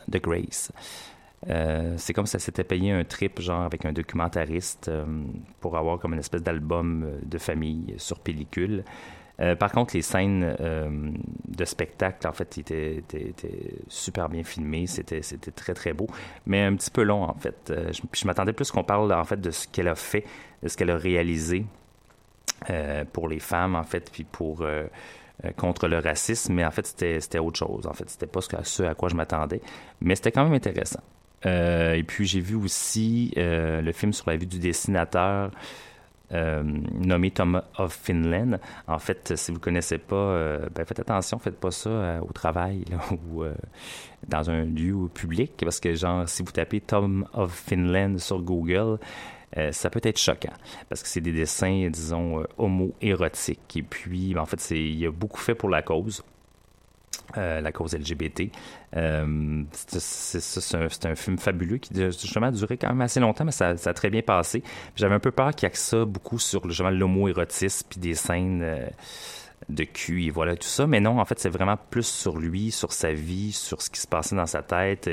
de 0.08 0.20
Grace. 0.20 0.72
Euh, 1.50 1.94
c'est 1.98 2.14
comme 2.14 2.26
ça 2.26 2.40
s'était 2.40 2.64
payé 2.64 2.92
un 2.92 3.04
trip, 3.04 3.40
genre 3.40 3.62
avec 3.62 3.86
un 3.86 3.94
documentariste, 3.94 4.92
pour 5.62 5.78
avoir 5.78 6.00
comme 6.00 6.14
une 6.14 6.20
espèce 6.20 6.44
d'album 6.44 7.20
de 7.24 7.38
famille 7.38 7.94
sur 7.98 8.20
pellicule. 8.20 8.84
Euh, 9.42 9.56
par 9.56 9.72
contre, 9.72 9.96
les 9.96 10.02
scènes 10.02 10.56
euh, 10.60 11.12
de 11.48 11.66
spectacle, 11.66 12.28
en 12.28 12.32
fait, 12.32 12.58
étaient, 12.58 13.04
super 13.88 14.30
bien 14.30 14.44
filmées. 14.44 14.88
C'était, 14.88 15.22
très, 15.56 15.74
très 15.74 15.94
beau, 15.94 16.08
mais 16.46 16.62
un 16.62 16.76
petit 16.76 16.92
peu 16.92 17.04
long, 17.04 17.24
en 17.24 17.34
fait. 17.34 17.70
Euh, 17.70 17.92
je, 17.92 18.28
m'attendais 18.28 18.54
plus 18.54 18.72
qu'on 18.72 18.84
parle, 18.84 19.12
en 19.14 19.24
fait, 19.24 19.40
de 19.40 19.52
ce 19.52 19.68
qu'elle 19.68 19.88
a 19.88 19.96
fait, 19.96 20.26
de 20.64 20.68
ce 20.68 20.78
qu'elle 20.78 20.92
a 20.92 20.98
réalisé 20.98 21.66
pour 23.14 23.28
les 23.28 23.40
femmes, 23.40 23.76
en 23.76 23.84
fait, 23.84 24.10
puis 24.12 24.24
pour... 24.24 24.66
contre 25.58 25.88
le 25.88 26.00
racisme, 26.00 26.54
mais 26.54 26.66
en 26.66 26.72
fait, 26.72 26.88
c'était, 26.88 27.20
c'était 27.20 27.38
autre 27.38 27.60
chose. 27.60 27.86
En 27.86 27.94
fait, 27.94 28.10
c'était 28.10 28.26
pas 28.28 28.40
ce 28.42 28.84
à 28.84 28.96
quoi 28.96 29.10
je 29.10 29.16
m'attendais, 29.16 29.62
mais 30.02 30.16
c'était 30.16 30.32
quand 30.32 30.46
même 30.46 30.54
intéressant. 30.54 31.02
et 31.44 32.04
puis, 32.08 32.26
j'ai 32.26 32.40
vu 32.40 32.56
aussi 32.56 33.34
le 33.36 33.92
film 33.92 34.14
sur 34.14 34.30
la 34.30 34.38
vie 34.38 34.48
du 34.48 34.58
dessinateur 34.58 35.52
euh, 36.36 36.64
nommé 36.64 37.32
Tom 37.32 37.62
of 37.78 37.94
Finland. 37.94 38.60
En 38.88 39.00
fait, 39.00 39.34
si 39.36 39.52
vous 39.52 39.58
ne 39.58 39.64
connaissez 39.64 39.98
pas, 39.98 40.16
euh, 40.16 40.68
ben 40.74 40.86
faites 40.86 41.00
attention, 41.00 41.40
faites 41.40 41.60
pas 41.60 41.72
ça 41.72 41.90
euh, 41.90 42.20
au 42.20 42.32
travail 42.34 42.84
ou 43.12 43.44
dans 44.28 44.50
un 44.50 44.66
lieu 44.66 45.08
public, 45.14 45.54
parce 45.64 45.80
que 45.80 45.94
genre, 45.94 46.28
si 46.28 46.44
vous 46.44 46.52
tapez 46.52 46.82
Tom 46.82 47.26
of 47.34 47.54
Finland 47.54 48.18
sur 48.18 48.42
Google, 48.42 49.00
ça 49.72 49.90
peut 49.90 50.02
être 50.04 50.20
choquant 50.20 50.52
parce 50.90 51.02
que 51.02 51.08
c'est 51.08 51.22
des 51.22 51.32
dessins, 51.32 51.88
disons, 51.90 52.44
homo-érotiques. 52.58 53.78
Et 53.78 53.84
puis, 53.84 54.34
ben, 54.34 54.42
en 54.42 54.46
fait, 54.46 54.72
il 54.72 55.06
a 55.06 55.12
beaucoup 55.12 55.40
fait 55.40 55.56
pour 55.56 55.70
la 55.70 55.82
cause. 55.82 56.24
Euh, 57.38 57.60
la 57.60 57.72
cause 57.72 57.94
LGBT. 57.94 58.50
Euh, 58.96 59.64
c'est 59.74 61.06
un, 61.06 61.16
film 61.16 61.38
fabuleux 61.38 61.78
qui 61.78 61.94
justement 61.94 62.48
a 62.48 62.52
duré 62.52 62.78
quand 62.78 62.88
même 62.88 63.02
assez 63.02 63.20
longtemps, 63.20 63.44
mais 63.44 63.52
ça, 63.52 63.70
a 63.70 63.94
très 63.94 64.10
bien 64.10 64.22
passé. 64.22 64.64
J'avais 64.96 65.16
un 65.16 65.20
peu 65.20 65.32
peur 65.32 65.54
qu'il 65.54 65.68
y 65.68 65.72
ait 65.72 65.76
ça 65.76 66.06
beaucoup 66.06 66.40
sur 66.40 66.66
l'homo-érotisme 66.66 67.88
puis 67.90 68.00
des 68.00 68.14
scènes 68.14 68.62
euh, 68.64 68.88
de 69.68 69.84
cul 69.84 70.26
et 70.26 70.30
voilà 70.30 70.56
tout 70.56 70.68
ça. 70.68 70.88
Mais 70.88 71.02
non, 71.02 71.20
en 71.20 71.26
fait, 71.26 71.40
c'est 71.40 71.50
vraiment 71.50 71.78
plus 71.90 72.08
sur 72.08 72.38
lui, 72.38 72.72
sur 72.72 72.94
sa 72.94 73.12
vie, 73.12 73.52
sur 73.52 73.82
ce 73.82 73.90
qui 73.90 74.00
se 74.00 74.08
passait 74.08 74.36
dans 74.36 74.46
sa 74.46 74.62
tête. 74.62 75.10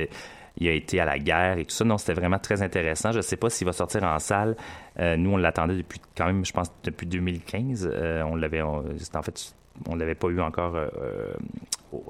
Il 0.59 0.69
a 0.69 0.73
été 0.73 1.01
à 1.01 1.05
la 1.05 1.19
guerre 1.19 1.59
et 1.59 1.65
tout 1.65 1.75
ça. 1.75 1.85
Non, 1.85 1.99
c'était 1.99 2.15
vraiment 2.15 2.39
très 2.39 2.63
intéressant. 2.63 3.11
Je 3.11 3.17
ne 3.17 3.23
sais 3.23 3.37
pas 3.37 3.51
s'il 3.51 3.67
va 3.67 3.73
sortir 3.73 4.05
en 4.05 4.19
salle. 4.21 4.55
nous, 4.99 5.31
on 5.31 5.39
l'attendait 5.39 5.77
depuis 5.77 6.01
quand 6.17 6.27
même, 6.27 6.45
je 6.45 6.53
pense, 6.53 6.71
depuis 6.85 7.07
2015. 7.07 7.91
on 8.27 8.37
l'avait, 8.37 8.61
en 8.61 8.83
fait, 9.23 9.55
on 9.89 9.97
l'avait 9.97 10.15
pas 10.15 10.29
eu 10.29 10.41
encore 10.41 10.77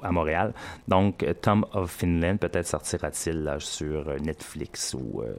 à 0.01 0.11
Montréal. 0.11 0.53
Donc, 0.87 1.25
Tom 1.41 1.65
of 1.73 1.91
Finland, 1.91 2.37
peut-être 2.37 2.67
sortira-t-il 2.67 3.55
sur 3.59 4.05
Netflix 4.21 4.93
ou 4.93 5.21
euh, 5.21 5.35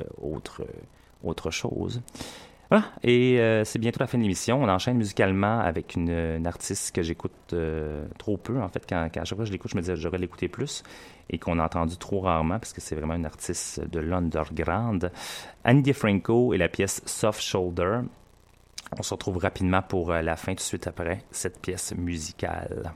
autre, 1.22 1.50
chose. 1.50 2.02
Voilà, 2.70 2.86
et 3.02 3.38
euh, 3.40 3.64
c'est 3.64 3.78
bientôt 3.78 4.00
la 4.00 4.06
fin 4.06 4.18
de 4.18 4.22
l'émission. 4.22 4.62
On 4.62 4.68
enchaîne 4.68 4.96
musicalement 4.96 5.60
avec 5.60 5.94
une, 5.96 6.46
artiste 6.46 6.94
que 6.94 7.02
j'écoute 7.02 7.32
euh, 7.52 8.06
trop 8.18 8.36
peu. 8.36 8.60
En 8.60 8.68
fait, 8.68 8.84
quand, 8.88 9.08
chaque 9.12 9.36
fois 9.36 9.44
je 9.44 9.52
l'écoute, 9.52 9.70
je 9.70 9.76
me 9.76 9.82
dis 9.82 9.88
que 9.88 9.96
j'aurais 9.96 10.18
l'écouter 10.18 10.48
plus 10.48 10.82
et 11.30 11.38
qu'on 11.38 11.58
a 11.58 11.64
entendu 11.64 11.96
trop 11.96 12.20
rarement 12.20 12.58
parce 12.58 12.72
que 12.72 12.80
c'est 12.80 12.94
vraiment 12.94 13.14
une 13.14 13.26
artiste 13.26 13.80
de 13.80 14.00
l'underground. 14.00 15.10
Annie 15.64 15.82
DeFranco 15.82 16.52
et 16.52 16.58
la 16.58 16.68
pièce 16.68 17.02
Soft 17.06 17.40
Shoulder. 17.40 18.00
On 18.98 19.02
se 19.02 19.14
retrouve 19.14 19.38
rapidement 19.38 19.82
pour 19.82 20.12
la 20.12 20.36
fin 20.36 20.52
tout 20.52 20.56
de 20.56 20.60
suite 20.60 20.86
après 20.86 21.24
cette 21.30 21.60
pièce 21.60 21.94
musicale. 21.94 22.94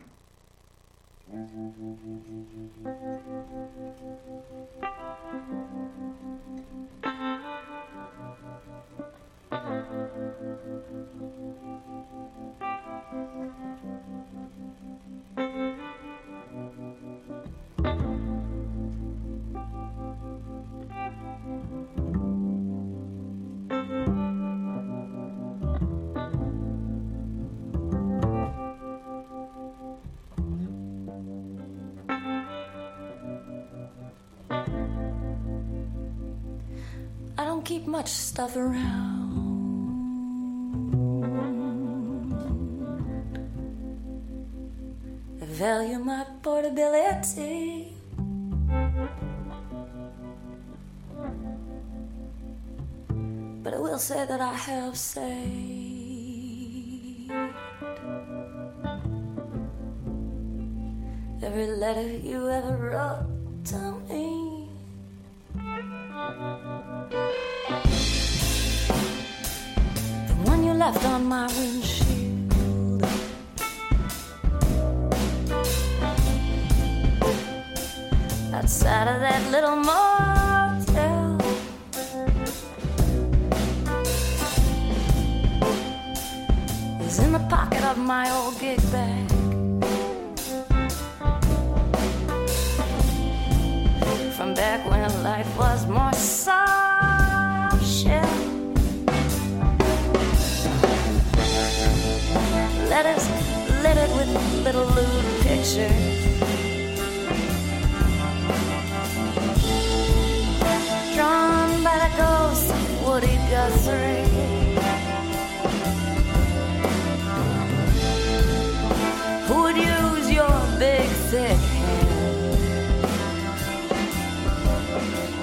Thank 37.59 37.67
keep 37.83 37.87
much 37.89 38.07
stuff 38.07 38.55
around. 38.55 39.43
I 45.43 45.45
value 45.45 45.99
my 45.99 46.25
portability. 46.41 47.95
But 53.65 53.75
I 53.75 53.79
will 53.79 53.99
say 53.99 54.25
that 54.25 54.41
I 54.41 54.55
have 54.55 54.97
saved 54.97 55.33
every 61.43 61.67
letter 61.67 62.19
you 62.19 62.49
ever 62.49 62.77
wrote 62.77 63.27
to 63.65 63.99
me. 64.09 64.38
left 70.93 71.05
on 71.05 71.25
my 71.27 71.47
windshield. 71.49 73.03
Outside 78.55 79.09
of 79.15 79.21
that 79.21 79.43
little 79.51 79.77
motel, 79.77 81.37
is 87.07 87.19
in 87.19 87.33
the 87.33 87.47
pocket 87.51 87.85
of 87.85 87.99
my 87.99 88.31
old 88.31 88.59
gig 88.59 88.81
bag. 88.91 89.28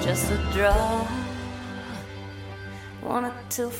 Just 0.06 0.28
to 0.28 0.36
draw 0.52 1.06
wanted 3.02 3.34
to 3.50 3.70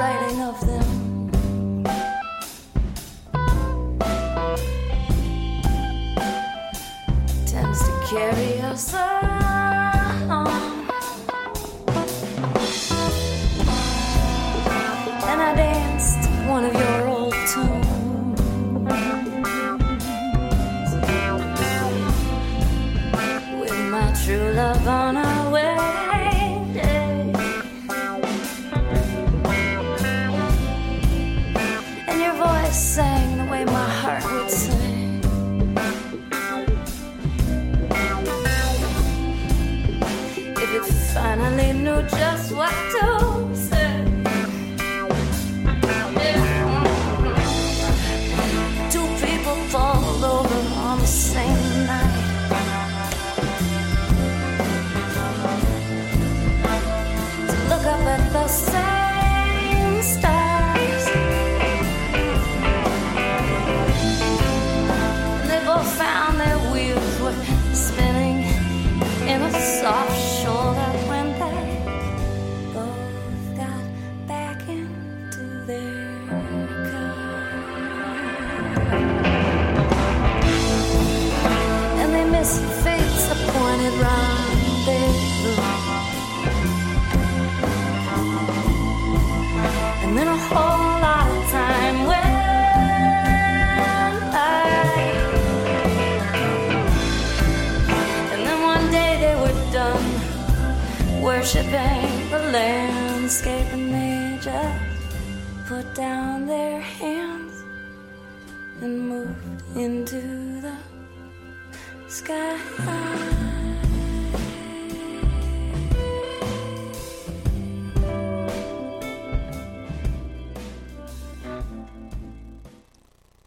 writing 0.00 0.40
of 0.40 0.58
them. 0.60 0.99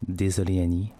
Désolé 0.08 0.62
Annie, 0.62 0.94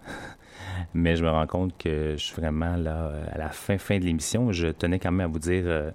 mais 0.94 1.16
je 1.16 1.24
me 1.24 1.30
rends 1.30 1.46
compte 1.46 1.74
que 1.78 2.16
je 2.18 2.22
suis 2.22 2.34
vraiment 2.34 2.76
là 2.76 3.06
euh, 3.06 3.24
à 3.32 3.38
la 3.38 3.48
fin 3.48 3.78
fin 3.78 3.98
de 3.98 4.04
l'émission. 4.04 4.52
Je 4.52 4.66
tenais 4.66 4.98
quand 4.98 5.10
même 5.10 5.26
à 5.26 5.32
vous 5.32 5.38
dire 5.38 5.64
euh, 5.66 5.90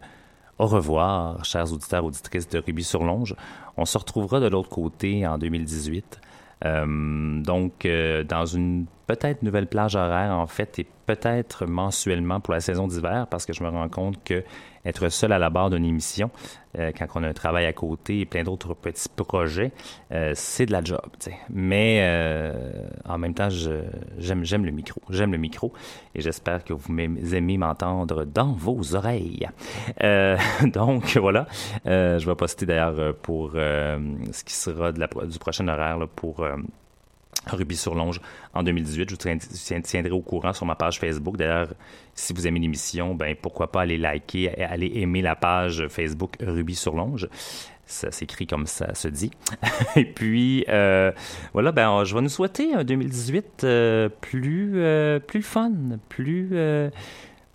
au 0.57 0.65
revoir, 0.65 1.45
chers 1.45 1.71
auditeurs 1.71 2.03
auditrices 2.03 2.49
de 2.49 2.57
Ruby 2.57 2.83
sur 2.83 3.03
Longe. 3.03 3.35
On 3.77 3.85
se 3.85 3.95
retrouvera 3.95 4.39
de 4.39 4.47
l'autre 4.47 4.69
côté 4.69 5.27
en 5.27 5.37
2018. 5.37 6.19
Euh, 6.65 7.43
donc, 7.43 7.87
dans 8.27 8.45
une 8.47 8.87
peut-être 9.09 9.41
nouvelle 9.41 9.65
plage 9.65 9.95
horaire, 9.95 10.37
en 10.37 10.45
fait, 10.45 10.77
et 10.77 10.87
peut-être 11.07 11.65
mensuellement 11.65 12.39
pour 12.39 12.53
la 12.53 12.59
saison 12.59 12.87
d'hiver, 12.87 13.25
parce 13.31 13.47
que 13.47 13.53
je 13.53 13.63
me 13.63 13.69
rends 13.69 13.89
compte 13.89 14.23
que 14.23 14.43
être 14.85 15.09
seul 15.09 15.31
à 15.31 15.39
la 15.39 15.49
barre 15.49 15.71
d'une 15.71 15.83
émission, 15.83 16.29
euh, 16.77 16.91
quand 16.95 17.07
on 17.15 17.23
a 17.23 17.27
un 17.27 17.33
travail 17.33 17.65
à 17.65 17.73
côté 17.73 18.19
et 18.19 18.25
plein 18.27 18.43
d'autres 18.43 18.75
petits 18.75 19.09
projets, 19.09 19.71
euh, 20.11 20.33
c'est 20.35 20.67
de 20.67 20.71
la 20.71 20.83
job. 20.83 21.01
Mais 21.49 22.01
euh, 22.03 22.53
en 23.03 23.17
même 23.17 23.33
temps, 23.33 23.49
j'aime 23.49 24.65
le 24.65 24.71
micro. 24.71 25.01
J'aime 25.09 25.31
le 25.31 25.39
micro 25.39 25.73
et 26.13 26.21
j'espère 26.21 26.63
que 26.63 26.73
vous 26.73 26.93
aimez 27.33 27.57
m'entendre 27.57 28.25
dans 28.25 28.51
vos 28.51 28.93
oreilles. 28.95 29.47
Donc 30.71 31.17
voilà, 31.17 31.47
je 31.83 32.23
vais 32.23 32.35
poster 32.35 32.67
d'ailleurs 32.67 33.15
pour 33.15 33.53
ce 33.53 34.43
qui 34.43 34.53
sera 34.53 34.91
du 34.91 35.39
prochain 35.39 35.67
horaire 35.67 36.07
pour 36.15 36.45
Ruby 37.47 37.75
sur 37.75 37.95
Longe 37.95 38.19
en 38.53 38.63
2018. 38.63 39.09
Je 39.09 39.15
vous 39.15 39.81
tiendrai 39.81 40.11
au 40.11 40.21
courant 40.21 40.53
sur 40.53 40.65
ma 40.65 40.75
page 40.75 40.99
Facebook. 40.99 41.37
D'ailleurs, 41.37 41.69
si 42.13 42.33
vous 42.33 42.47
aimez 42.47 42.59
l'émission, 42.59 43.15
ben 43.15 43.35
pourquoi 43.41 43.71
pas 43.71 43.81
aller 43.81 43.97
liker, 43.97 44.49
aller 44.63 44.91
aimer 44.95 45.21
la 45.21 45.35
page 45.35 45.87
Facebook 45.87 46.35
Ruby 46.41 46.75
sur 46.75 46.95
Longe. 46.95 47.27
Ça 47.85 48.11
s'écrit 48.11 48.45
comme 48.45 48.67
ça 48.67 48.93
se 48.93 49.07
dit. 49.07 49.31
et 49.95 50.05
puis, 50.05 50.63
euh, 50.69 51.11
voilà, 51.53 51.71
ben, 51.71 52.03
je 52.03 52.13
vais 52.13 52.21
nous 52.21 52.29
souhaiter 52.29 52.71
un 52.75 52.83
2018 52.83 53.63
euh, 53.63 54.09
plus, 54.21 54.73
euh, 54.75 55.19
plus 55.19 55.41
fun, 55.41 55.71
plus... 56.07 56.51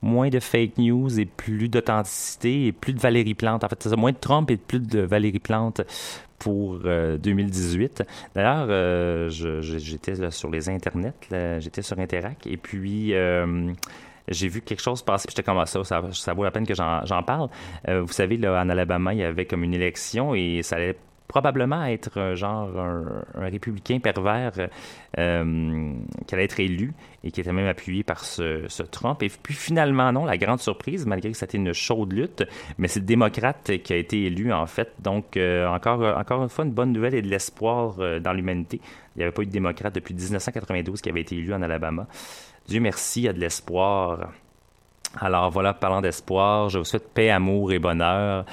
euh, 0.05 0.09
moins 0.09 0.29
de 0.29 0.41
fake 0.41 0.79
news 0.79 1.19
et 1.19 1.25
plus 1.25 1.69
d'authenticité 1.69 2.67
et 2.67 2.73
plus 2.73 2.93
de 2.93 3.01
Valérie 3.01 3.35
Plante. 3.35 3.65
En 3.65 3.69
fait, 3.69 3.83
c'est 3.83 3.89
ça, 3.89 3.97
moins 3.97 4.13
de 4.13 4.19
Trump 4.19 4.51
et 4.51 4.57
plus 4.57 4.81
de 4.81 5.01
Valérie 5.01 5.39
Plante 5.39 5.81
pour 6.39 6.81
euh, 6.85 7.17
2018. 7.17 8.03
D'ailleurs, 8.35 8.67
euh, 8.69 9.31
je- 9.31 9.61
je- 9.63 9.79
j'étais 9.79 10.31
sur 10.31 10.51
les 10.51 10.69
internets, 10.69 11.13
j'étais 11.61 11.83
sur 11.83 11.99
Interac 11.99 12.47
et 12.47 12.57
puis 12.57 13.15
euh, 13.15 13.73
j'ai 14.29 14.49
vu 14.49 14.61
quelque 14.61 14.83
chose 14.83 15.03
passer, 15.03 15.27
j'étais 15.29 15.43
comme 15.43 15.59
ah, 15.59 15.67
ça, 15.67 15.83
ça, 15.85 16.33
vaut 16.35 16.45
la 16.45 16.51
peine 16.51 16.67
que 16.67 16.75
j'en 16.75 17.23
parle. 17.27 17.49
vous 17.89 18.13
savez, 18.13 18.37
là, 18.37 18.61
en 18.63 18.69
Alabama, 18.69 19.13
il 19.15 19.21
y 19.21 19.25
avait 19.25 19.47
comme 19.47 19.65
une 19.65 19.75
élection 19.75 20.35
et 20.35 20.61
ça 20.63 20.77
allait 20.77 20.97
probablement 21.29 21.85
être 21.85 22.19
un 22.19 22.35
genre 22.35 22.79
un, 22.79 23.25
républicain 23.35 23.99
pervers 23.99 24.69
euh, 25.19 25.95
qui 26.27 26.35
allait 26.35 26.45
être 26.45 26.61
élu 26.61 26.93
et 27.23 27.31
qui 27.31 27.41
était 27.41 27.53
même 27.53 27.67
appuyé 27.67 28.05
par 28.05 28.25
ce, 28.25 28.67
Trump. 28.91 29.23
Et 29.23 29.29
puis 29.29 29.55
finalement, 29.55 30.13
non, 30.13 30.27
la 30.27 30.37
grande 30.37 30.61
surprise, 30.61 31.07
malgré 31.07 31.33
que 31.33 31.37
c'était 31.37 31.57
une 31.57 31.73
chaude 31.73 32.13
lutte, 32.13 32.45
mais 32.79 32.89
c'est 32.89 33.01
le 33.01 33.07
démocrate 33.07 33.73
qui 33.83 33.93
a 33.93 33.97
été 33.97 34.25
élu 34.25 34.53
en 34.53 34.67
fait. 34.67 34.93
Donc 35.01 35.37
euh, 35.37 35.67
encore, 35.67 36.03
encore 36.17 36.43
une 36.43 36.49
fois, 36.49 36.65
une 36.65 36.73
bonne 36.73 36.93
nouvelle 36.93 37.15
et 37.15 37.23
de 37.23 37.29
l'espoir 37.29 37.97
euh, 37.99 38.21
dans 38.21 38.33
l'humanité. 38.33 38.81
Il 39.17 39.19
n'y 39.19 39.25
avait 39.25 39.33
pas 39.33 39.43
eu 39.43 39.47
de 39.47 39.53
démocrate 39.53 39.95
depuis 39.95 40.15
1992 40.15 41.01
qui 41.01 41.09
avait 41.09 41.23
été 41.23 41.37
élu 41.37 41.55
en 41.55 41.63
Alabama. 41.63 42.07
Dieu 42.67 42.81
merci, 42.81 43.23
il 43.23 43.25
y 43.25 43.29
a 43.29 43.33
de 43.33 43.41
l'espoir. 43.41 44.33
Alors 45.21 45.51
voilà, 45.51 45.75
parlant 45.75 46.01
d'espoir, 46.01 46.69
je 46.69 46.79
vous 46.79 46.85
souhaite 46.85 47.09
paix, 47.13 47.31
amour 47.31 47.73
et 47.73 47.79
bonheur 47.79 48.45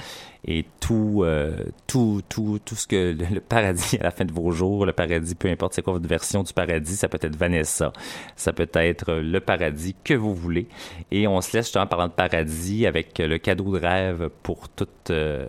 et 0.44 0.64
tout, 0.80 1.22
euh, 1.22 1.56
tout, 1.86 2.20
tout, 2.28 2.58
tout 2.64 2.74
ce 2.74 2.86
que 2.86 3.16
le, 3.16 3.40
paradis 3.40 3.96
à 4.00 4.04
la 4.04 4.10
fin 4.10 4.24
de 4.24 4.32
vos 4.32 4.50
jours, 4.50 4.86
le 4.86 4.92
paradis, 4.92 5.34
peu 5.34 5.48
importe 5.48 5.74
c'est 5.74 5.82
quoi 5.82 5.92
votre 5.92 6.08
version 6.08 6.42
du 6.42 6.52
paradis, 6.52 6.96
ça 6.96 7.08
peut 7.08 7.18
être 7.20 7.36
Vanessa, 7.36 7.92
ça 8.34 8.52
peut 8.52 8.68
être 8.72 9.14
le 9.14 9.38
paradis 9.40 9.94
que 10.02 10.14
vous 10.14 10.34
voulez. 10.34 10.66
Et 11.12 11.28
on 11.28 11.40
se 11.40 11.56
laisse 11.56 11.66
justement 11.66 11.86
parlant 11.86 12.08
de 12.08 12.12
paradis 12.12 12.86
avec 12.86 13.18
le 13.18 13.38
cadeau 13.38 13.72
de 13.76 13.80
rêve 13.80 14.30
pour 14.42 14.68
toute, 14.68 15.10
euh, 15.10 15.48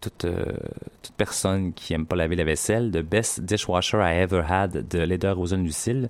toute, 0.00 0.26
euh, 0.26 0.44
toute 1.02 1.14
personne 1.16 1.72
qui 1.72 1.92
aime 1.92 2.06
pas 2.06 2.14
laver 2.14 2.36
la 2.36 2.44
vaisselle, 2.44 2.92
The 2.92 3.02
Best 3.02 3.40
Dishwasher 3.40 3.98
I 3.98 4.18
Ever 4.20 4.44
Had 4.48 4.86
de 4.88 4.98
Leder 5.00 5.30
Rosen 5.30 5.64
Lucille, 5.64 6.08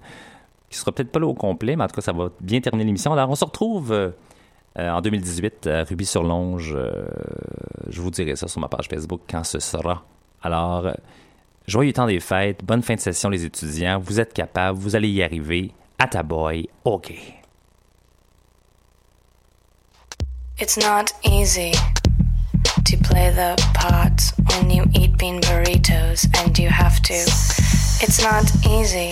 qui 0.75 0.81
sera 0.81 0.93
peut-être 0.93 1.13
pas 1.13 1.21
là 1.21 1.27
au 1.27 1.35
complet, 1.35 1.77
mais 1.77 1.85
en 1.85 1.87
tout 1.87 1.95
cas 1.95 2.03
ça 2.03 2.13
va 2.13 2.31
bien 2.41 2.61
terminer 2.61 2.85
l'émission. 2.85 3.13
Alors 3.13 3.31
on 3.31 3.35
se 3.35 3.45
retrouve 3.45 3.93
euh, 3.93 4.11
en 4.77 5.01
2018, 5.01 5.67
à 5.69 5.85
Ruby-sur-Longe, 5.85 6.75
euh, 6.75 7.07
je 7.89 8.01
vous 8.01 8.11
dirai 8.11 8.35
ça 8.35 8.49
sur 8.49 8.61
ma 8.61 8.69
page 8.69 8.89
Facebook 8.89 9.21
quand 9.31 9.45
ce 9.45 9.61
sera. 9.61 10.05
Alors, 10.43 10.87
euh, 10.87 10.93
joyeux 11.69 11.93
temps 11.93 12.07
des 12.07 12.19
fêtes, 12.19 12.65
bonne 12.65 12.83
fin 12.83 12.97
de 12.97 13.01
session 13.01 13.29
les 13.29 13.45
étudiants, 13.45 14.01
vous 14.01 14.19
êtes 14.19 14.33
capables, 14.35 14.77
vous 14.77 14.97
allez 14.97 15.09
y 15.09 15.23
arriver. 15.23 15.71
À 15.97 16.09
ta 16.09 16.25
boy, 16.25 16.69
OK. 16.85 17.13
It's 20.59 20.77
not 20.77 21.13
easy 21.25 21.73
to 22.85 22.97
play 22.97 23.31
the 23.31 23.57
part 23.75 24.35
when 24.51 24.71
you 24.71 24.85
eat 24.95 25.17
bean 25.19 25.41
burritos 25.41 26.27
and 26.37 26.59
you 26.59 26.69
have 26.69 27.01
to. 27.03 27.15
It's 28.03 28.21
not 28.21 28.51
easy 28.67 29.11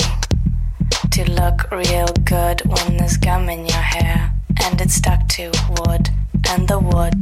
to 1.12 1.30
look 1.30 1.70
real 1.70 2.08
good 2.24 2.62
when 2.64 2.96
there's 2.96 3.18
gum 3.18 3.50
in 3.50 3.66
your 3.66 3.84
hair. 3.94 4.32
And 4.64 4.80
it's 4.80 4.94
stuck 4.94 5.28
to 5.36 5.50
wood, 5.78 6.08
and 6.48 6.66
the 6.66 6.78
wood 6.78 7.14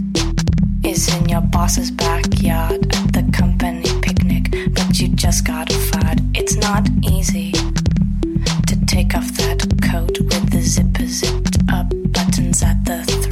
is 0.86 1.12
in 1.14 1.28
your 1.28 1.40
boss's 1.40 1.90
backyard 1.90 2.86
at 2.94 3.12
the 3.12 3.28
company 3.32 3.88
picnic, 4.00 4.44
but 4.74 5.00
you 5.00 5.08
just 5.08 5.44
got 5.44 5.72
fired. 5.72 6.20
It's 6.36 6.54
not 6.56 6.88
easy 7.02 7.50
to 7.50 8.86
take 8.86 9.16
off 9.16 9.28
that 9.38 9.58
coat 9.82 10.20
with 10.20 10.50
the 10.50 10.62
zipper 10.62 11.06
zipped 11.06 11.58
up, 11.72 11.88
buttons 12.12 12.62
at 12.62 12.84
the 12.84 13.02
throat 13.04 13.29